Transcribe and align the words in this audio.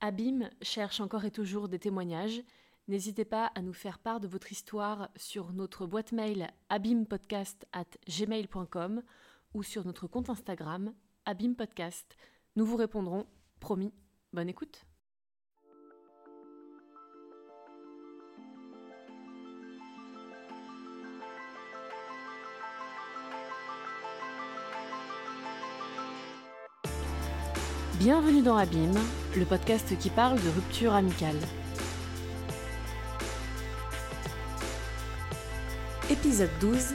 Abîme 0.00 0.50
cherche 0.62 1.00
encore 1.00 1.24
et 1.24 1.30
toujours 1.30 1.68
des 1.68 1.78
témoignages. 1.78 2.42
N'hésitez 2.86 3.24
pas 3.24 3.46
à 3.54 3.62
nous 3.62 3.72
faire 3.72 3.98
part 3.98 4.20
de 4.20 4.28
votre 4.28 4.52
histoire 4.52 5.08
sur 5.16 5.52
notre 5.52 5.86
boîte 5.86 6.12
mail 6.12 6.50
abîmepodcast@gmail.com 6.68 9.02
ou 9.54 9.62
sur 9.62 9.84
notre 9.84 10.06
compte 10.06 10.30
Instagram 10.30 10.94
abîmepodcast. 11.26 12.16
Nous 12.56 12.64
vous 12.64 12.76
répondrons, 12.76 13.26
promis. 13.60 13.92
Bonne 14.32 14.48
écoute. 14.48 14.86
Bienvenue 27.98 28.42
dans 28.42 28.56
Abîme, 28.56 28.96
le 29.38 29.44
podcast 29.44 29.96
qui 29.98 30.10
parle 30.10 30.36
de 30.36 30.48
rupture 30.48 30.92
amicale. 30.94 31.36
Épisode 36.10 36.50
12 36.60 36.94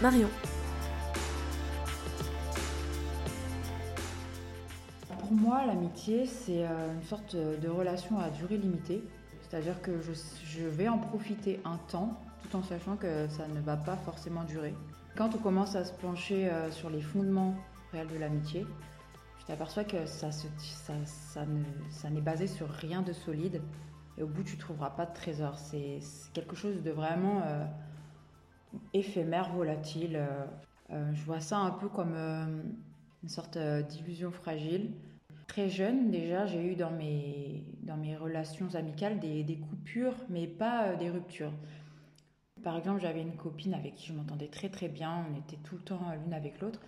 Marion. 0.00 0.28
Pour 5.18 5.32
moi, 5.32 5.66
l'amitié, 5.66 6.24
c'est 6.24 6.64
euh, 6.64 6.94
une 6.94 7.02
sorte 7.02 7.36
de 7.36 7.68
relation 7.68 8.18
à 8.18 8.30
durée 8.30 8.56
limitée. 8.56 9.02
C'est-à-dire 9.42 9.82
que 9.82 10.00
je, 10.00 10.12
je 10.46 10.64
vais 10.64 10.88
en 10.88 10.98
profiter 10.98 11.60
un 11.66 11.76
temps, 11.90 12.18
tout 12.42 12.56
en 12.56 12.62
sachant 12.62 12.96
que 12.96 13.28
ça 13.28 13.46
ne 13.46 13.60
va 13.60 13.76
pas 13.76 13.96
forcément 13.96 14.44
durer. 14.44 14.74
Quand 15.16 15.34
on 15.34 15.38
commence 15.38 15.76
à 15.76 15.84
se 15.84 15.92
pencher 15.92 16.48
euh, 16.48 16.70
sur 16.70 16.88
les 16.88 17.02
fondements 17.02 17.54
réels 17.92 18.08
de 18.08 18.18
l'amitié, 18.18 18.66
t'aperçois 19.48 19.84
que 19.84 20.04
ça, 20.04 20.30
ça, 20.30 20.48
ça, 21.06 21.46
ça 21.90 22.10
n'est 22.10 22.20
basé 22.20 22.46
sur 22.46 22.68
rien 22.68 23.00
de 23.00 23.14
solide. 23.14 23.62
Et 24.18 24.22
au 24.22 24.26
bout, 24.26 24.42
tu 24.42 24.56
ne 24.56 24.60
trouveras 24.60 24.90
pas 24.90 25.06
de 25.06 25.14
trésor. 25.14 25.58
C'est 25.58 26.00
quelque 26.34 26.54
chose 26.54 26.82
de 26.82 26.90
vraiment 26.90 27.40
euh, 27.46 27.64
éphémère, 28.92 29.50
volatile. 29.54 30.16
Euh, 30.16 30.44
euh, 30.90 31.14
je 31.14 31.24
vois 31.24 31.40
ça 31.40 31.56
un 31.58 31.70
peu 31.70 31.88
comme 31.88 32.14
une 33.22 33.28
sorte 33.28 33.56
d'illusion 33.56 34.30
fragile. 34.30 34.92
Très 35.46 35.70
jeune, 35.70 36.10
déjà, 36.10 36.44
j'ai 36.44 36.72
eu 36.72 36.76
dans 36.76 36.90
mes, 36.90 37.64
dans 37.82 37.96
mes 37.96 38.16
relations 38.16 38.74
amicales 38.74 39.18
des, 39.18 39.44
des 39.44 39.56
coupures, 39.56 40.14
mais 40.28 40.46
pas 40.46 40.94
des 40.94 41.08
ruptures. 41.08 41.52
Par 42.62 42.76
exemple, 42.76 43.00
j'avais 43.00 43.22
une 43.22 43.36
copine 43.36 43.72
avec 43.72 43.94
qui 43.94 44.08
je 44.08 44.12
m'entendais 44.12 44.48
très 44.48 44.68
très 44.68 44.88
bien, 44.88 45.24
on 45.30 45.38
était 45.38 45.56
tout 45.64 45.76
le 45.76 45.82
temps 45.82 46.00
l'une 46.22 46.34
avec 46.34 46.60
l'autre, 46.60 46.80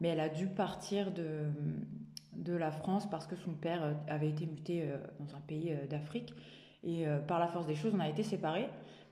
mais 0.00 0.08
elle 0.08 0.20
a 0.20 0.28
dû 0.28 0.46
partir 0.46 1.12
de, 1.12 1.50
de 2.38 2.54
la 2.54 2.70
France 2.70 3.08
parce 3.10 3.26
que 3.26 3.36
son 3.36 3.52
père 3.52 3.82
euh, 3.82 3.92
avait 4.08 4.28
été 4.28 4.46
muté 4.46 4.82
euh, 4.82 4.96
dans 5.18 5.36
un 5.36 5.40
pays 5.40 5.72
euh, 5.72 5.86
d'Afrique. 5.86 6.34
Et 6.84 7.06
par 7.26 7.40
la 7.40 7.48
force 7.48 7.66
des 7.66 7.74
choses, 7.74 7.92
on 7.92 7.98
a 7.98 8.08
été 8.08 8.22
séparés. 8.22 8.68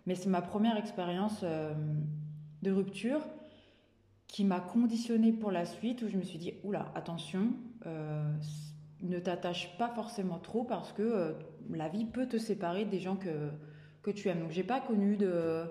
Mais 0.07 0.15
c'est 0.15 0.29
ma 0.29 0.41
première 0.41 0.77
expérience 0.77 1.43
de 1.43 2.71
rupture 2.71 3.21
qui 4.29 4.45
m'a 4.45 4.61
conditionnée 4.61 5.33
pour 5.33 5.51
la 5.51 5.65
suite, 5.65 6.01
où 6.03 6.09
je 6.09 6.17
me 6.17 6.23
suis 6.23 6.39
dit, 6.39 6.55
oula, 6.63 6.93
attention, 6.95 7.55
ne 7.85 9.19
t'attache 9.19 9.77
pas 9.79 9.89
forcément 9.89 10.39
trop 10.39 10.63
parce 10.63 10.93
que 10.93 11.35
la 11.69 11.89
vie 11.89 12.05
peut 12.05 12.29
te 12.29 12.39
séparer 12.39 12.85
des 12.85 13.01
gens 13.01 13.17
que, 13.17 13.51
que 14.01 14.13
tu 14.13 14.29
aimes. 14.29 14.43
Donc 14.43 14.53
j'ai 14.53 14.65
pas 14.65 14.81
connu 14.81 15.17
de... 15.17 15.65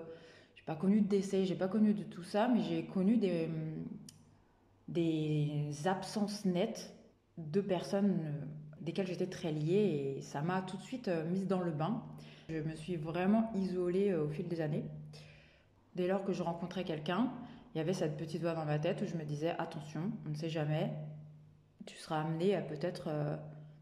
J'ai 0.54 0.64
pas 0.66 0.76
connu 0.76 1.00
de 1.00 1.08
décès, 1.08 1.46
j'ai 1.46 1.56
pas 1.56 1.68
connu 1.68 1.94
de 1.94 2.02
tout 2.02 2.24
ça, 2.24 2.46
mais 2.46 2.60
j'ai 2.60 2.84
connu 2.84 3.16
des, 3.16 3.48
des 4.86 5.72
absences 5.86 6.44
nettes 6.44 6.95
deux 7.36 7.62
personnes 7.62 8.20
euh, 8.20 8.44
desquelles 8.80 9.06
j'étais 9.06 9.26
très 9.26 9.52
liée 9.52 10.16
et 10.16 10.22
ça 10.22 10.42
m'a 10.42 10.62
tout 10.62 10.76
de 10.76 10.82
suite 10.82 11.08
euh, 11.08 11.28
mise 11.28 11.46
dans 11.46 11.60
le 11.60 11.70
bain. 11.70 12.02
Je 12.48 12.58
me 12.58 12.74
suis 12.74 12.96
vraiment 12.96 13.50
isolée 13.54 14.10
euh, 14.10 14.24
au 14.24 14.28
fil 14.28 14.48
des 14.48 14.60
années. 14.60 14.84
Dès 15.94 16.06
lors 16.06 16.24
que 16.24 16.32
je 16.32 16.42
rencontrais 16.42 16.84
quelqu'un, 16.84 17.32
il 17.74 17.78
y 17.78 17.80
avait 17.80 17.94
cette 17.94 18.16
petite 18.16 18.42
voix 18.42 18.54
dans 18.54 18.64
ma 18.64 18.78
tête 18.78 19.02
où 19.02 19.06
je 19.06 19.16
me 19.16 19.24
disais 19.24 19.54
attention, 19.58 20.12
on 20.26 20.30
ne 20.30 20.34
sait 20.34 20.48
jamais, 20.48 20.92
tu 21.86 21.96
seras 21.96 22.20
amené 22.20 22.54
à 22.54 22.60
peut-être 22.60 23.10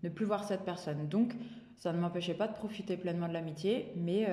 ne 0.03 0.09
plus 0.09 0.25
voir 0.25 0.45
cette 0.45 0.63
personne. 0.63 1.09
Donc 1.09 1.35
ça 1.77 1.93
ne 1.93 1.99
m'empêchait 1.99 2.35
pas 2.35 2.47
de 2.47 2.55
profiter 2.55 2.97
pleinement 2.97 3.27
de 3.29 3.33
l'amitié, 3.33 3.93
mais 3.97 4.29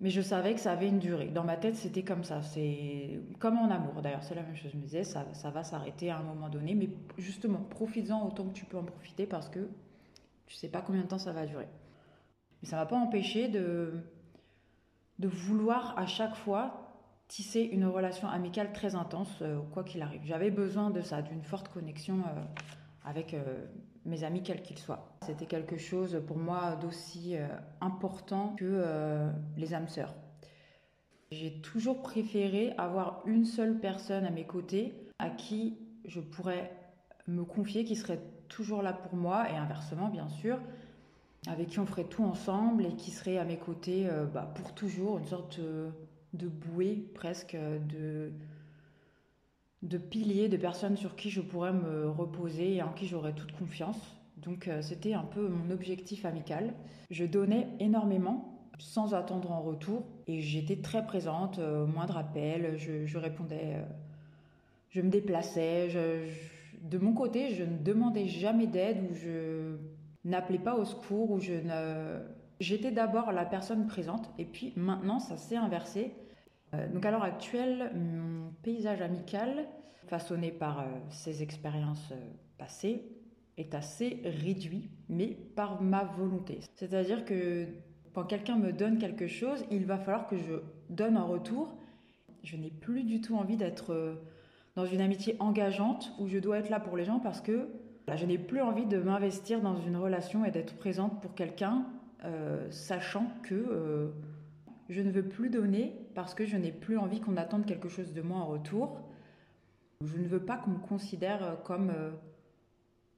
mais 0.00 0.10
je 0.10 0.20
savais 0.20 0.54
que 0.54 0.60
ça 0.60 0.72
avait 0.72 0.88
une 0.88 1.00
durée. 1.00 1.28
Dans 1.28 1.44
ma 1.44 1.56
tête, 1.56 1.74
c'était 1.74 2.04
comme 2.04 2.22
ça. 2.22 2.42
C'est 2.42 3.20
comme 3.40 3.58
en 3.58 3.70
amour, 3.70 4.00
d'ailleurs, 4.00 4.22
c'est 4.22 4.34
la 4.34 4.42
même 4.42 4.56
chose. 4.56 4.70
Je 4.72 4.76
me 4.76 4.82
disais, 4.82 5.04
ça, 5.04 5.26
ça 5.32 5.50
va 5.50 5.64
s'arrêter 5.64 6.10
à 6.10 6.18
un 6.18 6.22
moment 6.22 6.48
donné. 6.48 6.74
Mais 6.74 6.88
justement, 7.16 7.58
profites-en 7.58 8.26
autant 8.26 8.44
que 8.44 8.52
tu 8.52 8.64
peux 8.64 8.76
en 8.76 8.84
profiter 8.84 9.26
parce 9.26 9.48
que 9.48 9.68
tu 10.46 10.54
sais 10.54 10.68
pas 10.68 10.82
combien 10.82 11.02
de 11.02 11.06
temps 11.06 11.18
ça 11.18 11.32
va 11.32 11.46
durer. 11.46 11.68
Mais 12.62 12.68
ça 12.68 12.76
m'a 12.76 12.86
pas 12.86 12.96
empêché 12.96 13.48
de, 13.48 13.92
de 15.18 15.28
vouloir 15.28 15.98
à 15.98 16.06
chaque 16.06 16.34
fois 16.34 16.88
tisser 17.28 17.60
une 17.60 17.84
relation 17.84 18.26
amicale 18.28 18.72
très 18.72 18.94
intense, 18.94 19.42
euh, 19.42 19.60
quoi 19.72 19.84
qu'il 19.84 20.00
arrive. 20.00 20.22
J'avais 20.24 20.50
besoin 20.50 20.90
de 20.90 21.02
ça, 21.02 21.22
d'une 21.22 21.42
forte 21.42 21.68
connexion 21.68 22.20
euh, 22.20 22.42
avec 23.04 23.34
euh, 23.34 23.66
mes 24.04 24.24
amis 24.24 24.42
quels 24.42 24.62
qu'ils 24.62 24.78
soient. 24.78 25.16
C'était 25.26 25.46
quelque 25.46 25.76
chose 25.76 26.22
pour 26.26 26.38
moi 26.38 26.76
d'aussi 26.76 27.36
euh, 27.36 27.46
important 27.80 28.54
que 28.56 28.64
euh, 28.64 29.30
les 29.56 29.74
âmes 29.74 29.88
sœurs. 29.88 30.14
J'ai 31.30 31.60
toujours 31.60 32.02
préféré 32.02 32.72
avoir 32.78 33.22
une 33.26 33.44
seule 33.44 33.78
personne 33.78 34.24
à 34.24 34.30
mes 34.30 34.44
côtés 34.44 34.94
à 35.18 35.28
qui 35.28 35.76
je 36.06 36.20
pourrais 36.20 36.72
me 37.26 37.44
confier, 37.44 37.84
qui 37.84 37.96
serait 37.96 38.20
toujours 38.48 38.82
là 38.82 38.94
pour 38.94 39.14
moi, 39.14 39.50
et 39.50 39.56
inversement 39.56 40.08
bien 40.08 40.28
sûr, 40.28 40.58
avec 41.46 41.68
qui 41.68 41.78
on 41.78 41.86
ferait 41.86 42.04
tout 42.04 42.24
ensemble 42.24 42.86
et 42.86 42.94
qui 42.94 43.10
serait 43.10 43.36
à 43.36 43.44
mes 43.44 43.58
côtés 43.58 44.08
euh, 44.08 44.24
bah, 44.24 44.50
pour 44.54 44.74
toujours, 44.74 45.18
une 45.18 45.26
sorte 45.26 45.60
de 45.60 46.48
bouée 46.48 47.10
presque 47.14 47.56
de 47.56 48.32
de 49.82 49.98
piliers, 49.98 50.48
de 50.48 50.56
personnes 50.56 50.96
sur 50.96 51.16
qui 51.16 51.30
je 51.30 51.40
pourrais 51.40 51.72
me 51.72 52.08
reposer 52.08 52.76
et 52.76 52.82
en 52.82 52.92
qui 52.92 53.06
j'aurais 53.06 53.32
toute 53.32 53.52
confiance. 53.52 54.18
Donc 54.42 54.68
euh, 54.68 54.82
c'était 54.82 55.14
un 55.14 55.24
peu 55.24 55.48
mon 55.48 55.70
objectif 55.70 56.24
amical. 56.24 56.72
Je 57.10 57.24
donnais 57.24 57.68
énormément 57.80 58.54
sans 58.78 59.14
attendre 59.14 59.50
en 59.50 59.60
retour 59.60 60.04
et 60.26 60.40
j'étais 60.40 60.76
très 60.76 61.04
présente 61.04 61.58
euh, 61.58 61.84
au 61.84 61.86
moindre 61.86 62.16
appel, 62.16 62.76
je, 62.76 63.18
répondais, 63.18 63.74
euh, 63.74 63.82
je 64.90 65.00
me 65.00 65.10
déplaçais. 65.10 65.88
de 66.82 66.98
mon 66.98 67.12
côté, 67.12 67.54
je 67.54 67.64
ne 67.64 67.76
demandais 67.78 68.26
jamais 68.26 68.66
d'aide 68.66 68.98
ou 69.10 69.14
je 69.14 69.76
n'appelais 70.24 70.58
pas 70.58 70.76
au 70.76 70.84
secours 70.84 71.30
ou 71.30 71.40
je 71.40 71.54
ne... 71.54 72.20
J'étais 72.60 72.90
d'abord 72.90 73.30
la 73.30 73.44
personne 73.44 73.86
présente 73.86 74.30
et 74.36 74.44
puis 74.44 74.72
maintenant 74.76 75.20
ça 75.20 75.36
s'est 75.36 75.56
inversé. 75.56 76.12
Donc 76.92 77.06
à 77.06 77.10
l'heure 77.10 77.22
actuelle, 77.22 77.92
mon 77.94 78.50
paysage 78.62 79.00
amical, 79.00 79.66
façonné 80.06 80.50
par 80.50 80.84
ces 81.10 81.42
expériences 81.42 82.12
passées, 82.58 83.04
est 83.58 83.74
assez 83.74 84.20
réduit, 84.24 84.90
mais 85.08 85.36
par 85.56 85.82
ma 85.82 86.04
volonté. 86.04 86.60
C'est-à-dire 86.74 87.24
que 87.24 87.66
quand 88.14 88.24
quelqu'un 88.24 88.56
me 88.56 88.72
donne 88.72 88.98
quelque 88.98 89.26
chose, 89.26 89.64
il 89.70 89.84
va 89.84 89.98
falloir 89.98 90.26
que 90.26 90.36
je 90.36 90.54
donne 90.90 91.16
en 91.16 91.26
retour. 91.26 91.76
Je 92.42 92.56
n'ai 92.56 92.70
plus 92.70 93.04
du 93.04 93.20
tout 93.20 93.36
envie 93.36 93.56
d'être 93.56 93.92
euh, 93.92 94.14
dans 94.76 94.86
une 94.86 95.00
amitié 95.00 95.36
engageante 95.40 96.12
où 96.18 96.28
je 96.28 96.38
dois 96.38 96.58
être 96.58 96.70
là 96.70 96.80
pour 96.80 96.96
les 96.96 97.04
gens 97.04 97.18
parce 97.18 97.40
que 97.40 97.68
je 98.16 98.24
n'ai 98.24 98.38
plus 98.38 98.62
envie 98.62 98.86
de 98.86 98.98
m'investir 98.98 99.60
dans 99.60 99.76
une 99.76 99.96
relation 99.96 100.44
et 100.44 100.50
d'être 100.50 100.74
présente 100.76 101.20
pour 101.20 101.34
quelqu'un, 101.34 101.84
euh, 102.24 102.66
sachant 102.70 103.30
que 103.42 103.54
euh, 103.54 104.08
je 104.88 105.02
ne 105.02 105.10
veux 105.10 105.24
plus 105.24 105.50
donner 105.50 105.92
parce 106.18 106.34
que 106.34 106.44
je 106.44 106.56
n'ai 106.56 106.72
plus 106.72 106.98
envie 106.98 107.20
qu'on 107.20 107.36
attende 107.36 107.64
quelque 107.64 107.88
chose 107.88 108.12
de 108.12 108.22
moi 108.22 108.38
en 108.38 108.46
retour. 108.46 108.98
Je 110.04 110.16
ne 110.18 110.26
veux 110.26 110.44
pas 110.44 110.56
qu'on 110.56 110.72
me 110.72 110.78
considère 110.80 111.62
comme 111.62 111.92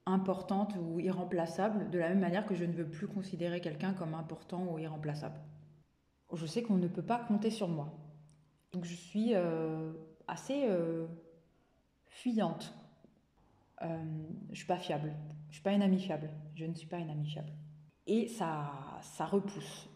importante 0.05 0.75
ou 0.79 0.99
irremplaçable, 0.99 1.89
de 1.89 1.97
la 1.97 2.09
même 2.09 2.19
manière 2.19 2.45
que 2.45 2.53
je 2.53 2.63
ne 2.63 2.73
veux 2.73 2.85
plus 2.85 3.07
considérer 3.07 3.59
quelqu'un 3.59 3.93
comme 3.93 4.13
important 4.13 4.67
ou 4.71 4.77
irremplaçable. 4.77 5.39
Je 6.31 6.45
sais 6.45 6.61
qu'on 6.61 6.77
ne 6.77 6.87
peut 6.87 7.01
pas 7.01 7.17
compter 7.17 7.49
sur 7.49 7.67
moi. 7.67 7.91
Donc 8.71 8.85
je 8.85 8.93
suis 8.93 9.31
euh, 9.33 9.93
assez 10.27 10.65
euh, 10.69 11.07
fuyante. 12.05 12.71
Euh, 13.81 13.97
je 14.51 14.57
suis 14.57 14.67
pas 14.67 14.77
fiable. 14.77 15.11
Je 15.49 15.55
suis 15.55 15.63
pas 15.63 15.73
une 15.73 15.81
amie 15.81 15.99
fiable. 15.99 16.29
Je 16.53 16.65
ne 16.65 16.75
suis 16.75 16.87
pas 16.87 16.99
une 16.99 17.09
amie 17.09 17.25
fiable. 17.25 17.51
Et 18.05 18.27
ça, 18.27 18.99
ça 19.01 19.25
repousse. 19.25 19.90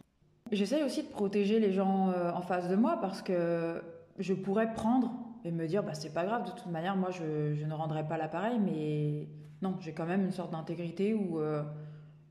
J'essaye 0.55 0.83
aussi 0.83 1.03
de 1.03 1.09
protéger 1.09 1.59
les 1.59 1.73
gens 1.73 2.11
euh, 2.11 2.31
en 2.31 2.41
face 2.41 2.69
de 2.69 2.77
moi 2.77 2.97
parce 3.01 3.21
que 3.21 3.83
je 4.17 4.33
pourrais 4.33 4.73
prendre 4.73 5.13
et 5.43 5.51
me 5.51 5.67
dire 5.67 5.83
bah 5.83 5.93
c'est 5.93 6.13
pas 6.13 6.23
grave 6.23 6.45
de 6.45 6.51
toute 6.51 6.67
manière 6.67 6.95
moi 6.95 7.09
je, 7.11 7.65
ne 7.65 7.73
rendrai 7.73 8.07
pas 8.07 8.17
l'appareil 8.17 8.57
mais 8.59 9.27
non, 9.61 9.75
j'ai 9.81 9.91
quand 9.91 10.05
même 10.05 10.23
une 10.23 10.31
sorte 10.31 10.51
d'intégrité 10.51 11.13
où 11.13 11.39
euh, 11.39 11.61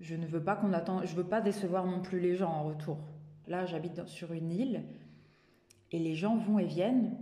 je 0.00 0.14
ne 0.14 0.26
veux 0.26 0.42
pas 0.42 0.56
qu'on 0.56 0.72
attend, 0.72 1.04
je 1.04 1.14
veux 1.14 1.24
pas 1.24 1.42
décevoir 1.42 1.84
non 1.84 2.00
plus 2.00 2.18
les 2.18 2.34
gens 2.34 2.50
en 2.50 2.64
retour. 2.64 2.98
Là, 3.46 3.66
j'habite 3.66 4.06
sur 4.06 4.32
une 4.32 4.50
île 4.50 4.84
et 5.92 5.98
les 5.98 6.14
gens 6.14 6.36
vont 6.36 6.58
et 6.58 6.64
viennent 6.64 7.14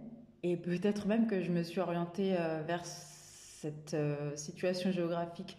et 0.45 0.57
peut-être 0.57 1.09
même 1.09 1.27
que 1.27 1.41
je 1.41 1.51
me 1.51 1.65
suis 1.65 1.81
orientée 1.81 2.37
euh, 2.39 2.63
vers 2.65 2.87
cette 2.87 3.97
situation 4.37 4.93
géographique 4.93 5.59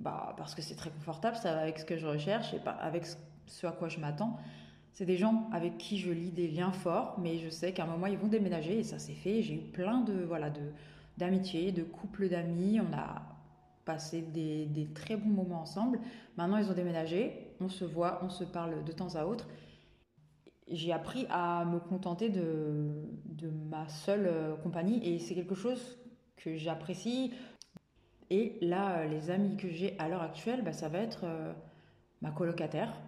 bah, 0.00 0.34
parce 0.36 0.54
que 0.54 0.60
c'est 0.60 0.74
très 0.74 0.90
confortable, 0.90 1.36
ça 1.36 1.54
va 1.54 1.60
avec 1.60 1.78
ce 1.78 1.86
que 1.86 1.96
je 1.96 2.06
recherche 2.06 2.52
et 2.52 2.58
pas 2.58 2.72
avec 2.72 3.06
ce 3.46 3.66
à 3.66 3.72
quoi 3.72 3.88
je 3.88 3.98
m'attends. 3.98 4.38
C'est 4.92 5.06
des 5.06 5.16
gens 5.16 5.48
avec 5.52 5.78
qui 5.78 5.98
je 5.98 6.10
lis 6.10 6.30
des 6.30 6.48
liens 6.48 6.72
forts, 6.72 7.18
mais 7.18 7.38
je 7.38 7.48
sais 7.48 7.72
qu'à 7.72 7.84
un 7.84 7.86
moment 7.86 8.06
ils 8.06 8.18
vont 8.18 8.28
déménager 8.28 8.78
et 8.78 8.84
ça 8.84 8.98
s'est 8.98 9.14
fait. 9.14 9.42
J'ai 9.42 9.54
eu 9.54 9.60
plein 9.60 10.02
de 10.02 10.22
voilà 10.24 10.50
de 10.50 10.60
d'amitié, 11.18 11.72
de 11.72 11.82
couples 11.82 12.28
d'amis. 12.28 12.80
On 12.80 12.92
a 12.96 13.22
passé 13.84 14.22
des, 14.22 14.66
des, 14.66 14.86
très 14.92 15.16
bons 15.16 15.30
moments 15.30 15.62
ensemble. 15.62 15.98
Maintenant 16.36 16.58
ils 16.58 16.70
ont 16.70 16.74
déménagé, 16.74 17.54
on 17.60 17.68
se 17.68 17.84
voit, 17.84 18.20
on 18.22 18.28
se 18.30 18.44
parle 18.44 18.84
de 18.84 18.92
temps 18.92 19.14
à 19.16 19.24
autre. 19.24 19.48
J'ai 20.68 20.92
appris 20.92 21.26
à 21.28 21.64
me 21.64 21.80
contenter 21.80 22.28
de, 22.28 23.08
de 23.24 23.50
ma 23.50 23.88
seule 23.88 24.26
euh, 24.26 24.56
compagnie 24.56 25.06
et 25.06 25.18
c'est 25.18 25.34
quelque 25.34 25.54
chose 25.54 25.98
que 26.36 26.56
j'apprécie. 26.56 27.32
Et 28.30 28.58
là, 28.62 29.00
euh, 29.00 29.08
les 29.08 29.30
amis 29.30 29.56
que 29.56 29.68
j'ai 29.68 29.98
à 29.98 30.08
l'heure 30.08 30.22
actuelle, 30.22 30.62
bah, 30.62 30.72
ça 30.72 30.88
va 30.88 30.98
être 30.98 31.24
euh, 31.24 31.52
ma 32.22 32.30
colocataire. 32.30 32.98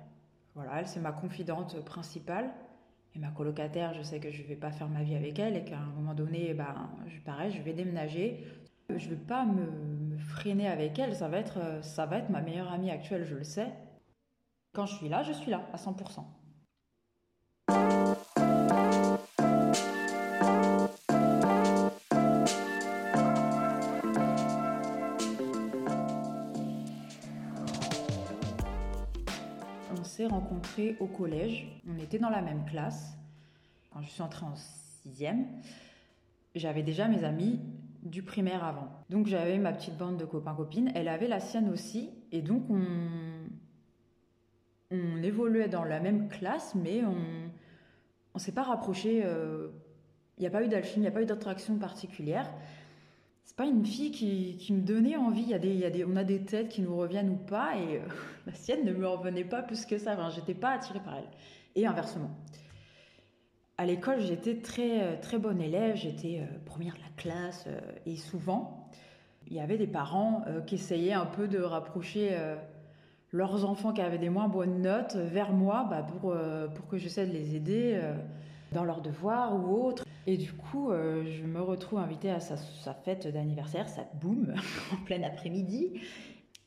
Voilà, 0.54 0.78
elle, 0.78 0.86
c'est 0.86 1.00
ma 1.00 1.12
confidente 1.12 1.84
principale. 1.84 2.52
Et 3.14 3.18
ma 3.18 3.30
colocataire, 3.30 3.94
je 3.94 4.02
sais 4.02 4.18
que 4.18 4.30
je 4.30 4.42
ne 4.42 4.46
vais 4.48 4.56
pas 4.56 4.72
faire 4.72 4.88
ma 4.88 5.02
vie 5.02 5.14
avec 5.14 5.38
elle 5.38 5.56
et 5.56 5.64
qu'à 5.64 5.78
un 5.78 5.86
moment 5.86 6.14
donné, 6.14 6.52
ben, 6.52 6.90
je, 7.06 7.20
pareil, 7.20 7.52
je 7.52 7.62
vais 7.62 7.72
déménager. 7.72 8.44
Je 8.88 8.94
ne 8.94 9.14
vais 9.14 9.16
pas 9.16 9.44
me, 9.44 9.70
me, 9.70 10.18
freiner 10.18 10.68
avec 10.68 10.98
elle. 10.98 11.14
Ça 11.14 11.28
va, 11.28 11.38
être, 11.38 11.58
euh, 11.58 11.82
ça 11.82 12.06
va 12.06 12.18
être 12.18 12.30
ma 12.30 12.40
meilleure 12.40 12.72
amie 12.72 12.90
actuelle, 12.90 13.24
je 13.24 13.36
le 13.36 13.44
sais. 13.44 13.72
Quand 14.74 14.86
je 14.86 14.96
suis 14.96 15.08
là, 15.08 15.22
je 15.22 15.32
suis 15.32 15.50
là, 15.50 15.68
à 15.72 15.76
100%. 15.76 16.24
Rencontrés 30.26 30.96
au 31.00 31.06
collège. 31.06 31.66
On 31.88 31.98
était 31.98 32.18
dans 32.18 32.30
la 32.30 32.42
même 32.42 32.64
classe. 32.64 33.16
Quand 33.92 34.02
je 34.02 34.08
suis 34.08 34.22
entrée 34.22 34.46
en 34.46 34.54
sixième, 34.54 35.46
j'avais 36.54 36.82
déjà 36.82 37.08
mes 37.08 37.24
amis 37.24 37.60
du 38.02 38.22
primaire 38.22 38.64
avant. 38.64 38.88
Donc 39.10 39.26
j'avais 39.26 39.58
ma 39.58 39.72
petite 39.72 39.96
bande 39.96 40.16
de 40.16 40.24
copains-copines. 40.24 40.90
Elle 40.94 41.08
avait 41.08 41.28
la 41.28 41.40
sienne 41.40 41.68
aussi. 41.70 42.10
Et 42.32 42.42
donc 42.42 42.64
on, 42.70 42.82
évoluait 45.22 45.68
dans 45.68 45.84
la 45.84 46.00
même 46.00 46.28
classe, 46.28 46.74
mais 46.74 47.02
on 47.04 47.14
ne 48.34 48.38
s'est 48.38 48.52
pas 48.52 48.62
rapprochés. 48.62 49.18
Il 49.18 49.24
euh, 49.24 49.68
n'y 50.38 50.46
a 50.46 50.50
pas 50.50 50.62
eu 50.62 50.68
d'alchimie, 50.68 50.98
il 50.98 51.00
n'y 51.02 51.08
a 51.08 51.12
pas 51.12 51.22
eu 51.22 51.26
d'attraction 51.26 51.78
particulière 51.78 52.48
c'est 53.44 53.56
pas 53.56 53.66
une 53.66 53.84
fille 53.84 54.10
qui, 54.10 54.72
me 54.72 54.80
donnait 54.80 55.16
envie. 55.16 55.42
Il 55.42 55.48
y 55.48 55.84
a 55.84 55.90
des, 55.90 56.04
on 56.04 56.16
a 56.16 56.24
des 56.24 56.40
têtes 56.40 56.68
qui 56.68 56.82
nous 56.82 56.96
reviennent 56.96 57.30
ou 57.30 57.36
pas, 57.36 57.76
et 57.76 57.98
euh, 57.98 58.00
la 58.46 58.54
sienne 58.54 58.84
ne 58.84 58.92
me 58.92 59.06
revenait 59.06 59.44
pas 59.44 59.62
plus 59.62 59.84
que 59.84 59.98
ça. 59.98 60.14
Enfin, 60.14 60.30
j'étais 60.30 60.54
pas 60.54 60.70
attirée 60.70 61.00
par 61.00 61.16
elle. 61.16 61.28
Et 61.76 61.86
inversement. 61.86 62.30
À 63.76 63.86
l'école, 63.86 64.20
j'étais 64.20 64.56
très, 64.56 65.02
euh, 65.02 65.16
très 65.20 65.38
bonne 65.38 65.60
élève, 65.60 65.96
j'étais 65.96 66.40
euh, 66.40 66.58
première 66.64 66.94
de 66.94 67.00
la 67.00 67.10
classe, 67.16 67.68
et 68.06 68.16
souvent, 68.16 68.88
il 69.46 69.54
y 69.54 69.60
avait 69.60 69.76
des 69.76 69.86
parents 69.86 70.42
qui 70.66 70.76
essayaient 70.76 71.12
un 71.12 71.26
peu 71.26 71.48
de 71.48 71.58
rapprocher 71.58 72.34
leurs 73.30 73.66
enfants 73.66 73.92
qui 73.92 74.00
avaient 74.00 74.16
des 74.16 74.30
moins 74.30 74.48
bonnes 74.48 74.80
notes 74.80 75.16
vers 75.16 75.52
moi 75.52 75.86
bah, 75.90 76.02
pour, 76.02 76.34
pour 76.74 76.88
que 76.88 76.96
j'essaie 76.96 77.26
de 77.26 77.32
les 77.32 77.54
aider 77.54 78.00
dans 78.72 78.84
leurs 78.84 79.02
devoirs 79.02 79.54
ou 79.54 79.84
autres. 79.84 80.06
Et 80.26 80.36
du 80.36 80.52
coup, 80.52 80.90
euh, 80.90 81.24
je 81.26 81.44
me 81.44 81.60
retrouve 81.60 81.98
invitée 81.98 82.30
à 82.30 82.40
sa, 82.40 82.56
fête 82.94 83.26
d'anniversaire, 83.26 83.88
ça 83.88 84.06
boum, 84.20 84.54
en 84.92 85.04
plein 85.04 85.22
après-midi. 85.22 86.00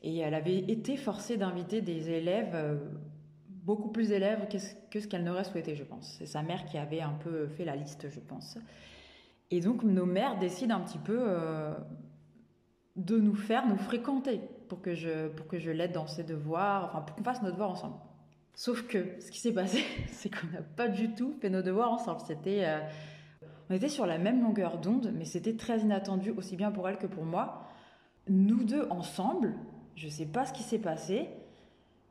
Et 0.03 0.17
elle 0.17 0.35
avait 0.35 0.59
été 0.59 0.95
forcée 0.95 1.37
d'inviter 1.37 1.81
des 1.81 2.09
élèves, 2.09 2.53
euh, 2.53 2.77
beaucoup 3.49 3.89
plus 3.89 4.11
élèves 4.11 4.47
que, 4.47 4.99
ce 4.99 5.07
qu'elle 5.07 5.23
n'aurait 5.23 5.43
souhaité, 5.43 5.75
je 5.75 5.83
pense. 5.83 6.15
C'est 6.19 6.27
sa 6.27 6.43
mère 6.43 6.65
qui 6.65 6.77
avait 6.77 7.01
un 7.01 7.13
peu 7.13 7.47
fait 7.47 7.65
la 7.65 7.75
liste, 7.75 8.07
je 8.09 8.19
pense. 8.19 8.59
Et 9.49 9.59
donc, 9.59 9.83
nos 9.83 10.05
mères 10.05 10.37
décident 10.37 10.75
un 10.75 10.81
petit 10.81 10.99
peu 10.99 11.17
euh, 11.19 11.73
de 12.95 13.17
nous 13.17 13.35
faire 13.35 13.67
nous 13.67 13.77
fréquenter 13.77 14.39
pour 14.69 14.81
que 14.81 14.93
je, 14.93 15.29
pour 15.29 15.47
que 15.47 15.57
je 15.57 15.71
l'aide 15.71 15.93
dans 15.93 16.07
ses 16.07 16.23
devoirs, 16.23 16.85
enfin, 16.85 17.01
pour 17.01 17.15
qu'on 17.15 17.23
fasse 17.23 17.41
nos 17.41 17.51
devoirs 17.51 17.71
ensemble. 17.71 17.95
Sauf 18.53 18.87
que 18.87 19.19
ce 19.19 19.31
qui 19.31 19.39
s'est 19.39 19.53
passé, 19.53 19.83
c'est 20.11 20.29
qu'on 20.29 20.47
n'a 20.47 20.61
pas 20.61 20.89
du 20.89 21.13
tout 21.15 21.33
fait 21.41 21.49
nos 21.49 21.63
devoirs 21.63 21.91
ensemble. 21.91 22.21
C'était 22.27 22.65
on 23.69 23.73
était 23.73 23.89
sur 23.89 24.05
la 24.05 24.17
même 24.17 24.41
longueur 24.41 24.77
d'onde, 24.77 25.11
mais 25.15 25.25
c'était 25.25 25.55
très 25.55 25.79
inattendu, 25.79 26.31
aussi 26.31 26.55
bien 26.55 26.71
pour 26.71 26.87
elle 26.87 26.97
que 26.97 27.07
pour 27.07 27.25
moi. 27.25 27.63
Nous 28.29 28.63
deux 28.63 28.87
ensemble, 28.89 29.55
je 29.95 30.05
ne 30.05 30.11
sais 30.11 30.25
pas 30.25 30.45
ce 30.45 30.53
qui 30.53 30.63
s'est 30.63 30.79
passé, 30.79 31.29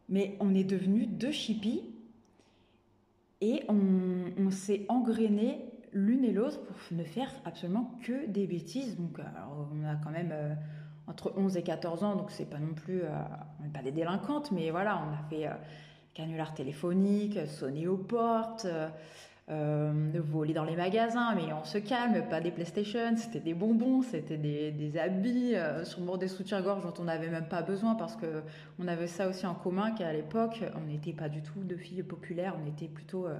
mais 0.09 0.37
on 0.41 0.55
est 0.55 0.65
devenus 0.65 1.09
deux 1.09 1.33
chippies 1.33 1.83
et 3.41 3.63
on, 3.69 4.51
s'est 4.51 4.87
engrainés 4.89 5.65
l'une 5.93 6.25
et 6.25 6.33
l'autre 6.33 6.61
pour 6.63 6.77
ne 6.97 7.05
faire 7.05 7.31
absolument 7.45 7.99
que 8.03 8.27
des 8.27 8.47
bêtises. 8.47 8.97
Donc, 8.97 9.19
on 9.19 9.85
a 9.85 9.97
quand 9.97 10.11
même 10.11 10.31
euh, 10.33 10.55
entre 11.07 11.33
11 11.37 11.57
et 11.57 11.63
14 11.63 12.05
ans, 12.05 12.17
donc 12.17 12.31
c'est 12.31 12.49
pas 12.49 12.59
non 12.59 12.75
plus, 12.75 13.03
euh, 13.03 13.09
on 13.61 13.65
n'est 13.65 13.73
pas 13.73 13.83
des 13.83 13.93
délinquantes, 13.93 14.53
mais 14.53 14.71
voilà, 14.71 15.03
on 15.07 15.13
a 15.13 15.29
fait 15.29 15.47
euh, 15.47 15.55
canular 16.15 16.55
téléphonique, 16.55 17.47
sonner 17.47 17.89
aux 17.89 17.99
portes 17.99 18.67
euh, 19.49 19.93
voler 20.15 20.53
dans 20.53 20.65
les 20.65 20.75
magasins, 20.75 21.35
mais 21.37 21.53
on 21.53 21.65
se 21.65 21.79
calme, 21.79 22.29
pas 22.29 22.41
des 22.41 22.51
PlayStation, 22.51 23.17
c'était 23.17 23.41
des 23.41 23.55
bonbons, 23.55 24.03
c'était 24.03 24.37
des, 24.37 24.99
habits, 24.99 25.55
euh, 25.55 25.85
sûrement 25.85 26.17
des 26.17 26.29
soutiens-gorge 26.29 26.83
dont 26.83 26.95
on 26.99 27.05
n'avait 27.05 27.29
même 27.29 27.47
pas 27.47 27.63
besoin 27.63 27.95
parce 27.95 28.17
que 28.17 28.43
on 28.81 28.89
avait 28.89 29.07
ça 29.07 29.29
aussi 29.29 29.47
en 29.47 29.55
commun 29.55 29.93
qu'à 29.93 30.13
l'époque, 30.13 30.65
on 30.75 30.87
n'était 30.87 31.13
pas 31.13 31.29
du 31.29 31.43
tout 31.43 31.63
de 31.63 31.77
filles 31.77 32.03
populaires, 32.03 32.57
on 32.61 32.67
était 32.67 32.89
plutôt 32.89 33.27
euh, 33.27 33.39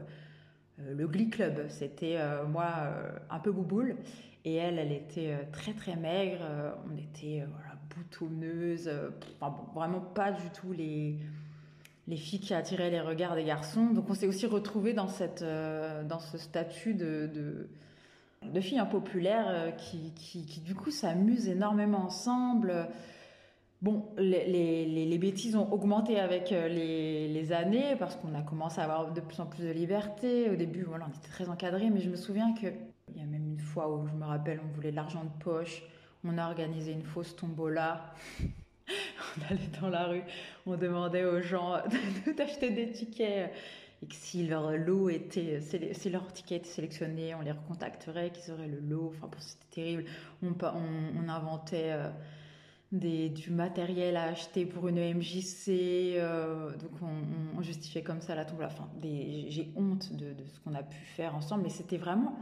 euh, 0.81 0.95
le 0.95 1.09
Glee 1.09 1.29
Club. 1.29 1.67
C'était 1.69 2.19
moi 2.49 2.67
un 3.29 3.41
peu 3.41 3.51
bouboule 3.51 3.97
et 4.45 4.55
elle, 4.55 4.79
elle 4.79 4.93
était 4.93 5.37
très 5.51 5.73
très 5.73 5.97
maigre, 5.97 6.39
on 6.89 6.97
était 6.97 7.45
voilà, 7.51 7.75
vraiment 9.75 10.01
pas 10.01 10.31
du 10.31 10.51
tout 10.51 10.73
les 10.73 11.19
les 12.09 12.17
filles 12.17 12.41
qui 12.41 12.55
attiraient 12.55 12.91
les 12.91 13.01
regards 13.01 13.35
des 13.35 13.45
garçons. 13.45 13.87
Donc 13.87 14.09
on 14.09 14.15
s'est 14.15 14.27
aussi 14.27 14.47
retrouvés 14.47 14.93
dans, 14.93 15.09
cette, 15.09 15.43
euh, 15.43 16.05
dans 16.05 16.21
ce 16.21 16.39
statut 16.39 16.95
de, 16.95 17.31
de, 18.53 18.61
filles 18.61 18.79
impopulaires 18.79 19.49
euh, 19.49 19.71
qui, 19.73 20.13
qui, 20.15 20.61
du 20.61 20.75
coup 20.75 20.91
s'amusent 20.91 21.49
énormément 21.49 22.05
ensemble. 22.05 22.89
Bon, 23.83 24.07
les, 24.17 24.87
les, 24.87 25.19
bêtises 25.19 25.55
ont 25.55 25.71
augmenté 25.71 26.19
avec 26.19 26.51
euh, 26.51 26.69
les, 26.69 27.53
années 27.53 27.95
parce 27.99 28.17
qu'on 28.17 28.35
a 28.35 28.43
commencé 28.43 28.81
à 28.81 28.85
avoir 28.85 29.13
de 29.13 29.21
plus 29.21 29.39
en 29.41 29.47
plus 29.47 29.65
de 29.65 29.71
liberté. 29.71 30.49
Au 30.51 30.57
début, 30.57 30.83
voilà, 30.83 31.07
on 31.07 31.17
était 31.17 31.29
très 31.29 31.49
encadrés, 31.49 31.91
mais 31.91 32.01
je 32.01 32.09
me 32.09 32.17
souviens 32.17 32.55
qu'il 32.55 32.73
y 33.15 33.21
a 33.21 33.27
même 33.27 33.47
une 33.47 33.61
fois 33.61 33.95
où 33.95 34.07
je 34.09 34.15
me 34.15 34.25
rappelle, 34.25 34.61
on 34.65 34.75
voulait 34.75 34.91
de 34.91 34.97
l'argent 34.97 35.25
de 35.25 35.45
poche, 35.45 35.83
on 36.25 36.39
a 36.39 36.47
organisé 36.47 36.93
une 36.93 37.05
fausse 37.05 37.37
tombola. 37.37 38.15
On 38.89 39.53
allait 39.53 39.81
dans 39.81 39.89
la 39.89 40.07
rue, 40.07 40.23
on 40.67 40.77
demandait 40.77 41.25
aux 41.25 41.43
gens 41.43 41.81
d'acheter 42.37 42.71
des 42.71 42.91
tickets 42.91 43.53
et 44.03 44.07
que 44.07 44.15
si 44.15 44.47
leur 44.47 44.77
lot 44.77 45.09
était, 45.09 45.61
si 45.61 46.11
leur 46.11 46.31
ticket 46.33 46.63
sélectionné, 46.65 47.35
on 47.35 47.41
les 47.41 47.53
recontacterait, 47.53 48.31
qu'ils 48.31 48.53
auraient 48.53 48.69
le 48.69 48.81
lot. 48.81 49.13
Enfin, 49.17 49.31
c'était 49.39 49.81
terrible. 49.83 50.05
On, 50.43 51.29
inventait 51.29 51.93
euh, 51.93 52.11
du 52.93 53.51
matériel 53.51 54.17
à 54.17 54.25
acheter 54.25 54.67
pour 54.67 54.89
une 54.89 55.01
MJC, 55.15 55.69
euh, 55.69 56.77
donc 56.77 56.91
on, 57.57 57.63
justifiait 57.63 58.03
comme 58.03 58.21
ça 58.21 58.35
la 58.35 58.45
tombe. 58.45 58.63
Enfin, 58.63 58.89
j'ai 59.03 59.73
honte 59.77 60.13
de, 60.13 60.35
de 60.35 60.45
ce 60.45 60.61
qu'on 60.61 60.75
a 60.75 60.83
pu 60.83 60.99
faire 60.99 61.35
ensemble, 61.35 61.63
mais 61.63 61.71
c'était 61.71 61.97
vraiment, 61.97 62.39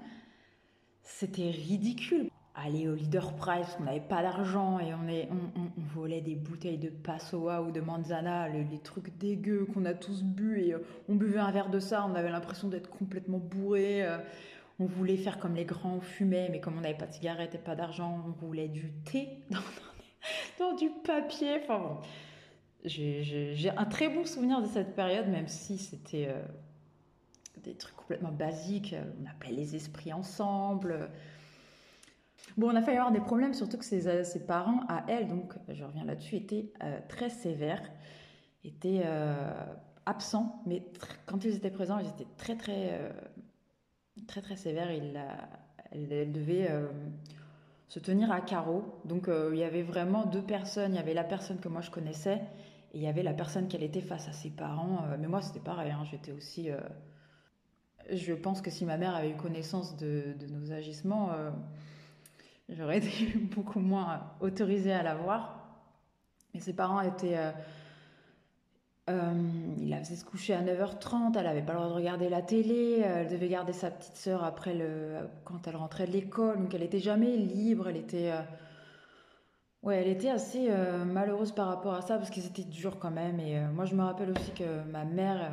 c'était 1.03 1.51
ridicule 1.51 2.31
aller 2.55 2.89
au 2.89 2.95
leader 2.95 3.35
price, 3.35 3.77
on 3.81 3.85
n'avait 3.85 4.01
pas 4.01 4.23
d'argent 4.23 4.79
et 4.79 4.95
on, 4.95 5.09
est, 5.09 5.29
on, 5.31 5.81
volait 5.95 6.21
des 6.21 6.37
bouteilles 6.37 6.79
de 6.79 6.89
Passoa 6.89 7.63
ou 7.63 7.73
de 7.73 7.81
Manzana, 7.81 8.49
les, 8.49 8.79
trucs 8.79 9.17
dégueux 9.19 9.67
qu'on 9.67 9.85
a 9.85 9.95
tous 9.95 10.23
bu 10.23 10.61
et 10.61 10.75
euh, 10.75 10.79
on 11.09 11.17
buvait 11.17 11.41
un 11.41 11.51
verre 11.51 11.69
de 11.69 11.81
ça, 11.81 12.07
on 12.09 12.15
avait 12.15 12.31
l'impression 12.31 12.69
d'être 12.69 12.91
complètement 12.91 13.39
bourré. 13.39 14.05
Euh, 14.05 14.19
on 14.79 14.87
voulait 14.87 15.17
faire 15.17 15.39
comme 15.39 15.55
les 15.55 15.65
grands, 15.65 15.97
on 15.97 16.01
fumait, 16.01 16.49
mais 16.49 16.61
comme 16.61 16.79
on 16.79 16.81
n'avait 16.81 16.97
pas 16.97 17.07
de 17.07 17.13
cigarettes 17.13 17.55
et 17.55 17.59
pas 17.59 17.75
d'argent, 17.75 18.25
on 18.27 18.45
roulait 18.45 18.69
du 18.69 18.93
thé 19.05 19.29
dans, 20.59 20.75
du 20.77 20.91
papier. 21.05 21.61
Enfin 21.63 21.79
bon, 21.79 21.97
j'ai 22.85 23.71
un 23.77 23.85
très 23.85 24.09
bon 24.09 24.25
souvenir 24.25 24.63
de 24.63 24.67
cette 24.67 24.95
période, 24.95 25.29
même 25.29 25.49
si 25.49 25.79
c'était 25.79 26.29
euh, 26.29 26.43
des 27.65 27.75
trucs 27.75 27.97
complètement 27.97 28.33
basiques. 28.33 28.95
On 29.23 29.29
appelait 29.29 29.55
les 29.55 29.75
esprits 29.75 30.13
ensemble. 30.13 31.11
Bon, 32.57 32.71
on 32.71 32.77
a 32.77 32.83
failli 32.83 32.99
avoir 32.99 33.13
des 33.13 33.21
problèmes, 33.21 33.53
surtout 33.53 33.79
que 33.79 33.85
ses, 33.85 34.07
euh, 34.07 34.23
parents, 34.47 34.81
à 34.89 35.05
elle, 35.09 35.27
donc 35.27 35.55
je 35.69 35.83
reviens 35.83 36.05
là-dessus, 36.05 36.37
étaient 36.37 36.73
euh, 36.85 37.01
très 37.09 37.29
sévères, 37.29 37.83
étaient 38.63 39.03
euh, 39.05 39.53
absents, 40.07 40.63
mais 40.65 40.85
quand 41.27 41.45
ils 41.45 41.57
étaient 41.57 41.71
présents, 41.71 41.99
ils 41.99 42.09
étaient 42.09 42.29
très 42.37 42.57
très 42.57 43.13
très 44.29 44.41
très 44.41 44.57
sévères. 44.57 44.89
elle, 45.91 46.33
devait 46.33 46.71
se 47.89 47.99
tenir 47.99 48.31
à 48.31 48.41
carreau. 48.41 49.01
Donc 49.05 49.29
il 49.29 49.59
y 49.59 49.65
avait 49.65 49.83
vraiment 49.83 50.25
deux 50.25 50.43
personnes. 50.43 50.93
Il 50.93 50.97
y 50.97 51.01
avait 51.01 51.15
la 51.15 51.25
personne 51.25 51.59
que 51.59 51.69
moi 51.69 51.81
je 51.81 51.91
connaissais 51.91 52.41
et 52.93 52.99
il 52.99 53.03
y 53.03 53.09
avait 53.09 53.23
la 53.23 53.35
personne 53.35 53.67
qui 53.67 53.77
était 53.77 54.01
face 54.01 54.29
à 54.29 54.33
ses 54.33 54.51
parents. 54.51 55.05
mais 55.19 55.27
moi 55.27 55.43
c'était 55.43 55.61
pareil, 55.61 55.91
hein. 55.91 56.05
j'étais 56.11 56.33
aussi... 56.33 56.69
je 58.11 58.33
pense 58.35 58.63
que 58.63 58.71
si 58.71 58.85
ma 58.85 58.97
mère 58.97 59.15
avait 59.15 59.31
eu 59.31 59.37
connaissance 59.37 59.97
de 59.97 60.35
nos 60.51 60.73
agissements, 60.73 61.31
j'aurais 62.69 62.99
été 63.05 63.39
beaucoup 63.55 63.81
moins 63.81 64.33
autorisée 64.41 64.93
à 64.93 65.03
la 65.03 65.15
voir. 65.15 65.61
Mais 66.55 66.61
ses 66.61 66.73
parents 66.73 67.01
étaient 67.01 67.37
euh, 69.11 69.33
il 69.77 69.91
la 69.91 69.99
faisait 69.99 70.17
se 70.17 70.25
coucher 70.25 70.55
à 70.55 70.63
9h30, 70.63 71.37
elle 71.37 71.45
n'avait 71.45 71.61
pas 71.61 71.75
le 71.75 71.79
droit 71.79 71.91
de 71.91 71.95
regarder 71.95 72.31
la 72.31 72.41
télé, 72.41 73.03
euh, 73.03 73.21
elle 73.21 73.29
devait 73.29 73.49
garder 73.49 73.75
sa 73.75 73.91
petite 73.91 74.17
sœur 74.17 74.43
après 74.43 74.73
le, 74.73 75.29
quand 75.45 75.69
elle 75.69 75.77
rentrait 75.77 76.07
de 76.07 76.13
l'école, 76.13 76.59
donc 76.59 76.73
elle 76.75 76.81
n'était 76.81 77.01
jamais 77.01 77.37
libre, 77.37 77.89
elle 77.91 77.99
était, 77.99 78.31
euh, 78.33 78.41
ouais, 79.83 79.97
elle 80.01 80.09
était 80.09 80.31
assez 80.31 80.71
malheureuse 81.05 81.53
par 81.53 81.67
rapport 81.69 81.93
à 81.93 82.01
ça 82.01 82.17
parce 82.17 82.31
que 82.31 82.41
c'était 82.41 82.65
dur 82.65 82.99
quand 82.99 83.11
même. 83.11 83.41
Et 83.41 83.61
moi 83.75 83.85
je 83.85 83.95
me 83.95 84.03
rappelle 84.03 84.31
aussi 84.31 84.53
que 84.53 84.83
ma 84.91 85.05
mère 85.05 85.53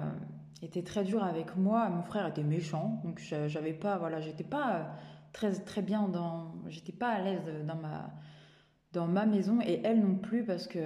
était 0.61 0.83
très 0.83 1.03
dure 1.03 1.23
avec 1.25 1.57
moi, 1.57 1.89
mon 1.89 2.03
frère 2.03 2.27
était 2.27 2.43
méchant, 2.43 3.01
donc 3.03 3.19
j'avais 3.47 3.73
pas, 3.73 3.97
voilà, 3.97 4.21
j'étais 4.21 4.45
pas 4.45 4.91
très 5.33 5.51
très 5.53 5.81
bien 5.81 6.07
dans, 6.07 6.53
j'étais 6.67 6.91
pas 6.91 7.09
à 7.09 7.21
l'aise 7.21 7.51
dans 7.65 7.75
ma 7.75 8.11
dans 8.93 9.07
ma 9.07 9.25
maison 9.25 9.59
et 9.61 9.81
elle 9.83 10.01
non 10.01 10.15
plus 10.15 10.43
parce 10.43 10.67
que 10.67 10.79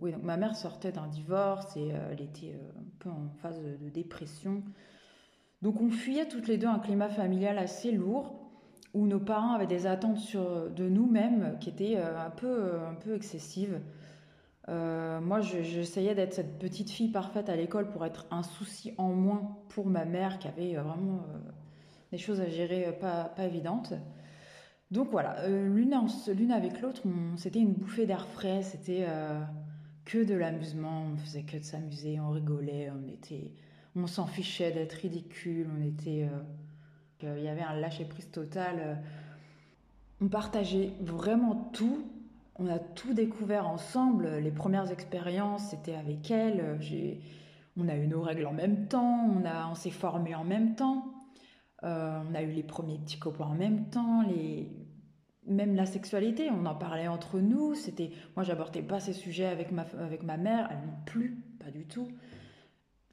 oui 0.00 0.12
donc 0.12 0.22
ma 0.22 0.36
mère 0.36 0.56
sortait 0.56 0.92
d'un 0.92 1.06
divorce 1.06 1.76
et 1.76 1.92
euh, 1.92 2.10
elle 2.12 2.22
était 2.22 2.54
euh, 2.54 2.80
un 2.80 2.98
peu 2.98 3.10
en 3.10 3.28
phase 3.40 3.60
de, 3.62 3.88
dépression. 3.88 4.62
Donc 5.62 5.80
on 5.80 5.90
fuyait 5.90 6.26
toutes 6.26 6.48
les 6.48 6.58
deux 6.58 6.66
un 6.66 6.78
climat 6.78 7.08
familial 7.08 7.58
assez 7.58 7.92
lourd 7.92 8.34
où 8.94 9.06
nos 9.06 9.20
parents 9.20 9.52
avaient 9.52 9.66
des 9.66 9.86
attentes 9.86 10.18
sur 10.18 10.70
de 10.70 10.88
nous-mêmes 10.88 11.56
qui 11.60 11.70
étaient 11.70 11.96
euh, 11.96 12.18
un 12.18 12.30
peu 12.30 12.80
un 12.88 12.94
peu 12.94 13.14
excessives. 13.14 13.80
Moi 14.68 15.40
j'essayais 15.40 16.16
d'être 16.16 16.34
cette 16.34 16.58
petite 16.58 16.90
fille 16.90 17.12
parfaite 17.12 17.48
à 17.48 17.54
l'école 17.54 17.88
pour 17.88 18.04
être 18.04 18.26
un 18.32 18.42
souci 18.42 18.92
en 18.98 19.10
moins 19.10 19.56
pour 19.68 19.86
ma 19.86 20.04
mère 20.04 20.40
qui 20.40 20.48
avait 20.48 20.74
vraiment 20.74 21.20
des 22.16 22.22
choses 22.22 22.40
à 22.40 22.48
gérer 22.48 22.96
pas 23.00 23.24
pas 23.36 23.44
évidentes 23.44 23.94
donc 24.90 25.10
voilà, 25.10 25.40
euh, 25.40 25.68
l'une 25.68 26.52
avec 26.52 26.80
l'autre, 26.80 27.02
c'était 27.36 27.58
une 27.58 27.72
bouffée 27.72 28.06
d'air 28.06 28.26
frais, 28.26 28.62
c'était 28.62 29.04
euh, 29.08 29.40
que 30.04 30.22
de 30.22 30.34
l'amusement, 30.34 31.08
on 31.12 31.16
faisait 31.16 31.42
que 31.42 31.56
de 31.56 31.64
s'amuser, 31.64 32.20
on 32.20 32.30
rigolait, 32.30 32.92
on 32.92 33.08
était, 33.08 33.52
on 33.96 34.06
s'en 34.06 34.26
fichait 34.26 34.70
d'être 34.70 34.92
ridicule, 34.92 35.66
on 35.76 35.82
était, 35.82 36.28
euh, 37.24 37.36
il 37.36 37.42
y 37.42 37.48
avait 37.48 37.62
un 37.62 37.74
lâcher 37.74 38.04
prise 38.04 38.30
total. 38.30 39.02
on 40.20 40.28
partageait 40.28 40.92
vraiment 41.00 41.68
tout, 41.72 42.06
on 42.54 42.68
a 42.68 42.78
tout 42.78 43.12
découvert 43.12 43.66
ensemble. 43.66 44.38
Les 44.38 44.52
premières 44.52 44.92
expériences, 44.92 45.70
c'était 45.70 45.96
avec 45.96 46.30
elle. 46.30 46.78
on 47.76 47.88
a 47.88 47.96
eu 47.96 48.06
nos 48.06 48.22
règles 48.22 48.46
en 48.46 48.52
même 48.52 48.86
temps, 48.86 49.28
on 49.34 49.44
a, 49.44 49.68
on 49.68 49.74
s'est 49.74 49.90
formé 49.90 50.36
en 50.36 50.44
même 50.44 50.76
temps. 50.76 51.15
Euh, 51.84 52.18
on 52.30 52.34
a 52.34 52.42
eu 52.42 52.50
les 52.50 52.62
premiers 52.62 52.98
petits 52.98 53.18
copains 53.18 53.44
en 53.44 53.54
même 53.54 53.88
temps, 53.90 54.24
même 55.46 55.76
la 55.76 55.86
sexualité, 55.86 56.50
on 56.50 56.66
en 56.66 56.74
parlait 56.74 57.08
entre 57.08 57.38
nous. 57.38 57.74
C'était, 57.74 58.10
moi, 58.34 58.44
j'abordais 58.44 58.82
pas 58.82 59.00
ces 59.00 59.12
sujets 59.12 59.46
avec 59.46 59.70
ma, 59.70 59.82
avec 60.00 60.22
ma 60.22 60.36
mère, 60.36 60.68
elle 60.70 60.88
non 60.88 60.96
plus, 61.04 61.42
pas 61.64 61.70
du 61.70 61.86
tout. 61.86 62.08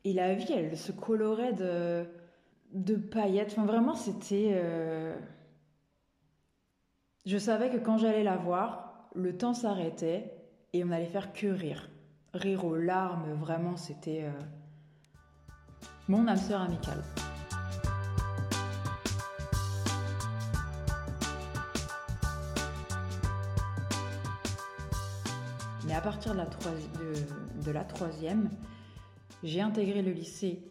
Et 0.03 0.13
la 0.13 0.33
vie, 0.33 0.51
elle 0.51 0.75
se 0.77 0.91
colorait 0.91 1.53
de, 1.53 2.05
de 2.73 2.95
paillettes. 2.95 3.51
Enfin, 3.51 3.65
vraiment, 3.65 3.93
c'était. 3.93 4.51
Euh, 4.53 5.15
je 7.25 7.37
savais 7.37 7.69
que 7.69 7.77
quand 7.77 7.97
j'allais 7.97 8.23
la 8.23 8.35
voir, 8.35 9.09
le 9.15 9.37
temps 9.37 9.53
s'arrêtait 9.53 10.33
et 10.73 10.83
on 10.83 10.91
allait 10.91 11.05
faire 11.05 11.31
que 11.31 11.47
rire. 11.47 11.89
Rire 12.33 12.65
aux 12.65 12.75
larmes, 12.75 13.31
vraiment, 13.33 13.77
c'était 13.77 14.23
euh, 14.23 14.31
mon 16.09 16.27
âme 16.27 16.35
sœur 16.35 16.61
amicale. 16.61 17.03
Partir 26.03 26.33
de 26.33 27.71
la, 27.71 27.85
troisième, 27.85 28.49
j'ai 29.41 29.61
intégré 29.61 30.01
le 30.01 30.11
lycée 30.11 30.69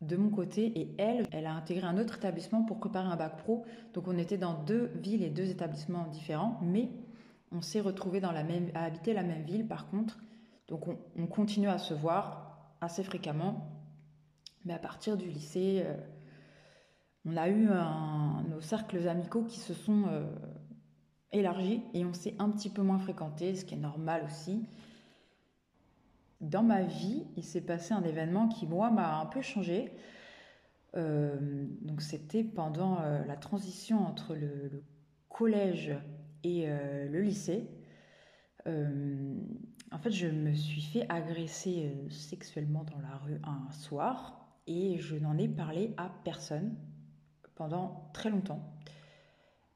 de 0.00 0.16
mon 0.16 0.30
côté 0.30 0.66
et 0.80 0.94
elle, 0.98 1.28
elle 1.30 1.46
a 1.46 1.54
intégré 1.54 1.86
un 1.86 1.96
autre 1.96 2.16
établissement 2.16 2.64
pour 2.64 2.80
préparer 2.80 3.06
un 3.06 3.14
bac 3.14 3.36
pro. 3.36 3.64
Donc 3.92 4.08
on 4.08 4.18
était 4.18 4.36
dans 4.36 4.54
deux 4.64 4.90
villes 4.96 5.22
et 5.22 5.30
deux 5.30 5.48
établissements 5.48 6.08
différents, 6.08 6.58
mais 6.60 6.90
on 7.52 7.62
s'est 7.62 7.80
retrouvés 7.80 8.20
dans 8.20 8.32
la 8.32 8.42
même, 8.42 8.70
à 8.74 8.84
habiter 8.84 9.14
la 9.14 9.22
même 9.22 9.44
ville 9.44 9.68
par 9.68 9.88
contre. 9.88 10.18
Donc 10.66 10.88
on, 10.88 11.26
continue 11.28 11.68
à 11.68 11.78
se 11.78 11.94
voir 11.94 12.74
assez 12.80 13.04
fréquemment, 13.04 13.70
mais 14.64 14.74
à 14.74 14.80
partir 14.80 15.16
du 15.16 15.28
lycée, 15.28 15.84
euh, 15.86 15.94
on 17.24 17.36
a 17.36 17.48
eu 17.48 17.68
nos 18.50 18.60
cercles 18.60 19.06
amicaux 19.06 19.44
qui 19.44 19.60
se 19.60 19.72
sont 19.72 20.04
euh, 20.08 20.26
élargi 21.34 21.82
et 21.92 22.04
on 22.04 22.12
s'est 22.12 22.34
un 22.38 22.48
petit 22.50 22.70
peu 22.70 22.82
moins 22.82 22.98
fréquenté, 22.98 23.54
ce 23.54 23.64
qui 23.64 23.74
est 23.74 23.78
normal 23.78 24.24
aussi. 24.24 24.64
Dans 26.40 26.62
ma 26.62 26.82
vie, 26.82 27.26
il 27.36 27.44
s'est 27.44 27.60
passé 27.60 27.92
un 27.94 28.02
événement 28.02 28.48
qui, 28.48 28.66
moi, 28.66 28.90
m'a 28.90 29.18
un 29.18 29.26
peu 29.26 29.42
changé. 29.42 29.92
Euh, 30.96 31.66
donc, 31.82 32.02
c'était 32.02 32.44
pendant 32.44 33.00
euh, 33.00 33.24
la 33.24 33.36
transition 33.36 34.06
entre 34.06 34.34
le, 34.34 34.82
collège 35.28 35.92
et 36.44 36.66
euh, 36.68 37.08
le 37.08 37.20
lycée. 37.20 37.68
en 38.66 39.98
fait, 39.98 40.10
je 40.12 40.28
me 40.28 40.54
suis 40.54 40.80
fait 40.80 41.06
agresser 41.08 41.92
sexuellement 42.08 42.84
dans 42.84 43.00
la 43.00 43.16
rue 43.16 43.40
un 43.42 43.68
soir 43.72 44.46
et 44.68 44.98
je 44.98 45.16
n'en 45.16 45.36
ai 45.36 45.48
parlé 45.48 45.92
à 45.96 46.08
personne 46.22 46.76
pendant 47.56 48.10
très 48.12 48.30
longtemps 48.30 48.73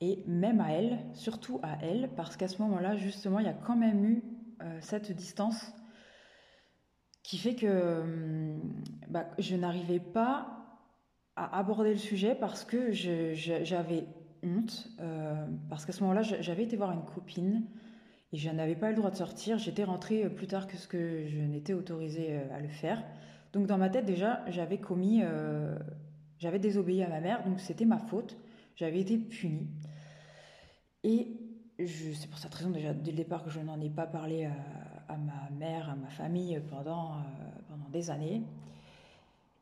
et 0.00 0.22
même 0.26 0.60
à 0.60 0.72
elle, 0.72 0.98
surtout 1.12 1.60
à 1.62 1.78
elle, 1.82 2.10
parce 2.16 2.36
qu'à 2.36 2.48
ce 2.48 2.62
moment-là, 2.62 2.96
justement, 2.96 3.40
il 3.40 3.46
y 3.46 3.50
a 3.50 3.54
quand 3.54 3.76
même 3.76 4.04
eu 4.04 4.22
euh, 4.62 4.78
cette 4.80 5.10
distance 5.12 5.72
qui 7.22 7.36
fait 7.36 7.54
que 7.54 8.00
hum, 8.02 8.82
bah, 9.08 9.28
je 9.38 9.56
n'arrivais 9.56 10.00
pas 10.00 10.54
à 11.36 11.58
aborder 11.58 11.90
le 11.90 11.98
sujet 11.98 12.34
parce 12.34 12.64
que 12.64 12.92
j'avais 12.92 14.06
honte, 14.42 14.88
euh, 15.00 15.46
parce 15.68 15.84
qu'à 15.84 15.92
ce 15.92 16.00
moment-là, 16.02 16.22
j'avais 16.22 16.64
été 16.64 16.76
voir 16.76 16.92
une 16.92 17.04
copine 17.04 17.66
et 18.32 18.36
je 18.36 18.50
n'avais 18.50 18.76
pas 18.76 18.90
le 18.90 18.96
droit 18.96 19.10
de 19.10 19.16
sortir. 19.16 19.58
J'étais 19.58 19.84
rentrée 19.84 20.24
euh, 20.24 20.30
plus 20.30 20.46
tard 20.46 20.68
que 20.68 20.76
ce 20.76 20.86
que 20.86 21.26
je 21.26 21.38
n'étais 21.38 21.74
autorisée 21.74 22.38
à 22.52 22.60
le 22.60 22.68
faire. 22.68 23.02
Donc 23.52 23.66
dans 23.66 23.78
ma 23.78 23.88
tête, 23.88 24.04
déjà, 24.04 24.44
j'avais 24.48 24.78
commis, 24.78 25.22
j'avais 26.38 26.58
désobéi 26.58 27.02
à 27.02 27.08
ma 27.08 27.20
mère, 27.20 27.42
donc 27.44 27.60
c'était 27.60 27.86
ma 27.86 27.98
faute 27.98 28.36
j'avais 28.78 29.00
été 29.00 29.18
punie. 29.18 29.66
Et 31.04 31.28
c'est 31.86 32.28
pour 32.28 32.38
cette 32.38 32.54
raison 32.54 32.70
déjà 32.70 32.92
dès 32.92 33.12
le 33.12 33.16
départ 33.16 33.44
que 33.44 33.50
je 33.50 33.60
n'en 33.60 33.80
ai 33.80 33.90
pas 33.90 34.06
parlé 34.06 34.44
à, 35.08 35.16
ma 35.16 35.48
mère, 35.56 35.90
à 35.90 35.96
ma 35.96 36.08
famille 36.08 36.60
pendant, 36.68 37.12
euh, 37.12 37.16
pendant 37.68 37.88
des 37.90 38.10
années. 38.10 38.42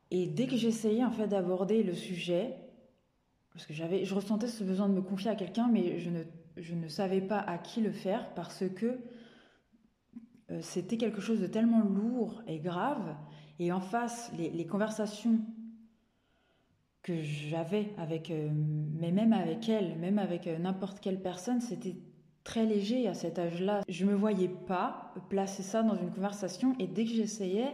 Et 0.09 0.25
dès 0.27 0.47
que 0.47 0.55
j'essayais 0.55 1.03
en 1.03 1.11
fait 1.11 1.27
d'aborder 1.27 1.83
le 1.83 1.93
sujet, 1.93 2.55
parce 3.53 3.65
que 3.65 3.73
j'avais, 3.73 4.05
je 4.05 4.15
ressentais 4.15 4.47
ce 4.47 4.63
besoin 4.63 4.89
de 4.89 4.93
me 4.93 5.01
confier 5.01 5.29
à 5.29 5.35
quelqu'un, 5.35 5.67
mais 5.67 5.99
je 5.99 6.09
ne, 6.09 6.23
je 6.57 6.73
ne 6.73 6.87
savais 6.87 7.21
pas 7.21 7.39
à 7.39 7.57
qui 7.57 7.81
le 7.81 7.91
faire 7.91 8.33
parce 8.33 8.63
que 8.75 8.99
euh, 10.49 10.59
c'était 10.61 10.97
quelque 10.97 11.21
chose 11.21 11.39
de 11.39 11.47
tellement 11.47 11.81
lourd 11.81 12.41
et 12.47 12.59
grave. 12.59 13.15
Et 13.59 13.71
en 13.71 13.79
face, 13.79 14.31
les 14.37 14.67
conversations 14.67 15.39
que 17.07 17.21
j'avais 17.21 17.87
avec, 17.97 18.31
euh, 18.31 18.49
mais 18.99 19.11
même 19.11 19.31
avec 19.31 19.69
elle, 19.69 19.97
même 19.97 20.19
avec 20.19 20.45
euh, 20.45 20.57
n'importe 20.57 20.99
quelle 20.99 21.21
personne, 21.21 21.61
c'était 21.61 21.95
très 22.43 22.65
léger 22.65 23.07
à 23.07 23.13
cet 23.13 23.39
âge-là. 23.39 23.81
Je 23.87 24.05
me 24.05 24.13
voyais 24.13 24.49
pas 24.49 25.13
placer 25.29 25.63
ça 25.63 25.83
dans 25.83 25.95
une 25.95 26.11
conversation 26.11 26.75
et 26.79 26.87
dès 26.87 27.05
que 27.05 27.11
j'essayais, 27.11 27.71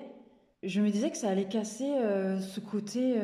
je 0.61 0.81
me 0.81 0.89
disais 0.91 1.09
que 1.09 1.17
ça 1.17 1.29
allait 1.29 1.47
casser 1.47 1.91
euh, 1.95 2.39
ce 2.39 2.59
côté 2.59 3.15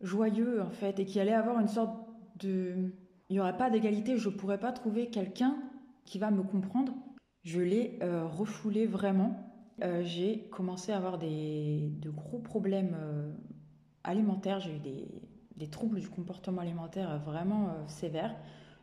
joyeux 0.00 0.62
en 0.62 0.70
fait 0.70 1.00
et 1.00 1.04
qu'il 1.04 1.20
allait 1.20 1.34
avoir 1.34 1.58
une 1.60 1.68
sorte 1.68 1.92
de... 2.38 2.92
Il 3.28 3.34
n'y 3.34 3.40
aurait 3.40 3.56
pas 3.56 3.70
d'égalité, 3.70 4.16
je 4.16 4.28
pourrais 4.28 4.58
pas 4.58 4.72
trouver 4.72 5.08
quelqu'un 5.08 5.56
qui 6.04 6.18
va 6.18 6.30
me 6.30 6.42
comprendre. 6.42 6.94
Je 7.44 7.60
l'ai 7.60 7.98
refoulé 8.02 8.86
vraiment. 8.86 9.36
J'ai 10.02 10.48
commencé 10.50 10.90
à 10.90 10.96
avoir 10.96 11.16
des, 11.18 11.92
de 12.00 12.10
gros 12.10 12.40
problèmes 12.40 12.96
alimentaire, 14.04 14.60
j'ai 14.60 14.76
eu 14.76 14.78
des, 14.78 15.68
troubles 15.68 16.00
du 16.00 16.08
comportement 16.08 16.62
alimentaire 16.62 17.18
vraiment 17.18 17.68
euh, 17.68 17.88
sévères. 17.88 18.34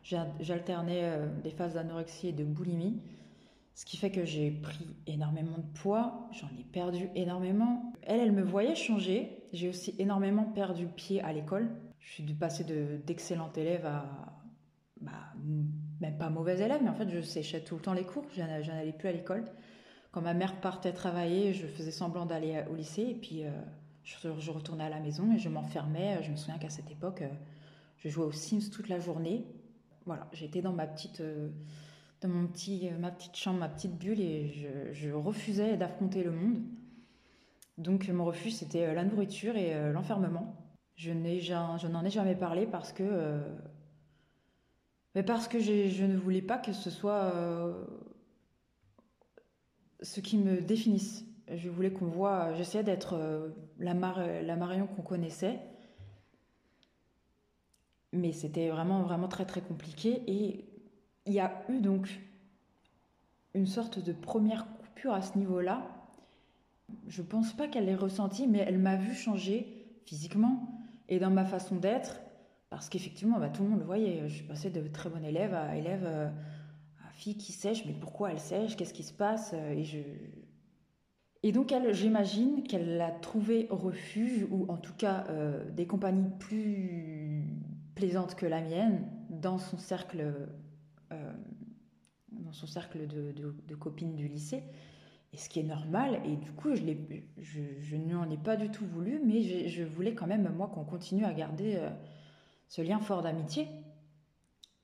J'alternais 0.02 1.02
euh, 1.02 1.26
des 1.42 1.50
phases 1.50 1.74
d'anorexie 1.74 2.28
et 2.28 2.32
de 2.32 2.44
boulimie, 2.44 3.02
ce 3.78 3.84
qui 3.84 3.96
fait 3.96 4.10
que 4.10 4.24
j'ai 4.24 4.50
pris 4.50 4.96
énormément 5.06 5.56
de 5.56 5.78
poids, 5.78 6.28
j'en 6.32 6.48
ai 6.58 6.64
perdu 6.64 7.10
énormément. 7.14 7.92
Elle, 8.02 8.18
elle 8.18 8.32
me 8.32 8.42
voyait 8.42 8.74
changer. 8.74 9.44
J'ai 9.52 9.68
aussi 9.68 9.94
énormément 10.00 10.42
perdu 10.42 10.86
pied 10.88 11.22
à 11.22 11.32
l'école. 11.32 11.70
Je 12.00 12.10
suis 12.14 12.24
passée 12.34 12.64
d'excellente 13.06 13.56
élève 13.56 13.86
à 13.86 14.04
bah, 15.00 15.12
même 16.00 16.18
pas 16.18 16.28
mauvaise 16.28 16.60
élève, 16.60 16.80
mais 16.82 16.90
en 16.90 16.94
fait, 16.94 17.08
je 17.08 17.20
séchais 17.20 17.60
tout 17.62 17.76
le 17.76 17.80
temps 17.80 17.92
les 17.92 18.02
cours. 18.02 18.24
Je 18.34 18.42
n'allais 18.42 18.92
plus 18.92 19.10
à 19.10 19.12
l'école. 19.12 19.44
Quand 20.10 20.22
ma 20.22 20.34
mère 20.34 20.60
partait 20.60 20.92
travailler, 20.92 21.52
je 21.52 21.68
faisais 21.68 21.92
semblant 21.92 22.26
d'aller 22.26 22.64
au 22.72 22.74
lycée. 22.74 23.02
Et 23.02 23.14
puis, 23.14 23.44
euh, 23.44 23.50
je, 24.40 24.50
retournais 24.50 24.84
à 24.84 24.88
la 24.88 25.00
maison 25.00 25.32
et 25.32 25.38
je 25.38 25.48
m'enfermais. 25.48 26.22
Je 26.22 26.30
me 26.30 26.36
souviens 26.36 26.58
qu'à 26.58 26.70
cette 26.70 26.90
époque, 26.90 27.22
euh, 27.22 27.28
je 27.98 28.08
jouais 28.08 28.24
aux 28.24 28.32
Sims 28.32 28.70
toute 28.70 28.88
la 28.88 29.00
journée. 29.00 29.44
Voilà, 30.06 30.28
j'étais 30.32 30.62
dans 30.62 30.72
ma 30.72 30.86
petite, 30.86 31.20
euh, 31.20 31.48
dans 32.20 32.28
mon 32.28 32.46
petit, 32.46 32.90
ma 32.98 33.10
petite 33.10 33.36
chambre, 33.36 33.58
ma 33.58 33.68
petite 33.68 33.96
bulle 33.98 34.20
et 34.20 34.48
je, 34.92 35.10
refusais 35.10 35.76
d'affronter 35.76 36.22
le 36.24 36.30
monde. 36.30 36.62
Donc, 37.76 38.08
mon 38.08 38.24
refus, 38.24 38.50
c'était 38.50 38.92
la 38.92 39.04
nourriture 39.04 39.56
et 39.56 39.92
l'enfermement. 39.92 40.56
Je 40.96 41.12
n'en 41.12 42.04
ai, 42.04 42.10
jamais 42.10 42.34
parlé 42.34 42.66
parce 42.66 42.92
que 42.92 43.40
mais 45.14 45.24
parce 45.24 45.48
que 45.48 45.58
je 45.58 46.04
ne 46.04 46.16
voulais 46.16 46.42
pas 46.42 46.58
que 46.58 46.72
ce 46.72 46.90
soit 46.90 47.32
euh, 47.34 47.84
ce 50.00 50.20
qui 50.20 50.38
me 50.38 50.60
définisse. 50.60 51.24
Je 51.52 51.68
voulais 51.68 51.90
qu'on 51.90 52.06
voit, 52.06 52.54
j'essayais 52.54 52.84
d'être 52.84 53.14
euh, 53.14 53.48
la, 53.78 53.94
la 53.94 54.56
Marion 54.56 54.86
qu'on 54.86 55.02
connaissait. 55.02 55.58
Mais 58.12 58.32
c'était 58.32 58.70
vraiment, 58.70 59.02
vraiment 59.02 59.28
très, 59.28 59.44
très 59.44 59.60
compliqué. 59.60 60.22
Et 60.26 60.64
il 61.26 61.32
y 61.32 61.40
a 61.40 61.62
eu 61.68 61.80
donc 61.80 62.08
une 63.54 63.66
sorte 63.66 63.98
de 63.98 64.12
première 64.12 64.66
coupure 64.78 65.12
à 65.12 65.22
ce 65.22 65.36
niveau-là. 65.36 65.86
Je 67.06 67.22
pense 67.22 67.52
pas 67.52 67.68
qu'elle 67.68 67.84
l'ait 67.84 67.94
ressenti, 67.94 68.46
mais 68.46 68.58
elle 68.58 68.78
m'a 68.78 68.96
vu 68.96 69.14
changer 69.14 70.00
physiquement 70.06 70.68
et 71.08 71.18
dans 71.18 71.30
ma 71.30 71.44
façon 71.44 71.76
d'être 71.76 72.20
parce 72.70 72.88
qu'effectivement, 72.88 73.38
bah, 73.38 73.48
tout 73.48 73.62
le 73.62 73.70
monde 73.70 73.80
le 73.80 73.84
voyait. 73.84 74.28
Je 74.28 74.34
suis 74.34 74.44
passée 74.44 74.70
de 74.70 74.86
très 74.88 75.08
bonne 75.08 75.24
élève 75.24 75.54
à 75.54 75.76
élève, 75.76 76.04
euh, 76.04 76.28
à 77.06 77.10
fille 77.12 77.36
qui 77.36 77.52
sèche, 77.52 77.84
mais 77.86 77.94
pourquoi 77.94 78.32
elle 78.32 78.40
sèche? 78.40 78.76
Qu'est-ce 78.76 78.92
qui 78.92 79.02
se 79.02 79.12
passe? 79.12 79.54
Et 79.54 79.84
je. 79.84 79.98
Et 81.42 81.52
donc, 81.52 81.70
elle, 81.72 81.94
j'imagine 81.94 82.64
qu'elle 82.64 83.00
a 83.00 83.10
trouvé 83.10 83.68
refuge, 83.70 84.46
ou 84.50 84.66
en 84.68 84.76
tout 84.76 84.94
cas 84.94 85.24
euh, 85.28 85.64
des 85.70 85.86
compagnies 85.86 86.30
plus 86.38 87.44
plaisantes 87.94 88.34
que 88.34 88.46
la 88.46 88.60
mienne, 88.60 89.08
dans 89.30 89.58
son 89.58 89.78
cercle, 89.78 90.34
euh, 91.12 91.32
dans 92.32 92.52
son 92.52 92.66
cercle 92.66 93.06
de, 93.06 93.74
copines 93.74 94.16
du 94.16 94.26
lycée. 94.26 94.64
Et 95.32 95.36
ce 95.36 95.48
qui 95.48 95.60
est 95.60 95.64
normal, 95.64 96.20
et 96.24 96.36
du 96.36 96.50
coup, 96.52 96.70
je, 96.74 97.96
n'en 97.96 98.30
ai 98.30 98.38
pas 98.38 98.56
du 98.56 98.70
tout 98.70 98.86
voulu, 98.86 99.20
mais 99.24 99.68
je, 99.68 99.84
voulais 99.84 100.14
quand 100.14 100.26
même, 100.26 100.50
moi, 100.56 100.68
qu'on 100.68 100.84
continue 100.84 101.24
à 101.24 101.34
garder 101.34 101.78
ce 102.68 102.82
lien 102.82 102.98
fort 102.98 103.22
d'amitié. 103.22 103.68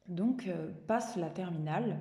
Donc, 0.08 0.46
euh, 0.48 0.70
passe 0.86 1.16
la 1.16 1.30
terminale. 1.30 1.98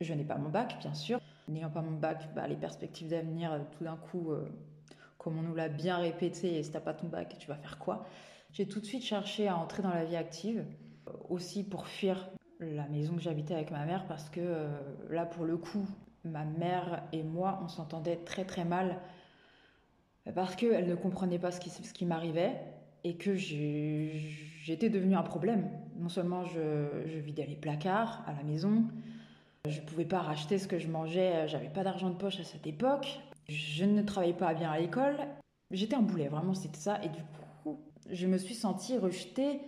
Je 0.00 0.14
n'ai 0.14 0.24
pas 0.24 0.38
mon 0.38 0.48
bac, 0.48 0.78
bien 0.80 0.94
sûr. 0.94 1.19
N'ayant 1.50 1.70
pas 1.70 1.82
mon 1.82 1.98
bac, 1.98 2.28
bah, 2.34 2.46
les 2.46 2.56
perspectives 2.56 3.08
d'avenir, 3.08 3.52
euh, 3.52 3.58
tout 3.76 3.84
d'un 3.84 3.96
coup, 3.96 4.32
euh, 4.32 4.48
comme 5.18 5.38
on 5.38 5.42
nous 5.42 5.54
l'a 5.54 5.68
bien 5.68 5.96
répété, 5.96 6.58
et 6.58 6.62
si 6.62 6.70
t'as 6.70 6.80
pas 6.80 6.94
ton 6.94 7.08
bac, 7.08 7.36
tu 7.38 7.48
vas 7.48 7.56
faire 7.56 7.78
quoi? 7.78 8.06
J'ai 8.52 8.66
tout 8.66 8.80
de 8.80 8.86
suite 8.86 9.02
cherché 9.02 9.48
à 9.48 9.56
entrer 9.56 9.82
dans 9.82 9.90
la 9.90 10.04
vie 10.04 10.16
active, 10.16 10.64
aussi 11.28 11.64
pour 11.64 11.86
fuir 11.88 12.30
la 12.60 12.86
maison 12.88 13.14
que 13.14 13.22
j'habitais 13.22 13.54
avec 13.54 13.70
ma 13.70 13.84
mère, 13.84 14.06
parce 14.06 14.28
que 14.28 14.68
là, 15.08 15.24
pour 15.26 15.44
le 15.44 15.56
coup, 15.56 15.86
ma 16.24 16.44
mère 16.44 17.02
et 17.12 17.22
moi, 17.22 17.60
on 17.62 17.68
s'entendait 17.68 18.16
très 18.16 18.44
très 18.44 18.64
mal, 18.64 18.98
parce 20.34 20.56
qu'elle 20.56 20.86
ne 20.86 20.94
comprenait 20.94 21.38
pas 21.38 21.50
ce 21.50 21.60
qui, 21.60 21.70
ce 21.70 21.92
qui 21.92 22.04
m'arrivait 22.04 22.60
et 23.04 23.16
que 23.16 23.34
j'étais 23.34 24.90
devenue 24.90 25.16
un 25.16 25.22
problème. 25.22 25.68
Non 25.98 26.08
seulement 26.08 26.44
je, 26.44 27.04
je, 27.06 27.18
vidais 27.18 27.46
les 27.46 27.56
placards 27.56 28.22
à 28.26 28.32
la 28.32 28.42
maison, 28.42 28.84
je 29.68 29.80
ne 29.80 29.86
pouvais 29.86 30.04
pas 30.04 30.20
racheter 30.20 30.58
ce 30.58 30.66
que 30.66 30.78
je 30.78 30.88
mangeais, 30.88 31.46
j'avais 31.48 31.68
pas 31.68 31.84
d'argent 31.84 32.10
de 32.10 32.16
poche 32.16 32.40
à 32.40 32.44
cette 32.44 32.66
époque, 32.66 33.20
je 33.48 33.84
ne 33.84 34.02
travaillais 34.02 34.34
pas 34.34 34.54
bien 34.54 34.70
à 34.70 34.78
l'école, 34.78 35.16
j'étais 35.70 35.96
un 35.96 36.02
boulet, 36.02 36.28
vraiment 36.28 36.54
c'était 36.54 36.78
ça, 36.78 37.02
et 37.02 37.08
du 37.08 37.20
coup 37.62 37.78
je 38.10 38.26
me 38.26 38.38
suis 38.38 38.54
sentie 38.54 38.98
rejetée. 38.98 39.60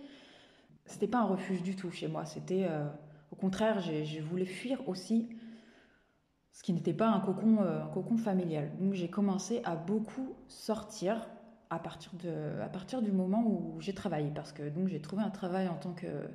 C'était 0.85 1.07
pas 1.07 1.19
un 1.19 1.25
refuge 1.25 1.63
du 1.63 1.77
tout 1.77 1.91
chez 1.91 2.09
moi, 2.09 2.25
c'était 2.25 2.65
euh, 2.69 2.85
au 3.31 3.35
contraire, 3.35 3.79
je 3.79 4.21
voulais 4.21 4.45
fuir 4.45 4.87
aussi 4.87 5.29
ce 6.53 6.61
qui 6.61 6.71
n'était 6.71 6.93
pas 6.93 7.09
un 7.09 7.19
cocon, 7.19 7.61
euh, 7.61 7.83
un 7.83 7.87
cocon 7.87 8.15
familial. 8.15 8.71
Donc 8.79 8.93
j'ai 8.93 9.09
commencé 9.09 9.61
à 9.65 9.75
beaucoup 9.75 10.35
sortir 10.47 11.27
à 11.69 11.79
partir, 11.79 12.11
de, 12.23 12.61
à 12.61 12.69
partir 12.69 13.01
du 13.01 13.11
moment 13.11 13.43
où 13.45 13.81
j'ai 13.81 13.93
travaillé. 13.93 14.29
Parce 14.33 14.53
que 14.53 14.69
donc 14.69 14.87
j'ai 14.87 15.01
trouvé 15.01 15.23
un 15.23 15.31
travail 15.31 15.67
en 15.67 15.75
tant 15.75 15.93
que, 15.93 16.29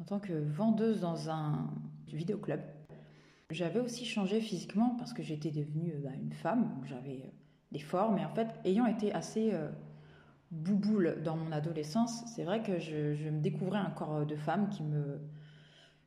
en 0.00 0.04
tant 0.04 0.18
que 0.18 0.32
vendeuse 0.32 1.00
dans 1.00 1.30
un 1.30 1.70
vidéoclub. 2.16 2.60
J'avais 3.50 3.80
aussi 3.80 4.04
changé 4.04 4.40
physiquement 4.40 4.94
parce 4.98 5.12
que 5.12 5.22
j'étais 5.22 5.50
devenue 5.50 5.94
bah, 6.02 6.10
une 6.20 6.32
femme. 6.32 6.80
J'avais 6.84 7.22
euh, 7.24 7.30
des 7.72 7.78
formes. 7.78 8.18
Et 8.18 8.24
en 8.24 8.34
fait, 8.34 8.48
ayant 8.64 8.86
été 8.86 9.12
assez 9.12 9.52
euh, 9.52 9.70
bouboule 10.50 11.22
dans 11.24 11.36
mon 11.36 11.52
adolescence, 11.52 12.24
c'est 12.34 12.44
vrai 12.44 12.62
que 12.62 12.78
je, 12.78 13.30
me 13.30 13.40
découvrais 13.40 13.78
un 13.78 13.90
corps 13.90 14.26
de 14.26 14.36
femme 14.36 14.68
qui 14.68 14.82
me, 14.82 15.20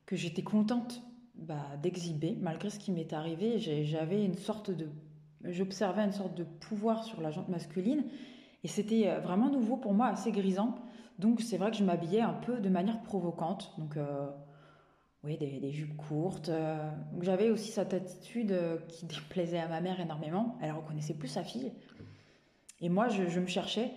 que 0.06 0.16
j'étais 0.16 0.44
contente 0.44 1.02
bah, 1.36 1.66
d'exhiber. 1.82 2.38
Malgré 2.40 2.70
ce 2.70 2.78
qui 2.78 2.92
m'est 2.92 3.14
arrivé, 3.14 3.60
j'avais 3.60 4.24
une 4.24 4.36
sorte 4.36 4.72
de 4.72 4.90
j'observais 5.44 6.04
une 6.04 6.12
sorte 6.12 6.36
de 6.36 6.44
pouvoir 6.44 7.04
sur 7.04 7.20
la 7.20 7.32
jante 7.32 7.50
masculine 7.50 8.04
et 8.64 8.68
c'était 8.68 9.10
euh, 9.10 9.20
vraiment 9.20 9.50
nouveau 9.50 9.78
pour 9.78 9.94
moi, 9.94 10.08
assez 10.08 10.32
grisant. 10.32 10.76
Donc 11.20 11.42
c'est 11.42 11.58
vrai 11.58 11.72
que 11.72 11.78
je 11.78 11.84
m'habillais 11.84 12.22
un 12.22 12.34
peu 12.34 12.60
de 12.60 12.70
manière 12.70 13.02
provocante. 13.02 13.74
Donc 13.78 13.98
euh, 13.98 14.30
des, 15.24 15.72
jupes 15.72 15.96
courtes. 15.98 16.50
Euh. 16.50 16.90
j'avais 17.22 17.50
aussi 17.50 17.72
cette 17.72 17.94
attitude 17.94 18.56
qui 18.88 19.06
déplaisait 19.08 19.60
à 19.60 19.68
ma 19.68 19.82
mère 19.82 20.00
énormément. 20.00 20.58
Elle 20.62 20.72
reconnaissait 20.72 21.14
plus 21.14 21.28
sa 21.28 21.44
fille. 21.44 21.72
Et 22.82 22.90
moi, 22.90 23.08
je, 23.10 23.40
me 23.40 23.48
cherchais. 23.48 23.92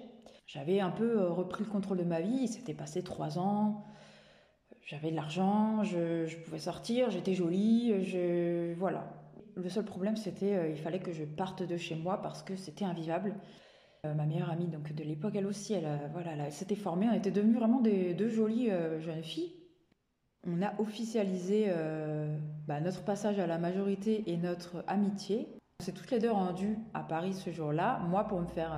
J'avais 0.47 0.81
un 0.81 0.91
peu 0.91 1.27
repris 1.29 1.65
le 1.65 1.71
contrôle 1.71 1.99
de 1.99 2.05
ma 2.05 2.21
vie. 2.21 2.41
Il 2.43 2.49
s'était 2.49 2.75
passé 2.75 3.03
trois 3.03 3.39
ans. 3.39 3.85
J'avais 4.87 5.11
de 5.11 5.17
l'argent, 5.17 5.83
je, 5.83 6.37
pouvais 6.45 6.59
sortir, 6.59 7.11
j'étais 7.11 7.33
jolie, 7.33 8.05
je 8.05 8.75
voilà. 8.75 9.15
Le 9.57 9.71
seul 9.71 9.85
problème, 9.85 10.17
c'était 10.17 10.73
il 10.73 10.77
fallait 10.77 10.99
que 10.99 11.13
je 11.13 11.25
parte 11.25 11.63
de 11.63 11.79
chez 11.79 11.95
moi 11.95 12.21
parce 12.21 12.43
que 12.43 12.55
c'était 12.55 12.85
invivable. 12.85 13.35
Euh, 14.05 14.15
ma 14.15 14.27
meilleure 14.27 14.51
amie 14.51 14.67
donc 14.67 14.93
de 14.93 15.03
l'époque, 15.03 15.35
elle 15.37 15.47
aussi, 15.47 15.73
elle, 15.73 16.11
voilà, 16.13 16.33
elle, 16.33 16.53
s'était 16.53 16.75
formée. 16.75 17.09
On 17.11 17.15
était 17.15 17.31
devenues 17.31 17.55
vraiment 17.55 17.81
des 17.81 18.15
deux 18.15 18.29
jolies 18.29 18.71
euh, 18.71 19.01
jeunes 19.01 19.23
filles. 19.23 19.53
On 20.47 20.63
a 20.63 20.79
officialisé 20.79 21.67
euh, 21.69 22.39
bah, 22.67 22.81
notre 22.81 23.03
passage 23.03 23.39
à 23.39 23.47
la 23.47 23.59
majorité 23.59 24.31
et 24.31 24.37
notre 24.37 24.85
amitié. 24.87 25.49
On 25.81 25.85
s'est 25.85 25.93
toutes 25.93 26.11
les 26.11 26.19
deux 26.19 26.31
rendues 26.31 26.79
à 26.93 27.03
Paris 27.03 27.35
ce 27.35 27.51
jour-là. 27.51 28.01
Moi 28.09 28.25
pour 28.25 28.41
me 28.41 28.47
faire 28.47 28.73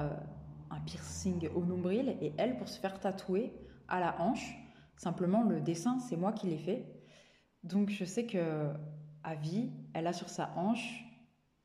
un 0.70 0.80
piercing 0.80 1.48
au 1.54 1.64
nombril 1.64 2.16
et 2.20 2.32
elle 2.38 2.56
pour 2.56 2.68
se 2.68 2.78
faire 2.78 3.00
tatouer 3.00 3.52
à 3.88 4.00
la 4.00 4.20
hanche. 4.20 4.56
Simplement 4.96 5.42
le 5.42 5.60
dessin, 5.60 5.98
c'est 5.98 6.16
moi 6.16 6.32
qui 6.32 6.46
l'ai 6.46 6.58
fait. 6.58 6.86
Donc 7.64 7.90
je 7.90 8.04
sais 8.04 8.26
que 8.26 8.70
à 9.24 9.34
vie, 9.34 9.70
elle 9.92 10.06
a 10.06 10.12
sur 10.12 10.28
sa 10.28 10.52
hanche 10.56 11.04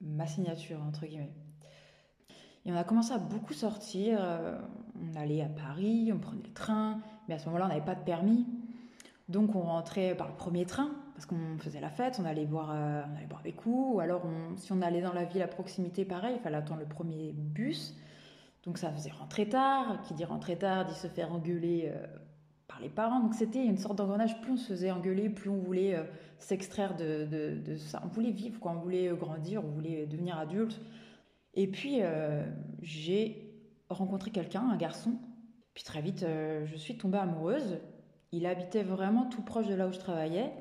ma 0.01 0.25
signature 0.25 0.81
entre 0.81 1.05
guillemets. 1.05 1.33
Et 2.65 2.71
on 2.71 2.75
a 2.75 2.83
commencé 2.83 3.13
à 3.13 3.17
beaucoup 3.17 3.53
sortir. 3.53 4.19
Euh, 4.21 4.59
on 5.01 5.15
allait 5.15 5.41
à 5.41 5.49
Paris, 5.49 6.11
on 6.13 6.19
prenait 6.19 6.43
le 6.43 6.53
train, 6.53 7.01
mais 7.27 7.35
à 7.35 7.39
ce 7.39 7.45
moment-là, 7.47 7.65
on 7.65 7.69
n'avait 7.69 7.85
pas 7.85 7.95
de 7.95 8.03
permis. 8.03 8.45
Donc 9.31 9.55
on 9.55 9.61
rentrait 9.61 10.15
par 10.15 10.27
le 10.27 10.35
premier 10.35 10.65
train, 10.65 10.91
parce 11.13 11.25
qu'on 11.25 11.57
faisait 11.57 11.79
la 11.79 11.89
fête, 11.89 12.19
on 12.21 12.25
allait 12.25 12.45
boire, 12.45 12.71
euh, 12.71 13.01
on 13.11 13.17
allait 13.17 13.27
boire 13.27 13.41
des 13.41 13.53
coups, 13.53 13.95
ou 13.95 13.99
alors 13.99 14.23
si 14.57 14.71
on 14.71 14.81
allait 14.81 15.01
dans 15.01 15.13
la 15.13 15.25
ville 15.25 15.41
à 15.41 15.47
proximité, 15.47 16.05
pareil, 16.05 16.35
il 16.37 16.41
fallait 16.41 16.57
attendre 16.57 16.81
le 16.81 16.87
premier 16.87 17.31
bus. 17.33 17.95
Donc 18.63 18.77
ça 18.77 18.91
faisait 18.91 19.11
rentrer 19.11 19.49
tard, 19.49 20.01
qui 20.03 20.13
dit 20.13 20.25
rentrer 20.25 20.57
tard 20.57 20.85
dit 20.85 20.93
se 20.93 21.07
faire 21.07 21.31
engueuler 21.33 21.91
euh, 21.93 22.05
par 22.67 22.79
les 22.79 22.89
parents. 22.89 23.19
Donc 23.19 23.33
c'était 23.33 23.65
une 23.65 23.77
sorte 23.77 23.97
d'engrenage, 23.97 24.39
plus 24.41 24.51
on 24.51 24.57
se 24.57 24.67
faisait 24.67 24.91
engueuler, 24.91 25.29
plus 25.29 25.49
on 25.49 25.57
voulait 25.57 25.95
s'extraire 26.37 26.95
de, 26.95 27.25
de, 27.25 27.77
ça. 27.77 28.01
On 28.05 28.07
voulait 28.09 28.31
vivre, 28.31 28.59
quoi. 28.59 28.71
on 28.71 28.79
voulait 28.79 29.07
grandir, 29.09 29.63
on 29.65 29.69
voulait 29.69 30.05
devenir 30.05 30.37
adulte. 30.37 30.79
Et 31.53 31.67
puis, 31.67 31.97
euh, 32.01 32.45
j'ai 32.81 33.53
rencontré 33.89 34.31
quelqu'un, 34.31 34.69
un 34.69 34.77
garçon. 34.77 35.13
Puis 35.73 35.83
très 35.83 36.01
vite, 36.01 36.23
euh, 36.23 36.65
je 36.65 36.75
suis 36.75 36.97
tombée 36.97 37.17
amoureuse. 37.17 37.79
Il 38.31 38.45
habitait 38.45 38.83
vraiment 38.83 39.25
tout 39.25 39.41
proche 39.41 39.67
de 39.67 39.73
là 39.73 39.87
où 39.87 39.91
je 39.91 39.99
travaillais. 39.99 40.51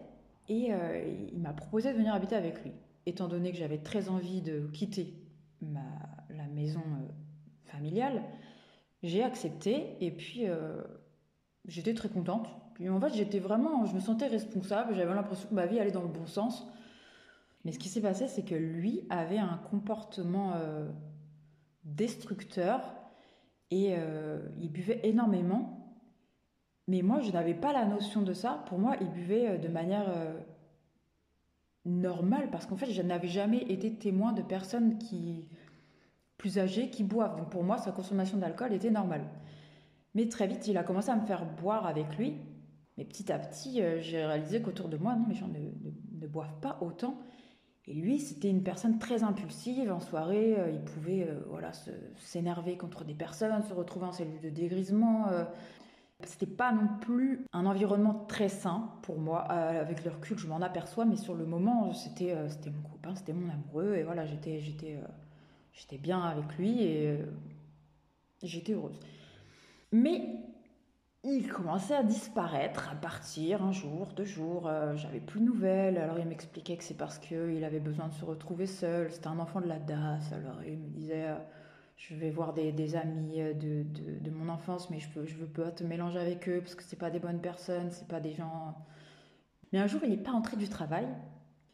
Et 0.48 0.72
euh, 0.72 1.02
il 1.32 1.38
m'a 1.40 1.52
proposé 1.52 1.92
de 1.92 1.98
venir 1.98 2.14
habiter 2.14 2.34
avec 2.34 2.62
lui. 2.64 2.72
Étant 3.06 3.28
donné 3.28 3.52
que 3.52 3.58
j'avais 3.58 3.78
très 3.78 4.08
envie 4.08 4.42
de 4.42 4.66
quitter 4.72 5.14
ma, 5.62 5.80
la 6.30 6.46
maison 6.48 6.82
familiale, 7.64 8.22
j'ai 9.02 9.22
accepté. 9.22 9.96
Et 10.00 10.10
puis, 10.10 10.44
j'étais 11.66 11.94
très 11.94 12.08
contente. 12.08 12.48
Puis 12.74 12.88
en 12.88 13.00
fait, 13.00 13.14
j'étais 13.14 13.38
vraiment, 13.38 13.84
je 13.86 13.94
me 13.94 14.00
sentais 14.00 14.26
responsable. 14.26 14.94
J'avais 14.94 15.14
l'impression 15.14 15.48
que 15.48 15.54
ma 15.54 15.66
vie 15.66 15.78
allait 15.78 15.92
dans 15.92 16.02
le 16.02 16.08
bon 16.08 16.26
sens. 16.26 16.66
Mais 17.64 17.72
ce 17.72 17.78
qui 17.78 17.88
s'est 17.88 18.00
passé, 18.00 18.26
c'est 18.26 18.42
que 18.42 18.54
lui 18.54 19.06
avait 19.10 19.38
un 19.38 19.60
comportement 19.70 20.54
euh, 20.56 20.88
destructeur 21.84 22.80
et 23.70 23.94
euh, 23.96 24.40
il 24.58 24.72
buvait 24.72 25.00
énormément. 25.04 25.79
Mais 26.90 27.02
moi, 27.02 27.20
je 27.20 27.30
n'avais 27.30 27.54
pas 27.54 27.72
la 27.72 27.86
notion 27.86 28.20
de 28.22 28.32
ça. 28.32 28.64
Pour 28.66 28.78
moi, 28.78 28.96
il 29.00 29.08
buvait 29.08 29.58
de 29.58 29.68
manière 29.68 30.06
normale 31.84 32.50
parce 32.50 32.66
qu'en 32.66 32.76
fait, 32.76 32.90
je 32.90 33.02
n'avais 33.02 33.28
jamais 33.28 33.62
été 33.62 33.94
témoin 33.94 34.32
de 34.32 34.42
personnes 34.42 34.98
qui 34.98 35.48
plus 36.40 36.58
âgées 36.58 36.88
qui 36.88 37.04
boivent. 37.04 37.36
Donc 37.36 37.50
pour 37.50 37.62
moi, 37.62 37.76
sa 37.76 37.92
consommation 37.92 38.38
d'alcool 38.38 38.72
était 38.72 38.90
normale. 38.90 39.24
Mais 40.14 40.26
très 40.26 40.46
vite, 40.46 40.66
il 40.66 40.78
a 40.78 40.82
commencé 40.82 41.10
à 41.10 41.16
me 41.16 41.26
faire 41.26 41.44
boire 41.44 41.86
avec 41.86 42.16
lui. 42.16 42.34
Mais 42.96 43.04
petit 43.04 43.30
à 43.30 43.38
petit, 43.38 43.82
euh, 43.82 44.00
j'ai 44.00 44.24
réalisé 44.24 44.62
qu'autour 44.62 44.88
de 44.88 44.96
moi, 44.96 45.14
non, 45.14 45.26
les 45.28 45.34
gens 45.34 45.48
ne, 45.48 46.26
boivent 46.26 46.58
pas 46.60 46.78
autant. 46.80 47.14
Et 47.86 47.92
lui, 47.92 48.18
c'était 48.18 48.48
une 48.48 48.62
personne 48.62 48.98
très 48.98 49.22
impulsive. 49.22 49.92
En 49.92 50.00
soirée, 50.00 50.58
euh, 50.58 50.70
il 50.70 50.80
pouvait 50.80 51.28
euh, 51.28 51.40
voilà, 51.48 51.72
s'énerver 52.16 52.76
contre 52.76 53.04
des 53.04 53.14
personnes, 53.14 53.62
se 53.62 53.74
retrouver 53.74 54.06
en 54.06 54.12
cellule 54.12 54.40
de 54.40 54.50
dégrisement. 54.50 55.26
C'était 56.24 56.46
pas 56.46 56.72
non 56.72 56.88
plus 57.00 57.44
un 57.52 57.66
environnement 57.66 58.24
très 58.28 58.48
sain 58.48 58.90
pour 59.02 59.18
moi. 59.18 59.42
avec 59.42 60.04
le 60.04 60.10
recul, 60.10 60.38
je 60.38 60.46
m'en 60.46 60.60
aperçois, 60.60 61.04
mais 61.04 61.16
sur 61.16 61.34
le 61.34 61.46
moment, 61.46 61.92
c'était 61.92 62.36
c'était 62.48 62.70
mon 62.70 62.82
copain, 62.88 63.14
c'était 63.14 63.32
mon 63.32 63.50
amoureux. 63.50 63.96
Et 63.96 64.02
voilà, 64.02 64.26
j'étais 64.26 64.60
j'étais 64.60 65.98
bien 65.98 66.20
avec 66.20 66.56
lui 66.58 66.82
et 66.82 67.18
j'étais 68.42 68.72
heureuse. 68.72 68.98
Mais 69.92 70.40
il 71.22 71.52
commençait 71.52 71.94
à 71.94 72.02
disparaître, 72.02 72.88
à 72.90 72.94
partir 72.94 73.62
un 73.62 73.72
jour, 73.72 74.08
deux 74.16 74.24
jours. 74.24 74.66
Euh, 74.66 74.96
j'avais 74.96 75.20
plus 75.20 75.40
de 75.40 75.44
nouvelles. 75.44 75.98
Alors 75.98 76.18
il 76.18 76.26
m'expliquait 76.26 76.76
que 76.76 76.84
c'est 76.84 76.96
parce 76.96 77.18
qu'il 77.18 77.62
avait 77.64 77.80
besoin 77.80 78.08
de 78.08 78.14
se 78.14 78.24
retrouver 78.24 78.66
seul. 78.66 79.12
C'était 79.12 79.26
un 79.26 79.38
enfant 79.38 79.60
de 79.60 79.66
la 79.66 79.78
DAS. 79.78 80.32
Alors 80.32 80.62
il 80.66 80.78
me 80.78 80.88
disait 80.88 81.28
euh, 81.28 81.36
Je 82.00 82.14
vais 82.14 82.30
voir 82.30 82.54
des, 82.54 82.96
amis 82.96 83.40
euh, 83.40 83.52
de, 83.52 83.84
de, 84.20 84.30
mon 84.30 84.48
enfance, 84.48 84.88
mais 84.88 84.98
je 84.98 85.20
ne 85.20 85.26
je 85.26 85.36
veux 85.36 85.46
pas 85.46 85.70
te 85.70 85.84
mélanger 85.84 86.18
avec 86.18 86.48
eux 86.48 86.60
parce 86.60 86.74
que 86.74 86.82
c'est 86.82 86.98
pas 86.98 87.10
des 87.10 87.18
bonnes 87.18 87.40
personnes, 87.40 87.90
c'est 87.90 88.08
pas 88.08 88.20
des 88.20 88.32
gens. 88.32 88.74
Mais 89.72 89.78
un 89.78 89.86
jour, 89.86 90.00
il 90.02 90.10
n'est 90.10 90.16
pas 90.16 90.32
entré 90.32 90.56
du 90.56 90.68
travail. 90.68 91.06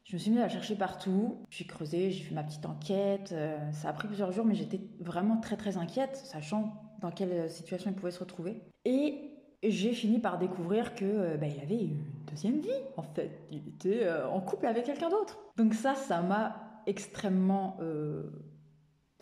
Je 0.04 0.14
me 0.14 0.18
suis 0.18 0.30
mis 0.32 0.40
à 0.40 0.48
chercher 0.48 0.74
partout. 0.74 1.38
J'ai 1.50 1.64
creusé, 1.64 2.10
j'ai 2.10 2.24
fait 2.24 2.34
ma 2.34 2.42
petite 2.42 2.66
enquête. 2.66 3.34
ça 3.72 3.88
a 3.88 3.92
pris 3.92 4.08
plusieurs 4.08 4.32
jours, 4.32 4.44
mais 4.44 4.54
j'étais 4.54 4.80
vraiment 5.00 5.38
très 5.38 5.56
très 5.56 5.78
inquiète, 5.78 6.16
sachant 6.16 6.74
dans 7.00 7.10
quelle 7.10 7.50
situation 7.50 7.90
il 7.90 7.96
pouvait 7.96 8.12
se 8.12 8.20
retrouver. 8.20 8.62
Et 8.84 9.36
j'ai 9.62 9.92
fini 9.92 10.18
par 10.18 10.38
découvrir 10.38 10.94
que 10.94 11.04
euh, 11.04 11.36
bah, 11.36 11.46
il 11.46 11.60
avait 11.60 11.82
une 11.82 12.04
deuxième 12.30 12.60
vie 12.60 12.70
en 12.96 13.02
fait. 13.02 13.30
Il 13.50 13.68
était 13.68 14.04
euh, 14.04 14.28
en 14.28 14.40
couple 14.40 14.66
avec 14.66 14.84
quelqu'un 14.84 15.08
d'autre. 15.08 15.38
Donc 15.56 15.74
ça, 15.74 15.94
ça 15.94 16.22
m'a 16.22 16.82
extrêmement 16.86 17.76
euh, 17.80 18.30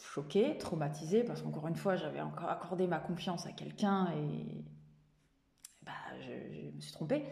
choquée, 0.01 0.59
traumatisée 0.59 1.25
parce 1.25 1.43
qu'encore 1.43 1.69
une 1.69 1.77
fois, 1.77 1.97
j'avais 1.97 2.21
encore 2.21 2.49
accordé 2.49 2.87
ma 2.87 2.99
confiance 2.99 3.47
à 3.47 3.53
quelqu'un 3.53 4.13
et 4.13 4.65
bah, 5.83 5.93
je, 6.21 6.75
me 6.75 6.81
suis 6.81 6.93
trompée. 6.93 7.25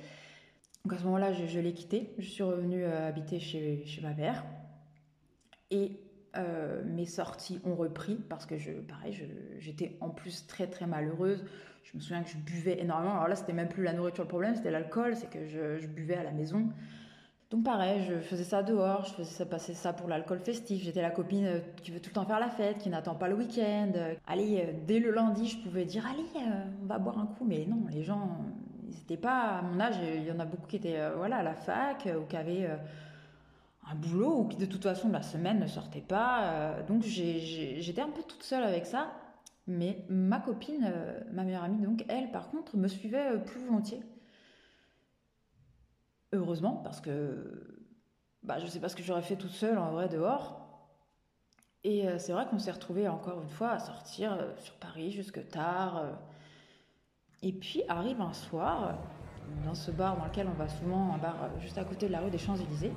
Donc 0.84 0.94
à 0.94 0.98
ce 0.98 1.04
moment-là, 1.04 1.32
je, 1.32 1.58
l'ai 1.60 1.74
quitté. 1.74 2.14
Je 2.18 2.28
suis 2.28 2.42
revenue 2.42 2.84
habiter 2.84 3.38
chez, 3.38 3.84
chez 3.86 4.00
ma 4.00 4.14
mère 4.14 4.44
et 5.70 6.00
mes 6.84 7.06
sorties 7.06 7.60
ont 7.64 7.74
repris 7.74 8.16
parce 8.28 8.46
que 8.46 8.56
je, 8.56 8.72
pareil, 8.72 9.28
j'étais 9.58 9.96
en 10.00 10.10
plus 10.10 10.46
très 10.46 10.66
très 10.66 10.86
malheureuse. 10.86 11.44
Je 11.84 11.96
me 11.96 12.00
souviens 12.00 12.22
que 12.22 12.30
je 12.30 12.38
buvais 12.38 12.80
énormément. 12.80 13.14
Alors 13.14 13.28
là, 13.28 13.36
c'était 13.36 13.52
même 13.52 13.68
plus 13.68 13.82
la 13.82 13.92
nourriture 13.92 14.24
le 14.24 14.28
problème, 14.28 14.54
c'était 14.54 14.70
l'alcool, 14.70 15.16
c'est 15.16 15.28
que 15.28 15.46
je, 15.46 15.86
buvais 15.86 16.14
à 16.14 16.22
la 16.22 16.30
maison. 16.30 16.68
Donc 17.52 17.64
pareil, 17.64 18.02
je 18.08 18.18
faisais 18.18 18.44
ça 18.44 18.62
dehors, 18.62 19.04
je 19.04 19.12
faisais 19.12 19.30
ça, 19.30 19.44
passer 19.44 19.74
ça 19.74 19.92
pour 19.92 20.08
l'alcool 20.08 20.38
festif. 20.38 20.82
J'étais 20.82 21.02
la 21.02 21.10
copine 21.10 21.44
euh, 21.44 21.58
qui 21.82 21.90
veut 21.90 22.00
tout 22.00 22.08
le 22.08 22.14
temps 22.14 22.24
faire 22.24 22.40
la 22.40 22.48
fête, 22.48 22.78
qui 22.78 22.88
n'attend 22.88 23.14
pas 23.14 23.28
le 23.28 23.34
week-end. 23.34 23.92
Allez, 24.26 24.60
euh, 24.60 24.72
dès 24.86 24.98
le 24.98 25.10
lundi, 25.10 25.48
je 25.48 25.58
pouvais 25.58 25.84
dire 25.84 26.06
allez, 26.06 26.24
euh, 26.36 26.64
on 26.82 26.86
va 26.86 26.98
boire 26.98 27.18
un 27.18 27.26
coup. 27.26 27.44
Mais 27.44 27.66
non, 27.68 27.84
les 27.90 28.04
gens, 28.04 28.38
ils 28.88 28.96
n'étaient 28.96 29.18
pas 29.18 29.58
à 29.58 29.62
mon 29.62 29.78
âge. 29.80 29.96
Il 30.02 30.24
y 30.24 30.32
en 30.32 30.40
a 30.40 30.46
beaucoup 30.46 30.66
qui 30.66 30.76
étaient 30.76 30.98
voilà 31.14 31.36
à 31.36 31.42
la 31.42 31.54
fac 31.54 32.08
ou 32.18 32.24
qui 32.24 32.38
avaient 32.38 32.66
un 33.86 33.94
boulot 33.96 34.38
ou 34.38 34.44
qui 34.48 34.56
de 34.56 34.64
toute 34.64 34.82
façon 34.82 35.10
la 35.10 35.22
semaine 35.22 35.60
ne 35.60 35.66
sortaient 35.66 36.00
pas. 36.00 36.76
donc 36.88 37.02
j'étais 37.02 38.00
un 38.00 38.08
peu 38.08 38.22
toute 38.22 38.44
seule 38.44 38.64
avec 38.64 38.86
ça. 38.86 39.08
Mais 39.66 40.06
ma 40.08 40.40
copine, 40.40 40.90
ma 41.32 41.44
meilleure 41.44 41.64
amie, 41.64 41.82
donc, 41.82 42.04
elle, 42.08 42.30
par 42.32 42.50
contre, 42.50 42.76
me 42.76 42.88
suivait 42.88 43.38
plus 43.44 43.60
volontiers. 43.60 44.00
Heureusement, 46.32 46.76
parce 46.84 47.00
que 47.00 47.86
bah, 48.42 48.58
je 48.58 48.64
ne 48.64 48.70
sais 48.70 48.80
pas 48.80 48.88
ce 48.88 48.96
que 48.96 49.02
j'aurais 49.02 49.22
fait 49.22 49.36
toute 49.36 49.50
seule 49.50 49.78
en 49.78 49.92
vrai 49.92 50.08
dehors. 50.08 50.58
Et 51.84 52.08
euh, 52.08 52.18
c'est 52.18 52.32
vrai 52.32 52.46
qu'on 52.48 52.58
s'est 52.58 52.70
retrouvés 52.70 53.08
encore 53.08 53.42
une 53.42 53.48
fois 53.48 53.70
à 53.70 53.78
sortir 53.78 54.38
sur 54.58 54.74
Paris 54.74 55.10
jusque 55.10 55.46
tard. 55.48 56.04
Et 57.42 57.52
puis 57.52 57.82
arrive 57.88 58.20
un 58.20 58.32
soir, 58.32 58.98
dans 59.64 59.74
ce 59.74 59.90
bar 59.90 60.16
dans 60.16 60.24
lequel 60.24 60.46
on 60.48 60.56
va 60.56 60.68
souvent, 60.68 61.14
un 61.14 61.18
bar 61.18 61.50
juste 61.60 61.78
à 61.78 61.84
côté 61.84 62.06
de 62.06 62.12
la 62.12 62.20
rue 62.20 62.30
des 62.30 62.38
Champs-Élysées, 62.38 62.92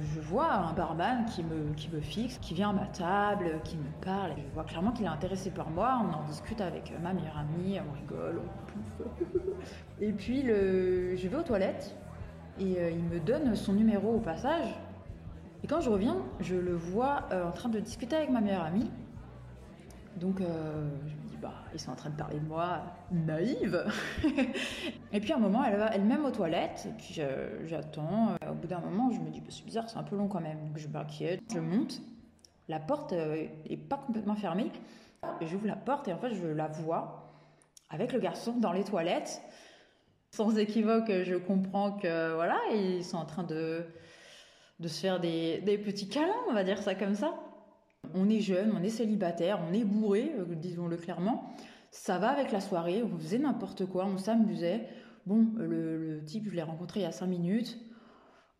je 0.00 0.20
vois 0.20 0.52
un 0.52 0.72
barman 0.72 1.26
qui 1.26 1.42
me, 1.42 1.74
qui 1.74 1.88
me 1.90 2.00
fixe, 2.00 2.38
qui 2.38 2.54
vient 2.54 2.70
à 2.70 2.72
ma 2.72 2.86
table, 2.86 3.60
qui 3.64 3.76
me 3.76 3.90
parle. 4.00 4.32
Je 4.36 4.54
vois 4.54 4.64
clairement 4.64 4.92
qu'il 4.92 5.04
est 5.04 5.08
intéressé 5.08 5.50
par 5.50 5.68
moi. 5.70 6.00
On 6.02 6.14
en 6.14 6.24
discute 6.24 6.60
avec 6.60 6.92
ma 7.02 7.12
meilleure 7.12 7.36
amie, 7.36 7.78
on 7.80 7.92
rigole, 7.92 8.40
on 8.40 10.00
Et 10.00 10.12
puis 10.12 10.42
le... 10.42 11.16
je 11.16 11.28
vais 11.28 11.36
aux 11.36 11.42
toilettes 11.42 11.94
et 12.60 12.78
euh, 12.78 12.90
il 12.90 13.02
me 13.02 13.18
donne 13.18 13.56
son 13.56 13.72
numéro 13.72 14.14
au 14.14 14.20
passage. 14.20 14.74
Et 15.62 15.66
quand 15.66 15.80
je 15.80 15.90
reviens, 15.90 16.16
je 16.40 16.56
le 16.56 16.74
vois 16.74 17.24
euh, 17.32 17.48
en 17.48 17.52
train 17.52 17.68
de 17.68 17.80
discuter 17.80 18.16
avec 18.16 18.30
ma 18.30 18.40
meilleure 18.40 18.64
amie. 18.64 18.90
Donc 20.16 20.40
euh, 20.40 20.88
je 21.06 21.14
me 21.14 21.28
dis, 21.28 21.36
bah, 21.40 21.54
ils 21.72 21.80
sont 21.80 21.90
en 21.90 21.96
train 21.96 22.10
de 22.10 22.16
parler 22.16 22.38
de 22.38 22.46
moi, 22.46 22.82
naïve. 23.10 23.84
et 25.12 25.20
puis 25.20 25.32
à 25.32 25.36
un 25.36 25.40
moment, 25.40 25.64
elle 25.64 25.78
va 25.78 25.94
elle-même 25.94 26.24
aux 26.24 26.30
toilettes, 26.30 26.86
et 26.88 26.92
puis 26.92 27.20
j'attends. 27.64 28.36
Au 28.48 28.54
bout 28.54 28.66
d'un 28.66 28.80
moment, 28.80 29.10
je 29.10 29.20
me 29.20 29.30
dis, 29.30 29.40
bah, 29.40 29.48
c'est 29.50 29.64
bizarre, 29.64 29.88
c'est 29.88 29.98
un 29.98 30.02
peu 30.02 30.16
long 30.16 30.28
quand 30.28 30.40
même. 30.40 30.58
Donc 30.66 30.78
je 30.78 30.88
m'inquiète, 30.88 31.40
je 31.52 31.60
monte. 31.60 32.02
La 32.68 32.78
porte 32.78 33.12
est 33.12 33.76
pas 33.76 33.96
complètement 33.96 34.36
fermée. 34.36 34.70
J'ouvre 35.40 35.66
la 35.66 35.76
porte 35.76 36.08
et 36.08 36.12
en 36.12 36.18
fait, 36.18 36.34
je 36.34 36.46
la 36.46 36.68
vois 36.68 37.32
avec 37.90 38.12
le 38.12 38.20
garçon 38.20 38.52
dans 38.58 38.72
les 38.72 38.84
toilettes. 38.84 39.42
Sans 40.32 40.56
équivoque, 40.58 41.10
je 41.24 41.34
comprends 41.34 41.92
que 41.92 42.34
voilà, 42.34 42.58
ils 42.72 43.04
sont 43.04 43.16
en 43.16 43.26
train 43.26 43.42
de, 43.42 43.84
de 44.78 44.88
se 44.88 45.00
faire 45.00 45.20
des, 45.20 45.60
des 45.60 45.76
petits 45.76 46.08
câlins, 46.08 46.32
on 46.48 46.54
va 46.54 46.64
dire 46.64 46.78
ça 46.82 46.94
comme 46.94 47.14
ça. 47.14 47.34
On 48.14 48.28
est 48.30 48.40
jeune, 48.40 48.72
on 48.76 48.82
est 48.82 48.90
célibataire, 48.90 49.60
on 49.68 49.72
est 49.72 49.84
bourré, 49.84 50.32
euh, 50.38 50.54
disons-le 50.54 50.96
clairement. 50.96 51.52
Ça 51.90 52.18
va 52.18 52.28
avec 52.28 52.52
la 52.52 52.60
soirée, 52.60 53.02
on 53.02 53.18
faisait 53.18 53.38
n'importe 53.38 53.86
quoi, 53.86 54.06
on 54.06 54.18
s'amusait. 54.18 54.88
Bon, 55.26 55.46
le, 55.58 56.22
type, 56.24 56.48
je 56.48 56.54
l'ai 56.54 56.62
rencontré 56.62 57.00
il 57.00 57.02
y 57.02 57.06
a 57.06 57.12
cinq 57.12 57.26
minutes. 57.26 57.78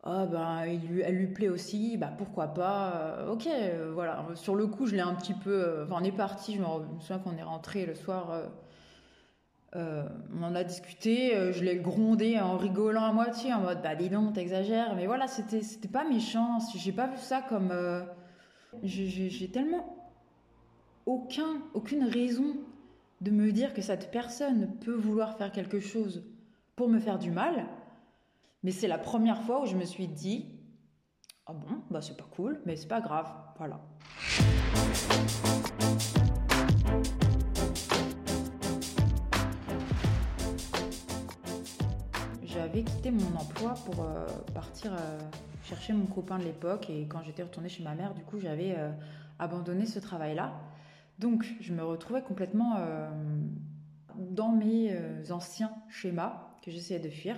Ah 0.03 0.27
ben, 0.27 0.63
elle 0.63 1.15
lui 1.15 1.27
plaît 1.29 1.49
aussi, 1.49 1.97
bah 1.99 2.11
pourquoi 2.17 2.49
pas. 2.49 2.93
Euh, 2.95 3.33
ok, 3.33 3.47
euh, 3.47 3.91
voilà. 3.95 4.27
Sur 4.35 4.57
le 4.57 4.67
coup, 4.67 4.87
je 4.87 4.95
l'ai 4.95 5.03
un 5.03 5.15
petit 5.15 5.35
peu. 5.35 5.85
enfin, 5.85 5.97
on 6.01 6.05
est 6.05 6.13
parti. 6.13 6.57
Je 6.57 6.61
me, 6.61 7.01
souviens 7.01 7.19
qu'on 7.19 7.37
est 7.37 7.43
rentré 7.43 7.87
le 7.87 7.95
soir. 7.95 8.51
On 9.75 10.43
en 10.43 10.55
a 10.55 10.65
discuté. 10.65 11.53
je 11.53 11.63
l'ai 11.65 11.77
grondé 11.77 12.39
en 12.41 12.57
rigolant 12.57 13.05
à 13.05 13.13
moitié, 13.13 13.53
en 13.55 13.61
mode 13.61 13.83
bah 13.83 13.95
dis 13.95 14.09
donc, 14.09 14.35
t'exagères. 14.35 14.95
Mais 14.97 15.07
voilà, 15.07 15.27
c'était 15.27 15.63
c'était 15.63 15.89
pas 15.89 16.05
méchant. 16.05 16.59
J'ai 16.77 16.93
pas 16.93 17.07
vu 17.07 17.19
ça 17.19 17.43
comme 17.43 17.73
j'ai 18.83 19.51
tellement 19.53 20.01
aucun, 21.07 21.63
aucune 21.75 22.05
raison 22.05 22.57
de 23.21 23.31
me 23.31 23.53
dire 23.53 23.75
que 23.75 23.83
cette 23.83 24.11
personne 24.11 24.77
peut 24.81 24.95
vouloir 24.95 25.37
faire 25.37 25.53
quelque 25.53 25.81
chose 25.81 26.25
pour 26.77 26.89
me 26.89 26.99
faire 26.99 27.19
du 27.19 27.31
mal. 27.31 27.67
Mais 28.63 28.71
c'est 28.71 28.89
la 28.89 28.99
première 28.99 29.43
fois 29.43 29.63
où 29.63 29.67
je 29.67 29.77
me 29.77 29.85
suis 29.85 30.09
dit 30.09 30.47
Ah 31.47 31.53
bon, 31.53 31.83
bah 31.91 32.01
c'est 32.01 32.17
pas 32.17 32.29
cool, 32.31 32.61
mais 32.65 32.77
c'est 32.77 32.89
pas 32.89 33.01
grave. 33.01 33.31
Voilà. 33.59 33.81
Pour 43.91 44.05
euh, 44.05 44.27
partir. 44.55 44.93
Euh, 44.93 45.19
chercher 45.63 45.93
mon 45.93 46.07
copain 46.07 46.39
de 46.39 46.45
l'époque 46.45 46.89
et 46.89 47.07
quand 47.07 47.23
j'étais 47.23 47.43
retournée 47.43 47.69
chez 47.69 47.85
ma 47.85 47.95
mère, 47.95 48.15
du 48.15 48.23
coup, 48.23 48.41
j'avais 48.41 48.75
euh, 48.79 48.91
abandonné 49.39 49.87
ce 49.87 49.99
travail-là. 49.99 50.53
Donc, 51.19 51.47
je 51.61 51.75
me 51.75 51.85
retrouvais 51.85 52.23
complètement 52.23 52.79
dans 54.17 54.49
mes 54.49 54.91
anciens 55.31 55.71
schémas 55.91 56.49
que 56.63 56.71
j'essayais 56.71 56.99
de 56.99 57.11
fuir. 57.11 57.37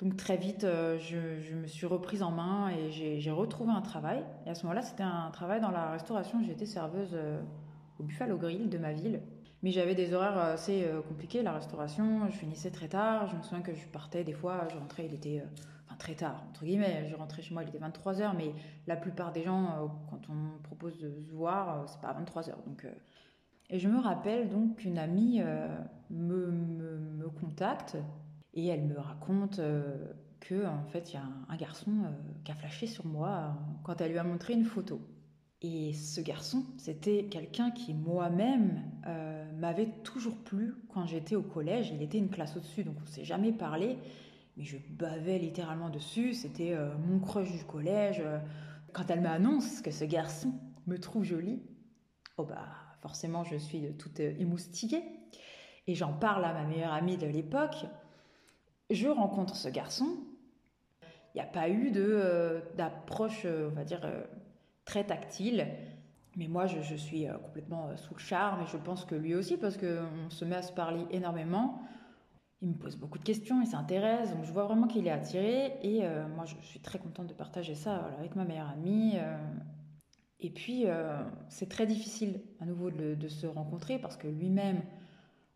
Donc, 0.00 0.16
très 0.16 0.36
vite, 0.36 0.62
je, 0.66 1.54
me 1.54 1.68
suis 1.68 1.86
reprise 1.86 2.24
en 2.24 2.32
main 2.32 2.70
et 2.70 2.90
j'ai 2.90 3.30
retrouvé 3.30 3.70
un 3.70 3.80
travail. 3.80 4.24
Et 4.44 4.50
à 4.50 4.56
ce 4.56 4.64
moment-là, 4.64 4.82
c'était 4.82 5.04
un 5.04 5.30
travail 5.30 5.60
dans 5.60 5.70
la 5.70 5.92
restauration. 5.92 6.42
J'étais 6.44 6.66
serveuse 6.66 7.16
au 8.00 8.02
Buffalo 8.02 8.36
Grill 8.38 8.68
de 8.68 8.78
ma 8.78 8.92
ville. 8.92 9.20
Mais 9.66 9.72
j'avais 9.72 9.96
des 9.96 10.14
horaires 10.14 10.38
assez 10.38 10.88
compliqués, 11.08 11.42
la 11.42 11.50
restauration. 11.50 12.30
Je 12.30 12.36
finissais 12.36 12.70
très 12.70 12.86
tard. 12.86 13.26
Je 13.26 13.34
me 13.34 13.42
souviens 13.42 13.62
que 13.62 13.74
je 13.74 13.84
partais 13.88 14.22
des 14.22 14.32
fois, 14.32 14.68
je 14.70 14.76
rentrais, 14.78 15.06
il 15.06 15.14
était 15.14 15.42
très 15.96 16.14
tard, 16.14 16.44
entre 16.48 16.64
guillemets. 16.64 17.08
Je 17.08 17.16
rentrais 17.16 17.42
chez 17.42 17.54
moi, 17.54 17.62
il 17.62 17.68
était 17.68 17.78
23h, 17.78 18.36
mais 18.36 18.52
la 18.86 18.96
plupart 18.96 19.32
des 19.32 19.42
gens, 19.42 19.64
euh, 19.64 19.86
quand 20.10 20.20
on 20.30 20.58
propose 20.62 20.98
de 20.98 21.20
se 21.20 21.32
voir, 21.32 21.80
euh, 21.80 21.84
c'est 21.86 22.00
pas 22.00 22.08
à 22.08 22.14
23h. 22.14 22.54
Donc, 22.66 22.84
euh, 22.84 22.92
Et 23.70 23.78
je 23.78 23.88
me 23.88 23.98
rappelle 23.98 24.48
donc 24.48 24.76
qu'une 24.76 24.98
amie 24.98 25.42
me, 26.10 26.50
me, 26.50 27.28
contacte 27.40 27.96
et 28.54 28.66
elle 28.68 28.84
me 28.84 28.98
raconte 28.98 29.60
que 30.40 30.64
en 30.64 30.84
fait 30.84 31.12
il 31.12 31.14
y 31.14 31.16
a 31.16 31.24
un, 31.48 31.56
garçon 31.56 31.90
qui 32.44 32.52
a 32.52 32.54
flashé 32.54 32.86
sur 32.86 33.04
moi 33.04 33.56
quand 33.82 34.00
elle 34.00 34.12
lui 34.12 34.18
a 34.18 34.24
montré 34.24 34.54
une 34.54 34.64
photo. 34.64 35.00
Et 35.62 35.92
ce 35.94 36.20
garçon, 36.20 36.64
c'était 36.76 37.24
quelqu'un 37.24 37.70
qui 37.70 37.94
moi-même 37.94 38.82
m'avait 39.58 39.90
toujours 40.04 40.36
plu 40.36 40.74
quand 40.92 41.06
j'étais 41.06 41.34
au 41.34 41.42
collège. 41.42 41.90
Il 41.94 42.02
était 42.02 42.18
une 42.18 42.28
classe 42.28 42.56
au-dessus, 42.56 42.84
donc 42.84 42.96
on 43.02 43.06
s'est 43.06 43.24
jamais 43.24 43.52
parlé 43.52 43.98
mais 44.56 44.64
je 44.64 44.78
bavais 44.90 45.38
littéralement 45.38 45.90
dessus. 45.90 46.32
C'était 46.32 46.72
euh, 46.72 46.96
mon 46.98 47.20
crush 47.20 47.52
du 47.52 47.64
collège. 47.64 48.22
Quand 48.92 49.10
elle 49.10 49.20
m'annonce 49.20 49.82
que 49.82 49.90
ce 49.90 50.04
garçon 50.04 50.52
me 50.86 50.98
trouve 50.98 51.24
jolie, 51.24 51.62
oh 52.38 52.44
bah 52.44 52.66
forcément 53.02 53.44
je 53.44 53.56
suis 53.56 53.94
toute 53.96 54.20
euh, 54.20 54.34
émoustillée. 54.38 55.02
Et 55.86 55.94
j'en 55.94 56.12
parle 56.12 56.44
à 56.44 56.52
ma 56.52 56.64
meilleure 56.64 56.92
amie 56.92 57.16
de 57.16 57.26
l'époque. 57.26 57.86
Je 58.90 59.08
rencontre 59.08 59.54
ce 59.56 59.68
garçon. 59.68 60.06
Il 61.34 61.38
n'y 61.38 61.42
a 61.42 61.46
pas 61.46 61.68
eu 61.68 61.90
de 61.90 62.02
euh, 62.02 62.60
d'approche, 62.76 63.44
on 63.44 63.74
va 63.74 63.84
dire, 63.84 64.00
très 64.86 65.04
tactile. 65.04 65.66
Mais 66.36 66.48
moi, 66.48 66.66
je, 66.66 66.94
suis 66.94 67.26
complètement 67.44 67.94
sous 67.96 68.14
le 68.14 68.20
charme 68.20 68.62
et 68.62 68.66
je 68.66 68.76
pense 68.78 69.04
que 69.04 69.14
lui 69.14 69.34
aussi, 69.34 69.58
parce 69.58 69.76
qu'on 69.76 70.30
se 70.30 70.44
met 70.44 70.56
à 70.56 70.62
se 70.62 70.72
parler 70.72 71.04
énormément 71.10 71.82
il 72.62 72.68
me 72.68 72.74
pose 72.74 72.96
beaucoup 72.96 73.18
de 73.18 73.24
questions, 73.24 73.60
il 73.60 73.66
s'intéresse, 73.66 74.32
donc 74.34 74.44
je 74.44 74.52
vois 74.52 74.64
vraiment 74.64 74.86
qu'il 74.86 75.06
est 75.06 75.10
attiré. 75.10 75.74
Et 75.82 76.04
euh, 76.04 76.26
moi, 76.28 76.44
je, 76.46 76.54
suis 76.66 76.80
très 76.80 76.98
contente 76.98 77.26
de 77.26 77.34
partager 77.34 77.74
ça 77.74 77.96
avec 78.18 78.34
ma 78.34 78.44
meilleure 78.44 78.70
amie. 78.70 79.14
Euh. 79.16 79.36
et 80.40 80.50
puis, 80.50 80.84
euh, 80.86 81.22
c'est 81.48 81.68
très 81.68 81.86
difficile 81.86 82.40
à 82.60 82.64
nouveau 82.64 82.90
de, 82.90 83.28
se 83.28 83.46
rencontrer 83.46 83.98
parce 83.98 84.16
que 84.16 84.28
lui-même 84.28 84.82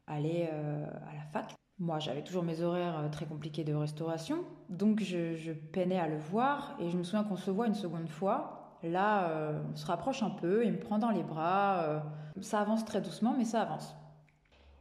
allait 0.07 0.51
à 0.51 1.15
la 1.15 1.23
fac. 1.33 1.55
Moi, 1.79 1.99
j'avais 1.99 2.23
toujours 2.23 2.43
mes 2.43 2.61
horaires 2.61 3.09
très 3.11 3.25
compliqués 3.25 3.65
de 3.65 3.73
restauration, 3.73 4.45
donc 4.69 5.01
je, 5.01 5.35
je, 5.37 5.53
peinais 5.53 5.99
à 5.99 6.09
le 6.09 6.19
voir. 6.19 6.77
Et 6.79 6.91
je 6.91 6.99
me 6.99 7.03
souviens 7.03 7.25
qu'on 7.25 7.37
se 7.37 7.51
voit 7.51 7.67
une 7.67 7.75
seconde 7.75 8.09
fois. 8.09 8.60
Là, 8.83 9.53
on 9.71 9.77
se 9.77 9.87
rapproche 9.87 10.23
un 10.23 10.31
peu, 10.31 10.65
il 10.65 10.73
me 10.73 10.79
prend 10.79 10.99
dans 10.99 11.11
les 11.11 11.23
bras. 11.23 12.03
ça 12.41 12.61
avance 12.61 12.85
très 12.85 13.01
doucement, 13.01 13.35
mais 13.37 13.45
ça 13.45 13.63
avance. 13.63 13.95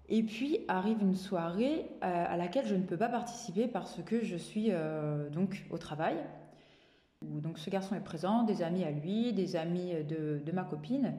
Et 0.10 0.24
puis 0.24 0.60
arrive 0.68 1.02
une 1.02 1.16
soirée 1.16 1.86
euh, 2.04 2.26
à 2.28 2.36
laquelle 2.36 2.66
je 2.66 2.74
ne 2.74 2.84
peux 2.84 2.98
pas 2.98 3.10
participer 3.10 3.68
parce 3.68 4.02
que 4.04 4.24
je 4.24 4.36
suis 4.36 4.70
euh, 4.72 5.30
donc 5.30 5.66
au 5.70 5.78
travail. 5.78 6.18
Donc 7.22 7.60
ce 7.60 7.70
garçon 7.70 7.96
est 7.96 8.04
présent, 8.04 8.44
des 8.44 8.64
amis 8.64 8.84
à 8.84 8.92
lui, 8.92 9.34
des 9.34 9.56
amis 9.56 9.94
de, 10.04 10.52
ma 10.52 10.64
copine. 10.64 11.14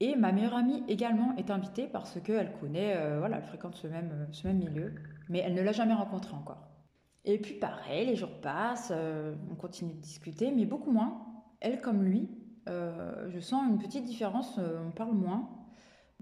Et 0.00 0.14
ma 0.14 0.30
meilleure 0.30 0.56
amie 0.56 0.82
également 0.88 1.34
est 1.36 1.50
invitée 1.50 1.86
parce 1.86 2.20
qu'elle 2.20 2.52
connaît, 2.60 2.96
euh, 2.96 3.18
voilà, 3.18 3.38
elle 3.38 3.44
fréquente 3.44 3.76
ce 3.76 3.86
même, 3.86 4.28
ce 4.32 4.46
même 4.46 4.58
milieu, 4.58 4.94
mais 5.30 5.38
elle 5.38 5.54
ne 5.54 5.62
l'a 5.62 5.72
jamais 5.72 5.94
rencontré 5.94 6.34
encore. 6.34 6.68
Et 7.24 7.38
puis 7.38 7.54
pareil, 7.54 8.06
les 8.06 8.16
jours 8.16 8.40
passent, 8.42 8.92
on 9.50 9.54
continue 9.54 9.92
de 9.92 10.00
discuter, 10.00 10.50
mais 10.50 10.64
beaucoup 10.64 10.90
moins. 10.90 11.29
Elle 11.60 11.80
comme 11.80 12.02
lui, 12.02 12.28
je 12.66 13.40
sens 13.40 13.68
une 13.68 13.78
petite 13.78 14.04
différence, 14.04 14.58
on 14.58 14.90
parle 14.90 15.14
moins 15.14 15.48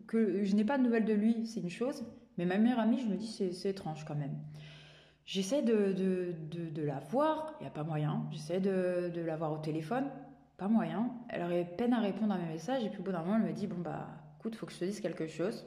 que 0.06 0.44
je 0.44 0.54
n'ai 0.54 0.64
pas 0.64 0.78
de 0.78 0.82
nouvelles 0.82 1.04
de 1.04 1.12
lui, 1.12 1.46
c'est 1.46 1.60
une 1.60 1.70
chose, 1.70 2.04
mais 2.38 2.44
ma 2.44 2.58
meilleure 2.58 2.80
amie, 2.80 3.00
je 3.00 3.06
me 3.06 3.16
dis, 3.16 3.26
c'est 3.26 3.68
étrange 3.68 4.04
quand 4.04 4.14
même. 4.14 4.38
J'essaie 5.24 5.60
de, 5.60 5.92
de, 5.92 6.82
la 6.82 7.00
voir, 7.00 7.52
il 7.60 7.64
n'y 7.64 7.68
a 7.68 7.70
pas 7.70 7.84
moyen. 7.84 8.26
J'essaie 8.30 8.60
de, 8.60 9.12
la 9.20 9.36
voir 9.36 9.52
au 9.52 9.58
téléphone, 9.58 10.06
pas 10.56 10.68
moyen. 10.68 11.10
Elle 11.28 11.42
aurait 11.42 11.66
peine 11.76 11.92
à 11.92 12.00
répondre 12.00 12.32
à 12.32 12.38
mes 12.38 12.48
messages, 12.48 12.82
et 12.82 12.88
puis 12.88 13.00
au 13.00 13.02
bout 13.02 13.12
d'un 13.12 13.20
moment, 13.20 13.36
elle 13.36 13.42
me 13.42 13.52
dit, 13.52 13.66
bon 13.66 13.78
bah, 13.78 14.08
écoute, 14.38 14.54
faut 14.54 14.64
que 14.64 14.72
je 14.72 14.78
te 14.78 14.84
dise 14.86 15.00
quelque 15.00 15.26
chose. 15.26 15.66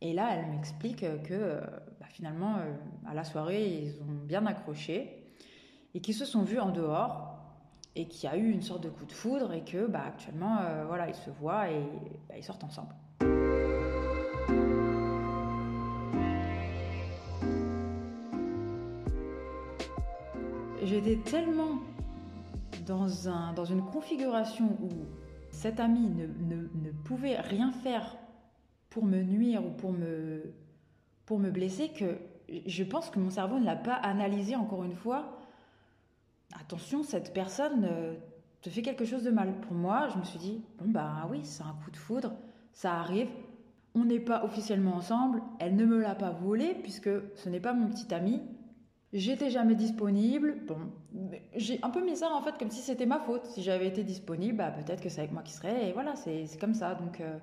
Et 0.00 0.12
là, 0.12 0.28
elle 0.32 0.48
m'explique 0.52 1.00
que 1.24 1.60
bah, 1.98 2.06
finalement, 2.08 2.58
euh, 2.58 2.72
à 3.04 3.14
la 3.14 3.24
soirée, 3.24 3.66
ils 3.66 4.00
ont 4.00 4.24
bien 4.26 4.46
accroché, 4.46 5.32
et 5.94 6.00
qu'ils 6.00 6.14
se 6.14 6.24
sont 6.24 6.44
vus 6.44 6.60
en 6.60 6.70
dehors, 6.70 7.27
et 7.98 8.06
qu'il 8.06 8.30
y 8.30 8.32
a 8.32 8.36
eu 8.36 8.48
une 8.48 8.62
sorte 8.62 8.84
de 8.84 8.88
coup 8.88 9.04
de 9.04 9.12
foudre, 9.12 9.52
et 9.52 9.64
que 9.64 9.88
bah, 9.88 10.02
actuellement, 10.06 10.58
euh, 10.60 10.84
voilà, 10.86 11.08
ils 11.08 11.16
se 11.16 11.30
voient 11.30 11.68
et 11.68 11.82
bah, 12.28 12.36
ils 12.36 12.44
sortent 12.44 12.62
ensemble. 12.62 12.94
J'étais 20.84 21.16
tellement 21.16 21.80
dans, 22.86 23.28
un, 23.28 23.52
dans 23.52 23.64
une 23.64 23.82
configuration 23.82 24.78
où 24.80 24.88
cet 25.50 25.80
ami 25.80 26.08
ne, 26.08 26.26
ne, 26.26 26.92
pouvait 27.04 27.40
rien 27.40 27.72
faire 27.72 28.16
pour 28.90 29.04
me 29.04 29.20
nuire 29.22 29.66
ou 29.66 29.70
pour 29.70 29.92
me, 29.92 30.54
pour 31.26 31.40
me 31.40 31.50
blesser 31.50 31.88
que 31.88 32.16
je 32.64 32.84
pense 32.84 33.10
que 33.10 33.18
mon 33.18 33.30
cerveau 33.30 33.58
ne 33.58 33.64
l'a 33.64 33.76
pas 33.76 33.94
analysé 33.94 34.54
encore 34.54 34.84
une 34.84 34.94
fois. 34.94 35.37
Attention, 36.54 37.02
cette 37.02 37.32
personne 37.32 37.86
euh, 37.90 38.14
te 38.62 38.70
fait 38.70 38.82
quelque 38.82 39.04
chose 39.04 39.22
de 39.22 39.30
mal. 39.30 39.60
Pour 39.60 39.74
moi, 39.74 40.08
je 40.12 40.18
me 40.18 40.24
suis 40.24 40.38
dit, 40.38 40.62
bon 40.78 40.90
bah 40.90 41.26
oui, 41.30 41.40
c'est 41.44 41.62
un 41.62 41.76
coup 41.84 41.90
de 41.90 41.96
foudre, 41.96 42.32
ça 42.72 42.94
arrive. 42.94 43.28
On 43.94 44.04
n'est 44.04 44.20
pas 44.20 44.44
officiellement 44.44 44.94
ensemble, 44.94 45.42
elle 45.58 45.76
ne 45.76 45.84
me 45.84 46.00
l'a 46.00 46.14
pas 46.14 46.30
volé 46.30 46.74
puisque 46.82 47.10
ce 47.34 47.48
n'est 47.48 47.60
pas 47.60 47.72
mon 47.72 47.88
petit 47.88 48.12
ami, 48.14 48.42
J'étais 49.12 49.48
jamais 49.50 49.74
disponible. 49.74 50.58
Bon, 50.66 50.76
j'ai 51.56 51.78
un 51.82 51.88
peu 51.88 52.04
mis 52.04 52.16
ça 52.16 52.30
en 52.30 52.42
fait 52.42 52.58
comme 52.58 52.70
si 52.70 52.82
c'était 52.82 53.06
ma 53.06 53.20
faute. 53.20 53.46
Si 53.46 53.62
j'avais 53.62 53.86
été 53.86 54.04
disponible, 54.04 54.58
bah, 54.58 54.70
peut-être 54.70 55.00
que 55.00 55.08
c'est 55.08 55.20
avec 55.20 55.32
moi 55.32 55.42
qui 55.42 55.52
serait. 55.52 55.88
Et 55.88 55.92
voilà, 55.92 56.14
c'est 56.14 56.46
comme 56.60 56.74
ça. 56.74 56.94
Donc, 56.94 57.20
euh, 57.20 57.38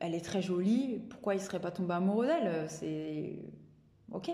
elle 0.00 0.14
est 0.14 0.24
très 0.24 0.42
jolie. 0.42 1.00
Pourquoi 1.10 1.36
il 1.36 1.40
serait 1.40 1.60
pas 1.60 1.70
tombé 1.70 1.94
amoureux 1.94 2.26
d'elle? 2.26 2.68
C'est 2.68 3.38
ok. 4.10 4.30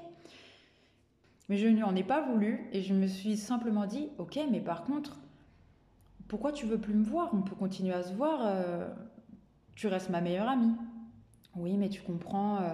Mais 1.50 1.56
je 1.56 1.66
ne 1.66 1.74
lui 1.74 1.82
en 1.82 1.96
ai 1.96 2.04
pas 2.04 2.22
voulu 2.22 2.68
et 2.72 2.80
je 2.80 2.94
me 2.94 3.08
suis 3.08 3.36
simplement 3.36 3.84
dit, 3.84 4.08
ok, 4.18 4.38
mais 4.52 4.60
par 4.60 4.84
contre, 4.84 5.18
pourquoi 6.28 6.52
tu 6.52 6.64
veux 6.64 6.78
plus 6.78 6.94
me 6.94 7.02
voir? 7.02 7.30
On 7.34 7.42
peut 7.42 7.56
continuer 7.56 7.92
à 7.92 8.04
se 8.04 8.14
voir. 8.14 8.38
Euh, 8.44 8.88
tu 9.74 9.88
restes 9.88 10.10
ma 10.10 10.20
meilleure 10.20 10.48
amie. 10.48 10.76
Oui, 11.56 11.76
mais 11.76 11.88
tu 11.88 12.02
comprends. 12.02 12.58
Euh, 12.58 12.68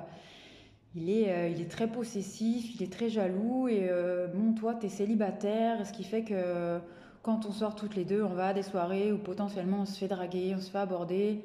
il 0.94 1.08
est, 1.08 1.32
euh, 1.32 1.48
il 1.48 1.62
est 1.62 1.70
très 1.70 1.90
possessif, 1.90 2.74
il 2.74 2.82
est 2.82 2.92
très 2.92 3.08
jaloux. 3.08 3.66
Et 3.66 3.88
bon, 4.34 4.52
toi, 4.52 4.74
tu 4.74 4.86
es 4.86 4.88
célibataire, 4.90 5.86
ce 5.86 5.92
qui 5.94 6.04
fait 6.04 6.22
que 6.22 6.78
quand 7.22 7.46
on 7.46 7.52
sort 7.52 7.76
toutes 7.76 7.96
les 7.96 8.04
deux, 8.04 8.22
on 8.22 8.34
va 8.34 8.48
à 8.48 8.52
des 8.52 8.62
soirées 8.62 9.10
où 9.10 9.16
potentiellement 9.16 9.80
on 9.80 9.86
se 9.86 9.98
fait 9.98 10.08
draguer, 10.08 10.52
on 10.54 10.60
se 10.60 10.70
fait 10.70 10.76
aborder. 10.76 11.42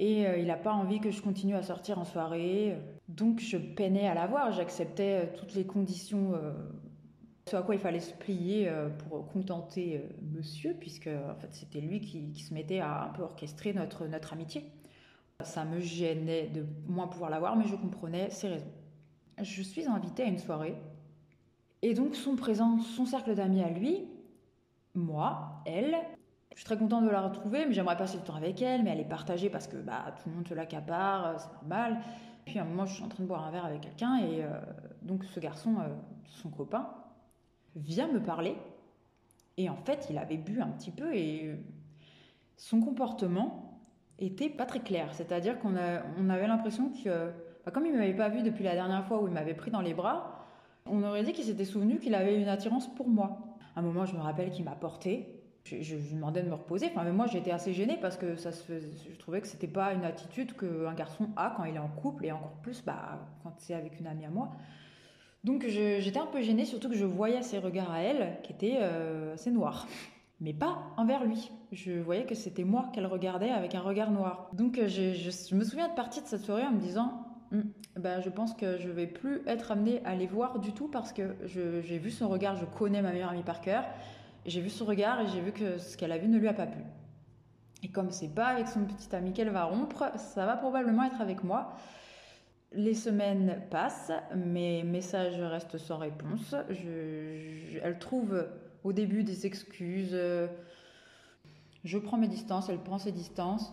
Et 0.00 0.26
euh, 0.26 0.38
il 0.38 0.46
n'a 0.46 0.56
pas 0.56 0.72
envie 0.72 0.98
que 0.98 1.12
je 1.12 1.22
continue 1.22 1.54
à 1.54 1.62
sortir 1.62 2.00
en 2.00 2.04
soirée. 2.04 2.76
Donc 3.06 3.38
je 3.38 3.56
peinais 3.56 4.08
à 4.08 4.14
l'avoir, 4.14 4.50
j'acceptais 4.50 5.32
toutes 5.36 5.54
les 5.54 5.64
conditions 5.64 6.32
ce 7.48 7.56
à 7.56 7.62
quoi 7.62 7.74
il 7.74 7.80
fallait 7.80 8.00
se 8.00 8.14
plier 8.14 8.70
pour 9.08 9.26
contenter 9.26 10.00
monsieur, 10.22 10.74
puisque 10.78 11.08
en 11.08 11.34
fait, 11.34 11.52
c'était 11.52 11.80
lui 11.80 12.00
qui, 12.00 12.32
se 12.40 12.54
mettait 12.54 12.78
à 12.78 13.04
un 13.04 13.08
peu 13.08 13.22
orchestrer 13.22 13.72
notre, 13.72 14.06
notre 14.06 14.32
amitié. 14.32 14.70
Ça 15.42 15.64
me 15.64 15.80
gênait 15.80 16.46
de 16.46 16.64
moins 16.86 17.08
pouvoir 17.08 17.28
l'avoir, 17.28 17.56
mais 17.56 17.66
je 17.66 17.74
comprenais 17.74 18.30
ses 18.30 18.48
raisons. 18.48 18.72
Je 19.42 19.62
suis 19.62 19.86
invitée 19.86 20.22
à 20.22 20.26
une 20.26 20.38
soirée, 20.38 20.76
et 21.82 21.94
donc 21.94 22.14
son 22.14 22.36
présent, 22.36 22.78
son 22.80 23.06
cercle 23.06 23.34
d'amis 23.34 23.62
à 23.62 23.70
lui, 23.70 24.06
moi, 24.94 25.62
elle, 25.64 25.96
je 26.52 26.56
suis 26.56 26.64
très 26.64 26.76
contente 26.76 27.04
de 27.04 27.10
la 27.10 27.20
retrouver, 27.20 27.64
mais 27.66 27.72
j'aimerais 27.72 27.96
passer 27.96 28.18
du 28.18 28.24
temps 28.24 28.34
avec 28.34 28.60
elle, 28.60 28.82
mais 28.82 28.90
elle 28.90 29.00
est 29.00 29.08
partagée 29.08 29.50
parce 29.50 29.66
que 29.66 29.76
bah, 29.76 30.14
tout 30.22 30.28
le 30.28 30.34
monde 30.34 30.48
se 30.48 30.54
l'accapare, 30.54 31.38
c'est 31.38 31.52
normal. 31.52 32.00
Puis 32.44 32.58
à 32.58 32.62
un 32.62 32.64
moment, 32.64 32.86
je 32.86 32.94
suis 32.94 33.04
en 33.04 33.08
train 33.08 33.22
de 33.22 33.28
boire 33.28 33.46
un 33.46 33.50
verre 33.50 33.64
avec 33.64 33.82
quelqu'un, 33.82 34.18
et 34.18 34.42
euh, 34.42 34.48
donc 35.02 35.24
ce 35.24 35.38
garçon, 35.38 35.76
euh, 35.80 35.88
son 36.24 36.50
copain, 36.50 36.88
vient 37.76 38.08
me 38.08 38.20
parler, 38.20 38.56
et 39.56 39.68
en 39.70 39.76
fait, 39.76 40.08
il 40.10 40.18
avait 40.18 40.38
bu 40.38 40.60
un 40.60 40.68
petit 40.68 40.90
peu, 40.90 41.14
et 41.14 41.54
son 42.56 42.80
comportement 42.80 43.80
était 44.18 44.48
pas 44.48 44.66
très 44.66 44.80
clair. 44.80 45.08
C'est-à-dire 45.12 45.58
qu'on 45.58 45.74
on 46.18 46.30
avait 46.30 46.46
l'impression 46.46 46.90
que, 46.90 47.30
bah, 47.64 47.70
comme 47.70 47.86
il 47.86 47.92
ne 47.92 47.98
m'avait 47.98 48.16
pas 48.16 48.28
vu 48.28 48.42
depuis 48.42 48.64
la 48.64 48.74
dernière 48.74 49.04
fois 49.04 49.22
où 49.22 49.28
il 49.28 49.32
m'avait 49.32 49.54
pris 49.54 49.70
dans 49.70 49.80
les 49.80 49.94
bras, 49.94 50.46
on 50.86 51.02
aurait 51.04 51.22
dit 51.22 51.32
qu'il 51.32 51.44
s'était 51.44 51.64
souvenu 51.64 51.98
qu'il 51.98 52.14
avait 52.14 52.40
une 52.40 52.48
attirance 52.48 52.92
pour 52.94 53.08
moi. 53.08 53.56
À 53.76 53.80
un 53.80 53.82
moment, 53.82 54.04
je 54.04 54.14
me 54.16 54.20
rappelle 54.20 54.50
qu'il 54.50 54.64
m'a 54.64 54.74
porté. 54.74 55.39
Je, 55.64 55.94
lui 55.94 56.14
demandais 56.14 56.42
de 56.42 56.48
me 56.48 56.54
reposer. 56.54 56.86
Enfin, 56.90 57.04
mais 57.04 57.12
moi, 57.12 57.26
j'étais 57.26 57.50
assez 57.50 57.72
gênée 57.72 57.98
parce 58.00 58.16
que 58.16 58.34
je 58.36 59.18
trouvais 59.18 59.40
que 59.40 59.46
c'était 59.46 59.68
pas 59.68 59.92
une 59.92 60.04
attitude 60.04 60.54
qu'un 60.56 60.94
garçon 60.94 61.28
a 61.36 61.52
quand 61.56 61.64
il 61.64 61.76
est 61.76 61.80
en 61.80 61.88
couple 61.88 62.26
et 62.26 62.32
encore 62.32 62.56
plus 62.62 62.82
bah, 62.84 63.20
quand 63.42 63.52
c'est 63.58 63.74
avec 63.74 64.00
une 64.00 64.06
amie 64.06 64.24
à 64.24 64.30
moi. 64.30 64.50
Donc 65.44 65.66
j'étais 65.66 66.18
un 66.18 66.26
peu 66.26 66.42
gênée, 66.42 66.64
surtout 66.64 66.88
que 66.90 66.96
je 66.96 67.04
voyais 67.04 67.42
ses 67.42 67.58
regards 67.58 67.90
à 67.90 68.00
elle 68.00 68.38
qui 68.42 68.52
étaient 68.52 68.78
euh, 68.80 69.34
assez 69.34 69.50
noirs 69.50 69.86
mais 70.40 70.52
pas 70.52 70.78
envers 70.96 71.24
lui. 71.24 71.50
Je 71.72 71.92
voyais 71.92 72.24
que 72.24 72.34
c'était 72.34 72.64
moi 72.64 72.90
qu'elle 72.92 73.06
regardait 73.06 73.50
avec 73.50 73.74
un 73.74 73.80
regard 73.80 74.10
noir. 74.10 74.48
Donc 74.54 74.78
euh, 74.78 74.88
je, 74.88 75.54
me 75.54 75.64
souviens 75.64 75.88
de 75.88 75.94
partir 75.94 76.22
de 76.22 76.28
cette 76.28 76.44
soirée 76.44 76.64
en 76.64 76.72
me 76.72 76.80
disant, 76.80 77.26
ben, 77.96 78.20
je 78.20 78.30
pense 78.30 78.54
que 78.54 78.78
je 78.78 78.88
vais 78.88 79.06
plus 79.06 79.42
être 79.46 79.70
amenée 79.70 80.00
à 80.04 80.14
les 80.14 80.26
voir 80.26 80.58
du 80.58 80.72
tout 80.72 80.88
parce 80.88 81.12
que 81.12 81.36
j'ai 81.44 81.98
vu 81.98 82.10
son 82.10 82.28
regard, 82.28 82.56
je 82.56 82.64
connais 82.64 83.02
ma 83.02 83.12
meilleure 83.12 83.30
amie 83.30 83.42
par 83.42 83.60
cœur, 83.60 83.84
j'ai 84.46 84.60
vu 84.60 84.70
son 84.70 84.84
regard 84.84 85.20
et 85.20 85.26
j'ai 85.28 85.40
vu 85.40 85.52
que 85.52 85.78
ce 85.78 85.96
qu'elle 85.96 86.12
a 86.12 86.18
vu 86.18 86.28
ne 86.28 86.38
lui 86.38 86.48
a 86.48 86.54
pas 86.54 86.66
plu. 86.66 86.82
Et 87.82 87.88
comme 87.88 88.10
c'est 88.10 88.34
pas 88.34 88.46
avec 88.46 88.68
son 88.68 88.84
petit 88.84 89.14
ami 89.14 89.32
qu'elle 89.32 89.50
va 89.50 89.64
rompre, 89.64 90.10
ça 90.16 90.46
va 90.46 90.56
probablement 90.56 91.04
être 91.04 91.20
avec 91.20 91.44
moi. 91.44 91.74
Les 92.72 92.94
semaines 92.94 93.62
passent, 93.70 94.12
mes 94.36 94.84
messages 94.84 95.40
restent 95.40 95.78
sans 95.78 95.98
réponse. 95.98 96.54
elle 97.82 97.98
trouve 97.98 98.46
au 98.84 98.92
début 98.92 99.24
des 99.24 99.46
excuses. 99.46 100.16
Je 101.84 101.98
prends 101.98 102.18
mes 102.18 102.28
distances, 102.28 102.68
elle 102.68 102.78
prend 102.78 102.98
ses 102.98 103.12
distances. 103.12 103.72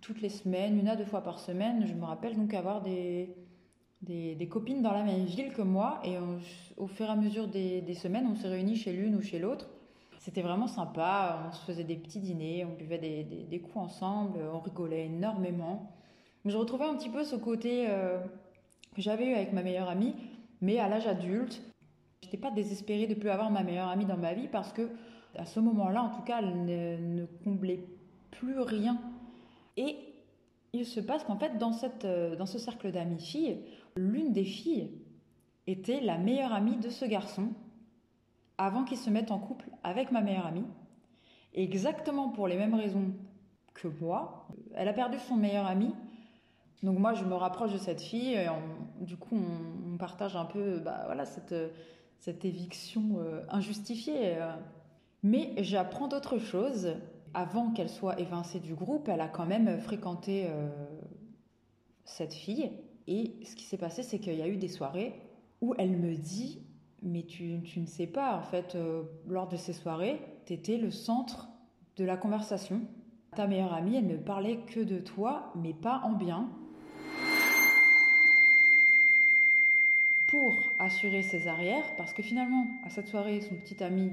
Toutes 0.00 0.20
les 0.20 0.28
semaines, 0.28 0.78
une 0.78 0.88
à 0.88 0.96
deux 0.96 1.06
fois 1.06 1.22
par 1.22 1.38
semaine, 1.38 1.86
je 1.86 1.94
me 1.94 2.04
rappelle 2.04 2.36
donc 2.36 2.52
avoir 2.52 2.82
des, 2.82 3.34
des, 4.02 4.48
copines 4.48 4.82
dans 4.82 4.92
la 4.92 5.02
même 5.02 5.24
ville 5.24 5.52
que 5.52 5.62
moi. 5.62 6.00
Et 6.04 6.16
au 6.76 6.86
fur 6.86 7.06
et 7.06 7.10
à 7.10 7.16
mesure 7.16 7.48
des, 7.48 7.94
semaines, 7.94 8.26
on 8.26 8.34
s'est 8.34 8.48
réunis 8.48 8.76
chez 8.76 8.92
l'une 8.92 9.16
ou 9.16 9.22
chez 9.22 9.38
l'autre. 9.38 9.68
C'était 10.24 10.40
vraiment 10.40 10.68
sympa. 10.68 11.38
On 11.46 11.52
se 11.52 11.62
faisait 11.66 11.84
des 11.84 11.96
petits 11.96 12.18
dîners, 12.18 12.64
on 12.64 12.74
buvait 12.74 12.96
des, 12.96 13.24
des 13.24 13.60
coups 13.60 13.76
ensemble, 13.76 14.38
on 14.54 14.58
rigolait 14.58 15.04
énormément. 15.04 15.92
Je 16.46 16.56
retrouvais 16.56 16.86
un 16.86 16.94
petit 16.94 17.10
peu 17.10 17.24
ce 17.24 17.36
côté 17.36 17.84
euh, 17.90 18.18
que 18.96 19.02
j'avais 19.02 19.26
eu 19.26 19.34
avec 19.34 19.52
ma 19.52 19.62
meilleure 19.62 19.90
amie, 19.90 20.14
mais 20.62 20.78
à 20.78 20.88
l'âge 20.88 21.06
adulte. 21.06 21.60
J'étais 22.22 22.38
pas 22.38 22.50
désespérée 22.50 23.06
de 23.06 23.12
plus 23.12 23.28
avoir 23.28 23.50
ma 23.50 23.62
meilleure 23.62 23.88
amie 23.88 24.06
dans 24.06 24.16
ma 24.16 24.32
vie 24.32 24.48
parce 24.48 24.72
que 24.72 24.88
à 25.36 25.44
ce 25.44 25.60
moment-là, 25.60 26.02
en 26.02 26.08
tout 26.08 26.22
cas, 26.22 26.38
elle 26.38 26.64
ne, 26.64 27.20
ne 27.20 27.26
comblait 27.44 27.84
plus 28.30 28.58
rien. 28.60 28.98
Et 29.76 29.98
il 30.72 30.86
se 30.86 31.00
passe 31.00 31.22
qu'en 31.24 31.36
fait, 31.36 31.58
dans, 31.58 31.74
cette, 31.74 32.06
euh, 32.06 32.34
dans 32.34 32.46
ce 32.46 32.58
cercle 32.58 32.90
d'amis 32.92 33.20
filles, 33.20 33.58
l'une 33.94 34.32
des 34.32 34.44
filles 34.44 34.90
était 35.66 36.00
la 36.00 36.16
meilleure 36.16 36.54
amie 36.54 36.78
de 36.78 36.88
ce 36.88 37.04
garçon 37.04 37.50
avant 38.58 38.84
qu'il 38.84 38.98
se 38.98 39.10
mette 39.10 39.30
en 39.30 39.38
couple 39.38 39.68
avec 39.82 40.12
ma 40.12 40.20
meilleure 40.20 40.46
amie. 40.46 40.66
exactement 41.54 42.28
pour 42.28 42.48
les 42.48 42.56
mêmes 42.56 42.74
raisons 42.74 43.12
que 43.74 43.88
moi, 43.88 44.48
elle 44.74 44.88
a 44.88 44.92
perdu 44.92 45.18
son 45.18 45.36
meilleur 45.36 45.66
ami. 45.66 45.92
Donc 46.82 46.98
moi, 46.98 47.14
je 47.14 47.24
me 47.24 47.34
rapproche 47.34 47.72
de 47.72 47.78
cette 47.78 48.00
fille 48.00 48.34
et 48.34 48.46
du 49.00 49.16
coup, 49.16 49.36
on, 49.36 49.96
partage 49.96 50.36
un 50.36 50.44
peu 50.44 50.80
bah, 50.80 51.02
voilà, 51.06 51.24
cette, 51.24 51.54
cette 52.18 52.44
éviction 52.44 53.18
euh, 53.18 53.42
injustifiée. 53.48 54.36
Euh. 54.36 54.54
Mais 55.22 55.54
j'apprends 55.58 56.08
d'autres 56.08 56.38
choses. 56.38 56.94
Avant 57.32 57.72
qu'elle 57.72 57.88
soit 57.88 58.20
évincée 58.20 58.60
du 58.60 58.74
groupe, 58.74 59.08
elle 59.08 59.20
a 59.20 59.28
quand 59.28 59.46
même 59.46 59.80
fréquenté 59.80 60.46
euh, 60.48 60.68
cette 62.04 62.34
fille. 62.34 62.70
Et 63.06 63.34
ce 63.44 63.56
qui 63.56 63.64
s'est 63.64 63.78
passé, 63.78 64.02
c'est 64.02 64.18
qu'il 64.18 64.34
y 64.34 64.42
a 64.42 64.48
eu 64.48 64.56
des 64.56 64.68
soirées 64.68 65.20
où 65.60 65.74
elle 65.78 65.96
me 65.96 66.14
dit 66.14 66.63
Mais 67.06 67.22
tu, 67.22 67.60
tu 67.62 67.80
ne 67.80 67.86
sais 67.86 68.06
pas, 68.06 68.34
en 68.34 68.42
fait, 68.42 68.74
euh, 68.74 69.02
lors 69.28 69.46
de 69.46 69.56
ces 69.56 69.74
soirées, 69.74 70.22
tu 70.46 70.54
étais 70.54 70.78
le 70.78 70.90
centre 70.90 71.46
de 71.98 72.04
la 72.04 72.16
conversation. 72.16 72.80
Ta 73.36 73.46
meilleure 73.46 73.74
amie, 73.74 73.96
elle 73.96 74.06
ne 74.06 74.16
parlait 74.16 74.60
que 74.66 74.80
de 74.80 74.98
toi, 74.98 75.52
mais 75.54 75.74
pas 75.74 76.00
en 76.04 76.12
bien. 76.12 76.48
Pour 80.28 80.72
assurer 80.78 81.20
ses 81.22 81.46
arrières, 81.46 81.84
parce 81.98 82.14
que 82.14 82.22
finalement, 82.22 82.66
à 82.86 82.90
cette 82.90 83.08
soirée, 83.08 83.42
son 83.42 83.54
petit 83.56 83.84
ami 83.84 84.12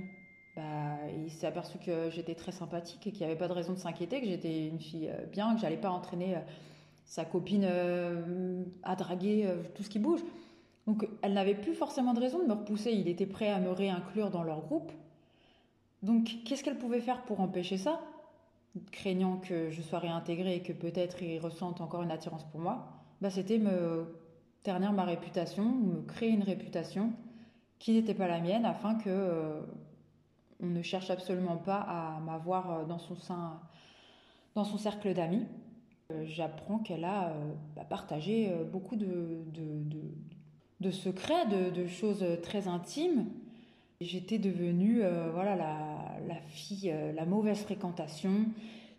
bah, 0.58 0.98
il 1.24 1.32
s'est 1.32 1.48
aperçu 1.48 1.78
que 1.78 2.10
j'étais 2.10 2.36
très 2.36 2.52
sympathique 2.52 3.08
et 3.08 3.12
qu'il 3.12 3.22
n'y 3.22 3.32
avait 3.32 3.40
pas 3.40 3.48
de 3.48 3.54
raison 3.54 3.72
de 3.72 3.78
s'inquiéter, 3.78 4.20
que 4.20 4.28
j'étais 4.28 4.68
une 4.68 4.80
fille 4.80 5.10
euh, 5.10 5.26
bien, 5.28 5.56
que 5.56 5.62
j'allais 5.62 5.78
pas 5.78 5.90
entraîner 5.90 6.36
euh, 6.36 6.40
sa 7.06 7.24
copine 7.24 7.66
à 8.84 8.96
draguer 8.98 9.50
tout 9.76 9.84
ce 9.84 9.90
qui 9.90 10.00
bouge. 10.00 10.22
Donc 10.88 11.08
elle 11.22 11.34
n'avait 11.34 11.56
plus 11.56 11.74
forcément 11.74 12.14
de 12.14 12.20
raison 12.20 12.40
de 12.40 12.46
me 12.46 12.54
repousser, 12.54 12.92
il 12.92 13.08
était 13.08 13.26
prêt 13.26 13.50
à 13.50 13.60
me 13.60 13.72
réinclure 13.72 14.30
dans 14.30 14.44
leur 14.44 14.62
groupe. 14.62 14.92
Donc 16.02 16.30
qu'est-ce 16.46 16.64
qu'elle 16.64 16.78
pouvait 16.78 17.02
faire 17.02 17.24
pour 17.24 17.40
empêcher 17.40 17.78
ça 17.78 18.02
Craignant 18.92 19.38
que 19.38 19.70
je 19.70 19.82
sois 19.82 20.00
réintégrée 20.00 20.56
et 20.56 20.62
que 20.62 20.74
peut-être 20.74 21.22
il 21.22 21.40
ressente 21.40 21.82
encore 21.82 22.04
une 22.04 22.12
attirance 22.12 22.46
pour 22.46 22.60
moi, 22.60 22.88
bah, 23.20 23.30
c'était 23.30 23.60
me 23.60 24.06
ternir 24.64 24.94
ma 24.94 25.04
réputation, 25.04 25.64
me 25.64 26.02
créer 26.02 26.30
une 26.30 26.44
réputation 26.44 27.12
qui 27.80 27.94
n'était 27.94 28.14
pas 28.14 28.28
la 28.28 28.40
mienne 28.40 28.66
afin 28.66 28.96
que 28.96 29.62
on 30.62 30.68
ne 30.68 30.82
cherche 30.82 31.10
absolument 31.10 31.58
pas 31.58 31.80
à 31.80 32.20
m'avoir 32.20 32.72
euh, 32.72 32.86
dans 32.86 33.00
son 33.00 33.16
sein, 33.16 33.60
dans 34.56 34.64
son 34.64 34.78
cercle 34.78 35.14
d'amis. 35.14 35.46
Euh, 36.12 36.24
j'apprends 36.26 36.80
qu'elle 36.80 37.04
a 37.04 37.30
euh, 37.30 37.54
bah, 37.76 37.84
partagé 37.84 38.54
beaucoup 38.72 38.96
de, 38.96 39.44
secrets, 40.90 41.46
de, 41.48 41.86
choses 41.86 42.26
très 42.42 42.68
intimes. 42.68 43.26
J'étais 44.00 44.40
devenue 44.40 45.04
voilà, 45.34 45.56
la, 45.56 46.36
fille, 46.48 46.92
la 47.14 47.26
mauvaise 47.26 47.60
fréquentation 47.60 48.46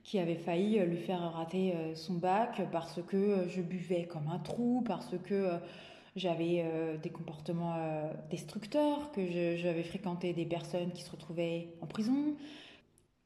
qui 0.04 0.20
avait 0.20 0.36
failli 0.36 0.78
lui 0.86 0.96
faire 0.96 1.20
rater 1.32 1.74
son 1.94 2.14
bac 2.14 2.62
parce 2.70 3.00
que 3.08 3.46
je 3.48 3.62
buvais 3.62 4.04
comme 4.04 4.28
un 4.28 4.38
trou, 4.38 4.84
parce 4.86 5.14
que 5.24 5.58
j'avais 6.14 6.62
euh, 6.64 6.98
des 6.98 7.10
comportements 7.10 7.74
euh, 7.76 8.12
destructeurs, 8.30 9.12
que 9.12 9.56
j'avais 9.56 9.82
fréquenté 9.82 10.32
des 10.32 10.44
personnes 10.44 10.92
qui 10.92 11.02
se 11.02 11.10
retrouvaient 11.10 11.68
en 11.80 11.86
prison. 11.86 12.36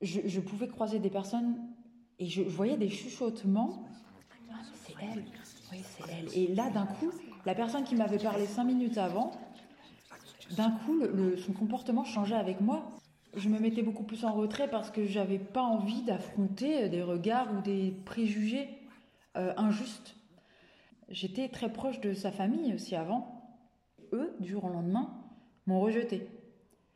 Je, 0.02 0.40
pouvais 0.40 0.68
croiser 0.68 0.98
des 0.98 1.10
personnes 1.10 1.56
et 2.18 2.26
je, 2.26 2.42
voyais 2.42 2.76
des 2.76 2.90
chuchotements. 2.90 3.88
Ah, 4.50 4.56
c'est 4.74 4.94
elle, 5.02 5.24
oui, 5.72 5.78
c'est 5.82 6.04
elle. 6.12 6.38
Et 6.38 6.54
là, 6.54 6.70
d'un 6.70 6.86
coup, 6.86 7.10
la 7.46 7.54
personne 7.54 7.84
qui 7.84 7.94
m'avait 7.94 8.18
parlé 8.18 8.44
cinq 8.44 8.64
minutes 8.64 8.98
avant, 8.98 9.30
d'un 10.56 10.72
coup, 10.72 11.00
son 11.38 11.52
comportement 11.52 12.04
changeait 12.04 12.34
avec 12.34 12.60
moi. 12.60 12.90
Je 13.36 13.48
me 13.48 13.58
mettais 13.58 13.82
beaucoup 13.82 14.02
plus 14.02 14.24
en 14.24 14.32
retrait 14.32 14.68
parce 14.68 14.90
que 14.90 15.06
j'avais 15.06 15.38
pas 15.38 15.62
envie 15.62 16.02
d'affronter 16.02 16.88
des 16.88 17.02
regards 17.02 17.48
ou 17.56 17.62
des 17.62 17.94
préjugés 18.04 18.68
euh, 19.36 19.52
injustes 19.56 20.16
J'étais 21.08 21.48
très 21.48 21.72
proche 21.72 22.00
de 22.00 22.14
sa 22.14 22.32
famille 22.32 22.74
aussi 22.74 22.96
avant. 22.96 23.58
Eux, 24.12 24.34
du 24.40 24.50
jour 24.50 24.64
au 24.64 24.68
lendemain, 24.68 25.08
m'ont 25.66 25.80
rejeté. 25.80 26.28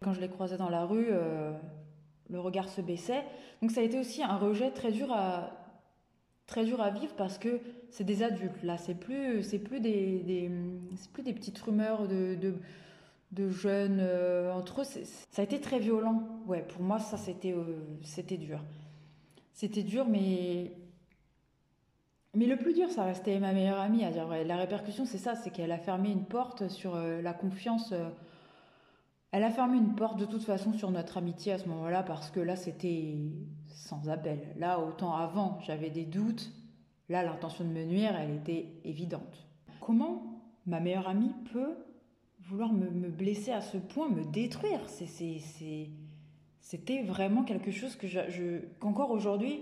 Quand 0.03 0.13
je 0.13 0.21
les 0.21 0.29
croisais 0.29 0.57
dans 0.57 0.69
la 0.69 0.85
rue, 0.85 1.09
euh, 1.11 1.53
le 2.29 2.41
regard 2.41 2.69
se 2.69 2.81
baissait. 2.81 3.25
Donc 3.63 3.71
ça 3.71 3.83
a 3.83 3.85
été 3.85 4.01
aussi 4.01 4.25
un 4.25 4.37
rejet 4.37 4.73
très 4.73 4.91
dur 4.91 5.13
à, 5.13 5.60
très 6.51 6.65
dur 6.65 6.81
à 6.81 6.91
vivre 6.91 7.15
parce 7.17 7.39
que 7.39 7.61
c'est 7.91 8.03
des 8.05 8.23
adultes. 8.25 8.63
Là, 8.65 8.77
c'est 8.77 8.97
plus, 8.97 9.43
c'est 9.43 9.61
plus 9.61 9.81
des, 9.81 10.19
des 10.19 10.51
plus 11.13 11.23
des 11.23 11.33
petites 11.33 11.59
rumeurs 11.61 12.09
de, 12.09 12.37
de, 13.31 13.49
jeunes 13.49 13.99
euh, 14.01 14.53
entre 14.53 14.83
eux. 14.83 14.85
Ça 14.85 15.43
a 15.43 15.45
été 15.45 15.61
très 15.61 15.79
violent. 15.79 16.25
Ouais, 16.47 16.63
pour 16.63 16.83
moi, 16.83 16.99
ça, 16.99 17.17
c'était, 17.17 17.53
euh, 17.53 17.79
c'était 18.03 18.37
dur. 18.37 18.61
C'était 19.53 19.85
dur, 19.85 20.07
mais 20.09 20.73
mais 22.35 22.47
le 22.47 22.57
plus 22.57 22.75
dur, 22.75 22.91
ça 22.91 23.05
restait 23.05 23.39
ma 23.39 23.53
meilleure 23.53 23.81
amie. 23.81 24.05
À 24.05 24.11
dire, 24.11 24.27
la 24.29 24.57
répercussion, 24.57 25.05
c'est 25.07 25.19
ça, 25.19 25.37
c'est 25.37 25.51
qu'elle 25.51 25.73
a 25.73 25.79
fermé 25.79 26.11
une 26.11 26.25
porte 26.25 26.69
sur 26.69 26.97
euh, 26.97 27.23
la 27.23 27.33
confiance. 27.33 27.95
Elle 29.31 29.45
a 29.45 29.51
fermé 29.51 29.79
une 29.79 29.95
porte 29.95 30.19
de 30.19 30.25
toute 30.27 30.43
façon 30.43 30.73
sur 30.73 30.91
notre 30.91 31.17
amitié 31.17 31.53
à 31.53 31.59
ce 31.59 31.69
moment-là 31.69 32.03
parce 32.03 32.33
que 32.33 32.41
là, 32.41 32.57
c'était 32.57 33.15
sans 33.81 34.09
appel. 34.11 34.39
Là, 34.57 34.79
autant 34.79 35.15
avant, 35.15 35.59
j'avais 35.63 35.91
des 35.91 36.05
doutes. 36.05 36.53
Là, 37.09 37.23
l'intention 37.25 37.65
de 37.65 37.71
me 37.71 37.85
nuire, 37.85 38.15
elle 38.15 38.37
était 38.37 38.67
évidente. 38.85 39.49
Comment 39.81 40.43
ma 40.67 40.81
meilleure 40.81 41.09
amie 41.09 41.35
peut 41.53 41.77
vouloir 42.41 42.73
me, 42.73 43.09
blesser 43.09 43.53
à 43.53 43.61
ce 43.61 43.79
point, 43.79 44.09
me 44.09 44.25
détruire? 44.25 44.81
C'était 46.61 47.03
vraiment 47.03 47.43
quelque 47.43 47.71
chose 47.71 47.97
que 47.97 48.07
qu'encore 48.79 49.11
aujourd'hui, 49.11 49.61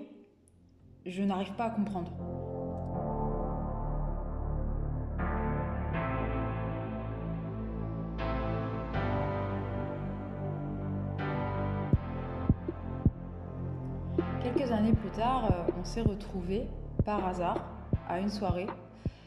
je 1.06 1.22
n'arrive 1.22 1.52
pas 1.52 1.66
à 1.66 1.70
comprendre. 1.70 2.12
Quelques 14.54 14.72
années 14.72 14.94
plus 14.94 15.10
tard, 15.10 15.44
euh, 15.52 15.72
on 15.78 15.84
s'est 15.84 16.00
retrouvés 16.00 16.68
par 17.04 17.26
hasard 17.26 17.68
à 18.08 18.18
une 18.18 18.30
soirée. 18.30 18.66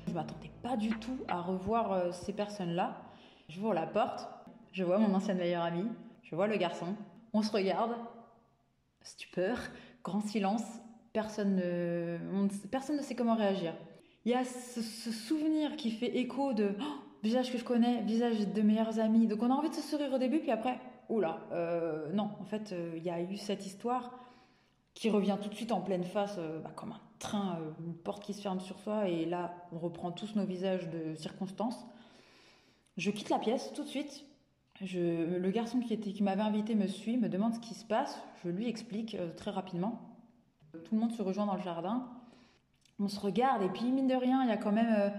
Je 0.08 0.14
m'attendais 0.14 0.50
pas 0.64 0.76
du 0.76 0.90
tout 0.98 1.18
à 1.28 1.42
revoir 1.42 1.92
euh, 1.92 2.12
ces 2.12 2.34
personnes-là. 2.34 2.98
Vois 3.60 3.76
la 3.76 3.86
porte, 3.86 4.28
je 4.72 4.84
vois 4.84 4.98
mon 4.98 5.14
ancienne 5.14 5.38
meilleure 5.38 5.62
amie, 5.62 5.88
je 6.24 6.36
vois 6.36 6.48
le 6.48 6.58
garçon. 6.58 6.96
On 7.34 7.44
se 7.44 7.52
regarde, 7.52 7.92
stupeur, 9.04 9.60
grand 10.04 10.22
silence, 10.22 10.64
personne 11.14 11.56
ne, 11.56 12.18
personne 12.72 12.98
ne 12.98 13.04
sait 13.04 13.14
comment 13.14 13.36
réagir. 13.36 13.76
Il 14.26 14.32
y 14.32 14.36
a 14.36 14.44
ce, 14.44 14.82
souvenir 15.12 15.76
qui 15.76 15.92
fait 15.92 16.18
écho 16.18 16.54
de 16.54 16.72
oh, 16.80 16.84
visage 17.22 17.52
que 17.52 17.60
je 17.60 17.64
connais, 17.64 18.02
visage 18.02 18.48
de 18.48 18.62
meilleurs 18.64 19.00
amis. 19.00 19.28
Donc 19.28 19.44
on 19.44 19.52
a 19.52 19.54
envie 19.54 19.70
de 19.70 19.76
se 19.76 19.84
sourire 19.84 20.14
au 20.14 20.18
début, 20.18 20.40
puis 20.40 20.52
après, 20.52 20.80
oula, 21.10 21.42
euh, 21.52 22.12
non, 22.12 22.32
en 22.40 22.46
fait, 22.46 22.74
il 22.98 23.04
y 23.04 23.12
a 23.12 23.22
eu 23.22 23.38
cette 23.38 23.68
histoire 23.68 24.18
qui 24.94 25.10
revient 25.10 25.38
tout 25.42 25.50
de 25.50 25.56
suite 25.56 25.72
en 25.72 25.82
pleine 25.82 26.04
face, 26.04 26.36
euh, 26.38 26.60
bah, 26.60 26.72
comme 26.76 26.92
un 26.92 27.02
train, 27.20 27.60
une 27.86 27.94
porte 27.94 28.24
qui 28.24 28.34
se 28.34 28.42
ferme 28.42 28.60
sur 28.60 28.80
soi, 28.80 29.08
et 29.08 29.26
là, 29.26 29.54
on 29.72 29.80
reprend 29.80 30.12
tous 30.12 30.36
nos 30.36 30.46
visages 30.46 30.90
de 30.90 31.16
circonstances. 31.16 31.86
Je 32.98 33.12
quitte 33.12 33.30
la 33.30 33.40
pièce 33.40 33.72
tout 33.74 33.84
de 33.84 33.88
suite. 33.88 34.26
Le 34.82 35.50
garçon 35.52 35.80
qui, 35.80 36.00
qui 36.00 36.24
m'avait 36.24 36.42
invité 36.42 36.74
me 36.74 36.88
suit, 36.88 37.18
me 37.18 37.30
demande 37.30 37.54
ce 37.54 37.60
qui 37.60 37.76
se 37.76 37.86
passe. 37.86 38.20
Je 38.44 38.50
lui 38.50 38.68
explique 38.68 39.16
très 39.38 39.52
rapidement. 39.52 40.02
Tout 40.72 40.96
le 40.96 41.00
monde 41.00 41.12
se 41.12 41.22
rejoint 41.22 41.46
dans 41.46 41.56
le 41.56 41.62
jardin. 41.62 42.08
On 43.00 43.08
se 43.08 43.20
regarde 43.20 43.64
et 43.64 43.70
puis 43.70 43.92
mine 43.92 44.08
de 44.08 44.16
rien, 44.16 44.44
il 44.44 44.50
y 44.50 44.52
a 44.52 44.58
quand 44.58 44.72
même... 44.72 44.94
Euh, 44.96 45.10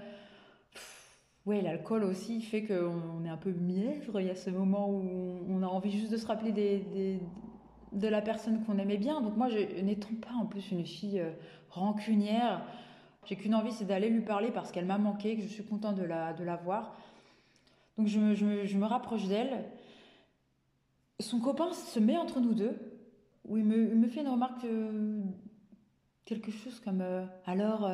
ouais, 1.46 1.60
l'alcool 1.60 2.04
aussi 2.04 2.40
fait 2.40 2.64
qu'on 2.64 3.24
est 3.24 3.28
un 3.28 3.36
peu 3.36 3.50
mièvre. 3.52 4.20
Il 4.20 4.26
y 4.26 4.30
a 4.30 4.34
ce 4.34 4.50
moment 4.50 4.88
où 4.88 5.44
on 5.48 5.62
a 5.62 5.66
envie 5.66 5.90
juste 5.90 6.12
de 6.12 6.16
se 6.16 6.26
rappeler 6.26 6.52
des, 6.52 7.18
de 7.92 8.08
la 8.08 8.22
personne 8.22 8.64
qu'on 8.64 8.78
aimait 8.78 8.96
bien. 8.96 9.20
Donc 9.20 9.36
moi, 9.36 9.48
n'étant 9.82 10.14
pas 10.20 10.34
en 10.34 10.46
plus 10.46 10.70
une 10.70 10.84
fille 10.84 11.20
euh, 11.20 11.30
rancunière, 11.70 12.64
j'ai 13.24 13.36
qu'une 13.36 13.54
envie, 13.54 13.72
c'est 13.72 13.84
d'aller 13.84 14.10
lui 14.10 14.22
parler 14.22 14.50
parce 14.50 14.72
qu'elle 14.72 14.86
m'a 14.86 14.98
manqué, 14.98 15.36
que 15.36 15.42
je 15.42 15.46
suis 15.46 15.64
contente 15.64 15.96
de 15.96 16.02
la, 16.02 16.32
de 16.32 16.42
la 16.42 16.56
voir. 16.56 16.96
Donc 17.96 18.08
je 18.08 18.18
me, 18.18 18.34
je 18.34 18.78
rapproche 18.78 19.26
d'elle. 19.28 19.64
Son 21.20 21.38
copain 21.38 21.72
se 21.72 22.00
met 22.00 22.16
entre 22.16 22.40
nous 22.40 22.54
deux, 22.54 22.76
où 23.46 23.56
il 23.56 23.64
me, 23.64 23.94
me 23.94 24.08
fait 24.08 24.22
une 24.22 24.28
remarque, 24.28 24.64
euh, 24.64 25.20
quelque 26.24 26.50
chose 26.50 26.80
comme 26.80 27.00
euh, 27.00 27.24
alors 27.46 27.88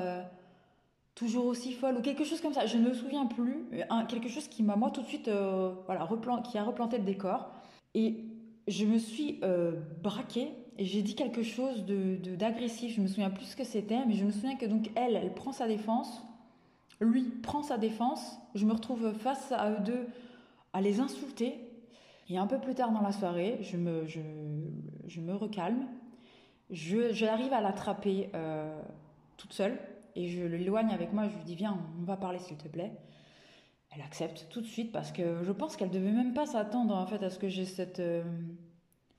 toujours 1.14 1.46
aussi 1.46 1.72
folle 1.72 1.96
ou 1.96 2.01
quelque 2.01 2.24
chose 2.24 2.40
comme 2.40 2.55
ça. 2.55 2.64
Je 2.64 2.78
ne 2.78 2.88
me 2.88 2.94
souviens 2.94 3.26
plus. 3.26 3.66
quelque 4.09 4.28
chose 4.28 4.46
qui 4.49 4.62
m'a 4.62 4.76
moi 4.76 4.90
tout 4.90 5.03
de 5.03 5.07
suite 5.07 5.28
voilà 5.86 6.09
qui 6.44 6.57
a 6.57 6.62
replanté 6.62 6.96
le 6.96 7.05
décor. 7.05 7.51
Et 7.94 8.28
je 8.68 8.84
me 8.84 8.98
suis 8.98 9.40
braquée 10.02 10.52
et 10.78 10.84
j'ai 10.84 11.02
dit 11.02 11.14
quelque 11.14 11.42
chose 11.42 11.84
de, 11.84 12.16
d'agressif. 12.36 12.94
Je 12.94 13.00
me 13.00 13.08
souviens 13.08 13.30
plus 13.30 13.46
ce 13.46 13.56
que 13.56 13.64
c'était, 13.64 14.06
mais 14.06 14.14
je 14.14 14.24
me 14.24 14.30
souviens 14.30 14.56
que 14.56 14.66
donc 14.66 14.90
elle, 14.94 15.16
elle 15.16 15.34
prend 15.34 15.52
sa 15.52 15.66
défense, 15.66 16.22
lui 17.00 17.24
prend 17.24 17.62
sa 17.62 17.78
défense. 17.78 18.38
Je 18.54 18.64
me 18.64 18.72
retrouve 18.72 19.12
face 19.14 19.50
à 19.52 19.72
eux 19.72 19.80
deux 19.84 20.06
à 20.72 20.80
les 20.80 21.00
insulter. 21.00 21.54
Et 22.30 22.36
un 22.36 22.46
peu 22.46 22.58
plus 22.58 22.74
tard 22.74 22.92
dans 22.92 23.00
la 23.00 23.12
soirée, 23.12 23.58
je 23.62 23.76
me, 23.76 24.06
je, 24.06 24.20
je 25.06 25.20
me 25.20 25.34
recalme. 25.34 25.86
Je, 26.70 27.12
j'arrive 27.12 27.52
à 27.52 27.62
l'attraper 27.62 28.28
euh, 28.34 28.80
toute 29.38 29.54
seule 29.54 29.78
et 30.14 30.28
je 30.28 30.44
l'éloigne 30.44 30.90
avec 30.90 31.12
moi. 31.12 31.26
Je 31.28 31.36
lui 31.36 31.44
dis 31.44 31.54
Viens, 31.54 31.78
on 31.98 32.04
va 32.04 32.16
parler 32.16 32.38
s'il 32.38 32.58
te 32.58 32.68
plaît. 32.68 32.92
Elle 33.91 34.03
accepte 34.03 34.47
tout 34.51 34.61
de 34.61 34.66
suite 34.66 34.93
parce 34.93 35.12
que 35.12 35.43
je 35.43 35.53
pense 35.53 35.76
qu'elle 35.76 35.91
devait 35.91 36.12
même 36.12 36.34
pas 36.34 36.47
s'attendre 36.47 36.95
en 36.95 37.07
fait 37.07 37.22
à 37.22 37.30
ce 37.30 37.39
que 37.39 37.49
j'ai 37.49 37.64
cette. 37.64 38.01
Euh, 38.01 38.22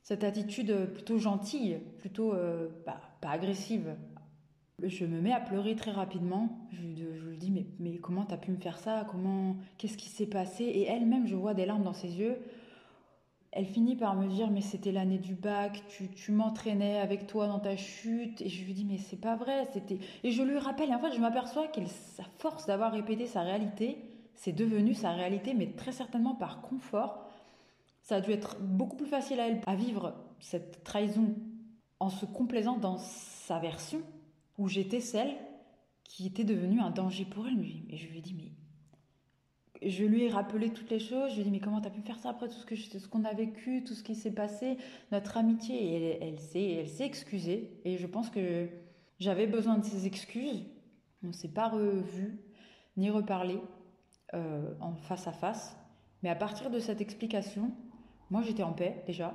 cette 0.10 0.24
attitude 0.24 0.74
plutôt 0.94 1.20
gentille, 1.20 1.78
plutôt 2.00 2.34
euh, 2.34 2.68
pas 2.86 3.30
agressive. 3.30 3.96
Je 4.82 5.06
me 5.06 5.22
mets 5.22 5.34
à 5.34 5.40
pleurer 5.40 5.76
très 5.76 5.92
rapidement. 5.92 6.68
Je, 6.72 6.82
lui 6.82 7.38
dis 7.38 7.52
mais, 7.52 7.68
mais 7.80 7.98
comment 7.98 8.26
t'as 8.26 8.38
pu 8.38 8.50
me 8.52 8.58
faire 8.58 8.80
ça? 8.80 9.06
Comment 9.12 9.58
Qu'est-ce 9.78 9.98
qui 9.98 10.10
s'est 10.10 10.26
passé? 10.26 10.64
Et 10.64 10.88
elle-même, 10.88 11.28
je 11.28 11.36
vois 11.36 11.54
des 11.54 11.66
larmes 11.66 11.84
dans 11.84 11.94
ses 11.94 12.18
yeux. 12.18 12.38
Elle 13.52 13.66
finit 13.66 13.96
par 13.96 14.16
me 14.16 14.28
dire 14.28 14.52
mais 14.52 14.62
c'était 14.62 14.92
l'année 14.92 15.18
du 15.18 15.34
bac, 15.34 15.84
tu, 15.90 16.10
tu 16.10 16.32
m'entraînais 16.32 17.00
avec 17.00 17.26
toi 17.26 17.48
dans 17.48 17.60
ta 17.60 17.76
chute 17.76 18.42
et 18.42 18.50
je 18.50 18.64
lui 18.64 18.74
dis 18.74 18.86
mais 18.86 19.00
c'est 19.00 19.20
pas 19.20 19.36
vrai, 19.36 19.66
c'était 19.74 19.98
et 20.24 20.30
je 20.30 20.44
lui 20.44 20.60
rappelle 20.60 20.90
et 20.90 20.94
en 20.94 21.00
fait 21.00 21.12
je 21.16 21.20
m'aperçois 21.20 21.68
qu'elle 21.68 21.88
sa 21.88 22.24
force 22.38 22.68
d'avoir 22.68 22.92
répété 22.92 23.26
sa 23.26 23.42
réalité, 23.42 23.98
c'est 24.40 24.54
devenu 24.54 24.94
sa 24.94 25.12
réalité 25.12 25.54
mais 25.54 25.68
très 25.76 25.92
certainement 25.92 26.34
par 26.34 26.62
confort 26.62 27.28
ça 28.02 28.16
a 28.16 28.22
dû 28.22 28.32
être 28.32 28.58
beaucoup 28.60 28.96
plus 28.96 29.06
facile 29.06 29.40
à 29.40 29.48
elle 29.48 29.62
à 29.68 29.76
vivre 29.76 30.16
cette 30.40 30.84
trahison 30.84 31.36
en 32.00 32.10
se 32.10 32.26
complaisant 32.26 32.78
dans 32.78 32.98
sa 32.98 33.60
version 33.60 34.02
où 34.58 34.68
j'étais 34.68 35.02
celle 35.02 35.36
qui 36.04 36.26
était 36.26 36.44
devenue 36.44 36.80
un 36.80 36.90
danger 36.90 37.26
pour 37.26 37.48
elle. 37.48 37.60
Et 37.90 37.98
je 37.98 38.08
lui 38.08 38.18
ai 38.18 38.22
dit, 38.22 38.34
mais 38.34 39.90
je 39.90 40.04
lui 40.04 40.24
ai 40.24 40.30
rappelé 40.30 40.72
toutes 40.72 40.90
les 40.90 41.00
choses. 41.00 41.32
Je 41.32 41.36
lui 41.36 41.42
ai 41.42 41.44
dit, 41.46 41.52
mais 41.52 41.60
comment 41.60 41.82
t'as 41.82 41.90
pu 41.90 42.02
faire 42.02 42.20
ça 42.20 42.30
après 42.30 42.48
tout 42.48 42.56
ce 42.56 42.66
que 42.66 42.76
ce 42.76 43.08
qu'on 43.08 43.26
a 43.26 43.34
vécu, 43.34 43.84
tout 43.84 43.94
ce 43.94 44.04
qui 44.04 44.16
s'est 44.16 44.34
passé, 44.34 44.78
notre 45.12 45.38
amitié? 45.38 45.76
Et 45.76 45.94
elle, 45.94 46.30
elle 46.30 46.40
s'est, 46.40 46.72
elle 46.72 47.06
excusée. 47.06 47.80
Et 47.86 47.98
je 47.98 48.08
pense 48.08 48.30
que 48.30 48.68
j'avais 49.20 49.48
besoin 49.48 49.78
de 49.78 49.86
ces 49.86 50.08
excuses. 50.08 50.66
On 51.24 51.28
ne 51.28 51.34
s'est 51.34 51.54
pas 51.54 51.68
revu 51.68 52.40
ni 52.98 53.10
reparlé 53.10 53.60
euh, 54.34 54.74
en 54.80 54.96
face 54.96 55.28
à 55.28 55.32
face. 55.32 55.78
Mais 56.24 56.30
à 56.30 56.36
partir 56.36 56.70
de 56.70 56.80
cette 56.80 57.02
explication, 57.02 57.72
moi, 58.30 58.42
j'étais 58.44 58.64
en 58.64 58.74
paix 58.74 59.04
déjà. 59.08 59.34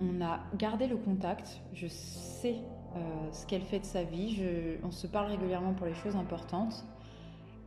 On 0.00 0.20
a 0.22 0.40
gardé 0.56 0.86
le 0.86 0.96
contact. 0.96 1.60
Je 1.72 1.86
sais 1.86 2.56
euh, 2.96 3.32
ce 3.32 3.46
qu'elle 3.46 3.62
fait 3.62 3.80
de 3.80 3.84
sa 3.84 4.02
vie. 4.02 4.42
on 4.82 4.90
se 4.90 5.06
parle 5.06 5.26
régulièrement 5.26 5.74
pour 5.74 5.86
les 5.86 5.94
choses 5.94 6.16
importantes. 6.16 6.84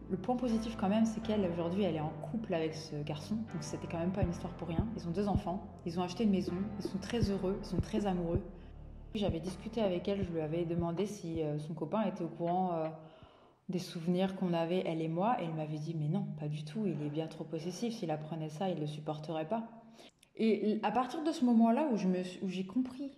Le 0.09 0.17
point 0.17 0.37
positif 0.37 0.75
quand 0.77 0.89
même, 0.89 1.05
c'est 1.05 1.21
qu'elle 1.21 1.45
aujourd'hui, 1.51 1.83
elle 1.83 1.97
est 1.97 2.01
en 2.01 2.13
couple 2.31 2.53
avec 2.53 2.73
ce 2.73 2.95
garçon. 3.03 3.35
Donc 3.35 3.61
c'était 3.61 3.87
quand 3.87 3.99
même 3.99 4.13
pas 4.13 4.23
une 4.23 4.31
histoire 4.31 4.53
pour 4.53 4.69
rien. 4.69 4.87
Ils 4.95 5.07
ont 5.07 5.11
deux 5.11 5.27
enfants. 5.27 5.67
Ils 5.85 5.99
ont 5.99 6.03
acheté 6.03 6.23
une 6.23 6.31
maison. 6.31 6.53
Ils 6.79 6.85
sont 6.85 6.97
très 6.97 7.29
heureux. 7.29 7.59
Ils 7.61 7.65
sont 7.65 7.81
très 7.81 8.07
amoureux. 8.07 8.41
J'avais 9.13 9.39
discuté 9.39 9.81
avec 9.81 10.07
elle. 10.07 10.23
Je 10.23 10.31
lui 10.31 10.41
avais 10.41 10.65
demandé 10.65 11.05
si 11.05 11.43
euh, 11.43 11.59
son 11.59 11.73
copain 11.73 12.03
était 12.03 12.23
au 12.23 12.29
courant. 12.29 12.89
Des 13.69 13.79
souvenirs 13.79 14.35
qu'on 14.35 14.53
avait, 14.53 14.83
elle 14.85 15.01
et 15.01 15.07
moi, 15.07 15.41
et 15.41 15.45
elle 15.45 15.53
m'avait 15.53 15.77
dit 15.77 15.95
mais 15.97 16.07
non, 16.07 16.25
pas 16.39 16.47
du 16.47 16.63
tout, 16.63 16.85
il 16.85 17.05
est 17.05 17.09
bien 17.09 17.27
trop 17.27 17.43
possessif, 17.43 17.93
s'il 17.93 18.11
apprenait 18.11 18.49
ça, 18.49 18.69
il 18.69 18.75
ne 18.75 18.81
le 18.81 18.87
supporterait 18.87 19.47
pas. 19.47 19.67
Et 20.37 20.79
à 20.83 20.91
partir 20.91 21.23
de 21.23 21.31
ce 21.31 21.43
moment-là 21.45 21.89
où, 21.91 22.47
j'ai 22.47 22.65
compris 22.65 23.11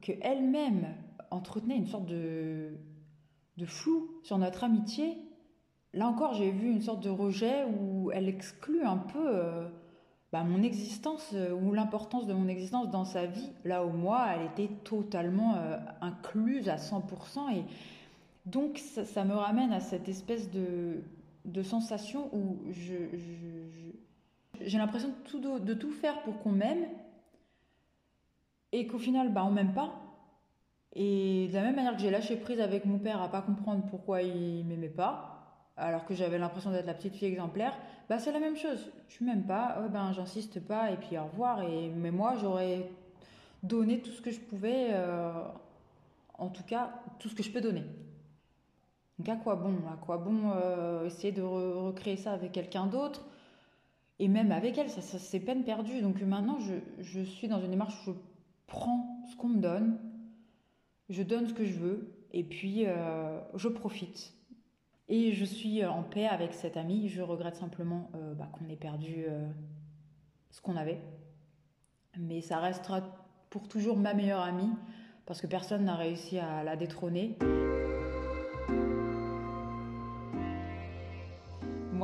qu'elle-même 0.00 0.88
entretenait 1.30 1.76
une 1.76 1.86
sorte 1.86 2.06
de, 2.06 2.72
de 3.56 3.66
flou 3.66 4.10
sur 4.24 4.38
notre 4.38 4.64
amitié, 4.64 5.16
là 5.92 6.08
encore 6.08 6.34
j'ai 6.34 6.50
vu 6.50 6.70
une 6.70 6.82
sorte 6.82 7.02
de 7.02 7.10
rejet 7.10 7.64
où 7.64 8.10
elle 8.10 8.28
exclut 8.28 8.82
un 8.82 8.96
peu 8.96 9.22
euh, 9.24 9.68
bah, 10.32 10.42
mon 10.42 10.62
existence 10.62 11.30
euh, 11.34 11.52
ou 11.52 11.72
l'importance 11.72 12.26
de 12.26 12.34
mon 12.34 12.48
existence 12.48 12.90
dans 12.90 13.04
sa 13.04 13.26
vie, 13.26 13.50
là 13.64 13.84
où 13.84 13.90
moi 13.90 14.26
elle 14.34 14.46
était 14.46 14.74
totalement 14.82 15.54
euh, 15.56 15.78
incluse 16.00 16.68
à 16.68 16.76
100%. 16.76 17.54
Et 17.56 17.64
donc 18.50 18.78
ça, 18.78 19.24
me 19.24 19.34
ramène 19.34 19.72
à 19.72 19.80
cette 19.80 20.08
espèce 20.08 20.50
de, 20.50 21.02
sensation 21.62 22.28
où 22.34 22.58
je, 22.70 22.94
je 23.16 23.78
j'ai 24.60 24.78
l'impression 24.78 25.10
de 25.34 25.74
tout, 25.74 25.90
faire 25.90 26.22
pour 26.22 26.38
qu'on 26.40 26.52
m'aime 26.52 26.86
et 28.72 28.86
qu'au 28.86 28.98
final, 28.98 29.32
bah, 29.32 29.44
on 29.44 29.50
m'aime 29.50 29.72
pas. 29.72 29.94
Et 30.94 31.48
de 31.48 31.54
la 31.54 31.62
même 31.62 31.76
manière 31.76 31.94
que 31.94 32.00
j'ai 32.00 32.10
lâché 32.10 32.36
prise 32.36 32.60
avec 32.60 32.84
mon 32.84 32.98
père 32.98 33.22
à 33.22 33.30
pas 33.30 33.42
comprendre 33.42 33.84
pourquoi 33.88 34.22
il 34.22 34.64
m'aimait 34.64 34.88
pas, 34.88 35.64
alors 35.76 36.04
que 36.04 36.14
j'avais 36.14 36.38
l'impression 36.38 36.70
d'être 36.70 36.86
la 36.86 36.94
petite 36.94 37.14
fille 37.14 37.28
exemplaire, 37.28 37.78
bah 38.08 38.18
c'est 38.18 38.32
la 38.32 38.40
même 38.40 38.56
chose. 38.56 38.90
Tu 39.08 39.24
m'aimes 39.24 39.44
pas, 39.44 39.86
ben 39.92 40.12
j'insiste 40.12 40.60
pas 40.60 40.90
et 40.90 40.96
puis 40.96 41.16
au 41.18 41.24
revoir. 41.24 41.62
Et 41.62 41.88
mais 41.88 42.10
moi 42.10 42.34
j'aurais 42.40 42.90
donné 43.62 44.00
tout 44.00 44.10
ce 44.10 44.20
que 44.20 44.30
je 44.30 44.40
pouvais, 44.40 44.88
euh, 44.90 45.30
en 46.36 46.48
tout 46.48 46.64
cas 46.64 46.90
tout 47.20 47.28
ce 47.28 47.34
que 47.34 47.42
je 47.42 47.50
peux 47.50 47.60
donner. 47.60 47.84
Donc 49.18 49.28
à 49.28 49.36
quoi 49.36 49.56
bon? 49.56 49.74
À 49.92 49.96
quoi 49.96 50.18
bon 50.18 50.52
euh, 50.54 51.06
essayer 51.06 51.32
de 51.32 51.42
recréer 51.42 52.16
ça 52.16 52.32
avec 52.32 52.52
quelqu'un 52.52 52.86
d'autre? 52.86 53.26
Et 54.20 54.28
même 54.28 54.52
avec 54.52 54.78
elle, 54.78 54.90
ça, 54.90 55.00
c'est 55.00 55.40
peine 55.40 55.64
perdue. 55.64 56.00
Donc 56.02 56.20
maintenant, 56.22 56.58
je, 56.98 57.22
suis 57.22 57.48
dans 57.48 57.60
une 57.60 57.70
démarche 57.70 57.94
où 58.06 58.12
je 58.12 58.16
prends 58.66 59.22
ce 59.30 59.36
qu'on 59.36 59.48
me 59.48 59.60
donne, 59.60 59.98
je 61.08 61.22
donne 61.22 61.46
ce 61.46 61.54
que 61.54 61.64
je 61.64 61.78
veux, 61.78 62.12
et 62.32 62.42
puis 62.42 62.84
euh, 62.86 63.40
je 63.54 63.68
profite. 63.68 64.34
Et 65.08 65.32
je 65.32 65.44
suis 65.44 65.84
en 65.84 66.02
paix 66.02 66.26
avec 66.26 66.52
cette 66.52 66.76
amie. 66.76 67.08
Je 67.08 67.22
regrette 67.22 67.56
simplement 67.56 68.10
euh, 68.14 68.34
bah, 68.34 68.48
qu'on 68.52 68.68
ait 68.68 68.76
perdu 68.76 69.26
ce 70.50 70.60
qu'on 70.60 70.76
avait. 70.76 71.00
Mais 72.18 72.40
ça 72.40 72.58
restera 72.58 73.00
pour 73.50 73.68
toujours 73.68 73.96
ma 73.96 74.14
meilleure 74.14 74.42
amie, 74.42 74.70
parce 75.26 75.40
que 75.40 75.46
personne 75.46 75.84
n'a 75.84 75.94
réussi 75.94 76.38
à 76.38 76.62
la 76.62 76.76
détrôner. 76.76 77.38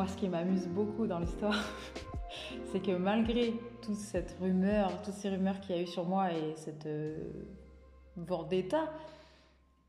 Moi, 0.05 0.13
ce 0.13 0.19
qui 0.19 0.29
m'amuse 0.29 0.67
beaucoup 0.67 1.07
dans 1.07 1.19
l'histoire, 1.19 1.65
c'est 2.71 2.81
que 2.81 2.93
malgré 2.93 3.55
toute 3.81 3.95
cette 3.95 4.37
rumeur, 4.39 5.01
toutes 5.01 5.15
ces 5.15 5.31
rumeurs 5.31 5.61
qu'il 5.61 5.77
y 5.77 5.79
a 5.79 5.81
eu 5.81 5.87
sur 5.87 6.05
moi 6.05 6.31
et 6.31 6.53
cette 6.57 6.85
euh, 6.85 7.17
vendetta, 8.15 8.93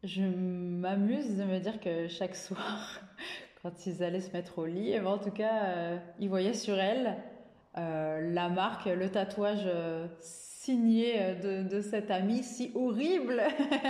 je 0.06 0.22
m'amuse 0.22 1.36
de 1.36 1.44
me 1.44 1.60
dire 1.60 1.82
que 1.82 2.08
chaque 2.08 2.38
soir, 2.38 3.02
quand 3.62 3.88
ils 3.88 4.04
allaient 4.04 4.22
se 4.22 4.32
mettre 4.32 4.58
au 4.60 4.66
lit, 4.66 4.94
eh 4.94 5.02
ben, 5.02 5.08
en 5.08 5.18
tout 5.18 5.32
cas, 5.32 5.66
euh, 5.66 5.98
ils 6.22 6.30
voyaient 6.30 6.54
sur 6.54 6.80
elle 6.80 7.18
euh, 7.78 8.34
la 8.34 8.48
marque, 8.48 8.86
le 8.86 9.12
tatouage 9.12 9.68
signé 10.66 11.16
euh, 11.18 11.64
de, 11.64 11.82
cette 11.82 12.10
amie 12.10 12.44
si 12.44 12.72
horrible 12.74 13.42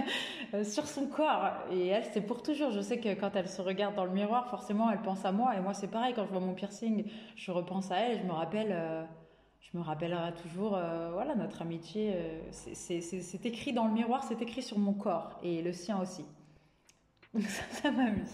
euh, 0.53 0.63
sur 0.63 0.87
son 0.87 1.07
corps. 1.07 1.53
Et 1.71 1.87
elle, 1.87 2.03
c'est 2.11 2.21
pour 2.21 2.43
toujours. 2.43 2.71
Je 2.71 2.81
sais 2.81 2.99
que 2.99 3.13
quand 3.13 3.35
elle 3.35 3.47
se 3.47 3.61
regarde 3.61 3.95
dans 3.95 4.05
le 4.05 4.11
miroir, 4.11 4.49
forcément, 4.49 4.91
elle 4.91 5.01
pense 5.01 5.23
à 5.25 5.31
moi. 5.31 5.55
Et 5.55 5.61
moi, 5.61 5.73
c'est 5.73 5.87
pareil. 5.87 6.13
Quand 6.15 6.25
je 6.25 6.31
vois 6.31 6.41
mon 6.41 6.53
piercing, 6.53 7.05
je 7.35 7.51
repense 7.51 7.91
à 7.91 7.97
elle. 7.97 8.19
Je 8.19 8.25
me 8.25 8.33
rappelle, 8.33 8.71
euh, 8.71 9.03
je 9.61 9.77
me 9.77 9.83
rappellerai 9.83 10.33
toujours, 10.41 10.77
voilà, 11.13 11.35
notre 11.35 11.61
amitié. 11.61 12.13
c'est 12.51 13.45
écrit 13.45 13.73
dans 13.73 13.87
le 13.87 13.93
miroir, 13.93 14.23
c'est 14.23 14.41
écrit 14.41 14.61
sur 14.61 14.77
mon 14.77 14.93
corps 14.93 15.39
et 15.43 15.61
le 15.61 15.73
sien 15.73 15.99
aussi. 15.99 16.25
Donc 17.33 17.43
ça, 17.71 17.91
m'amuse. 17.91 18.33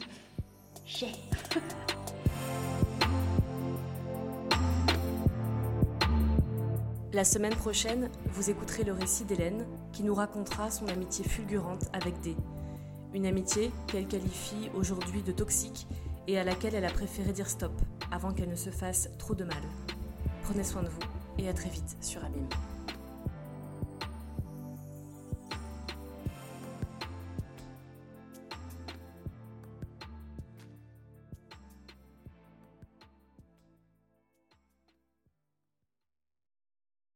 J'ai. 0.85 1.07
La 7.13 7.25
semaine 7.25 7.53
prochaine, 7.53 8.09
vous 8.27 8.49
écouterez 8.49 8.85
le 8.85 8.93
récit 8.93 9.25
d'Hélène 9.25 9.65
qui 9.91 10.03
nous 10.03 10.15
racontera 10.15 10.71
son 10.71 10.87
amitié 10.87 11.25
fulgurante 11.25 11.89
avec 11.91 12.21
D. 12.21 12.37
Une 13.13 13.25
amitié 13.25 13.69
qu'elle 13.87 14.07
qualifie 14.07 14.69
aujourd'hui 14.75 15.21
de 15.21 15.33
toxique 15.33 15.87
et 16.29 16.39
à 16.39 16.45
laquelle 16.45 16.73
elle 16.73 16.85
a 16.85 16.89
préféré 16.89 17.33
dire 17.33 17.49
stop 17.49 17.73
avant 18.11 18.31
qu'elle 18.31 18.49
ne 18.49 18.55
se 18.55 18.69
fasse 18.69 19.09
trop 19.17 19.35
de 19.35 19.43
mal. 19.43 19.61
Prenez 20.43 20.63
soin 20.63 20.83
de 20.83 20.87
vous 20.87 20.99
et 21.37 21.49
à 21.49 21.53
très 21.53 21.69
vite 21.69 21.97
sur 21.99 22.23
Abîme. 22.23 22.47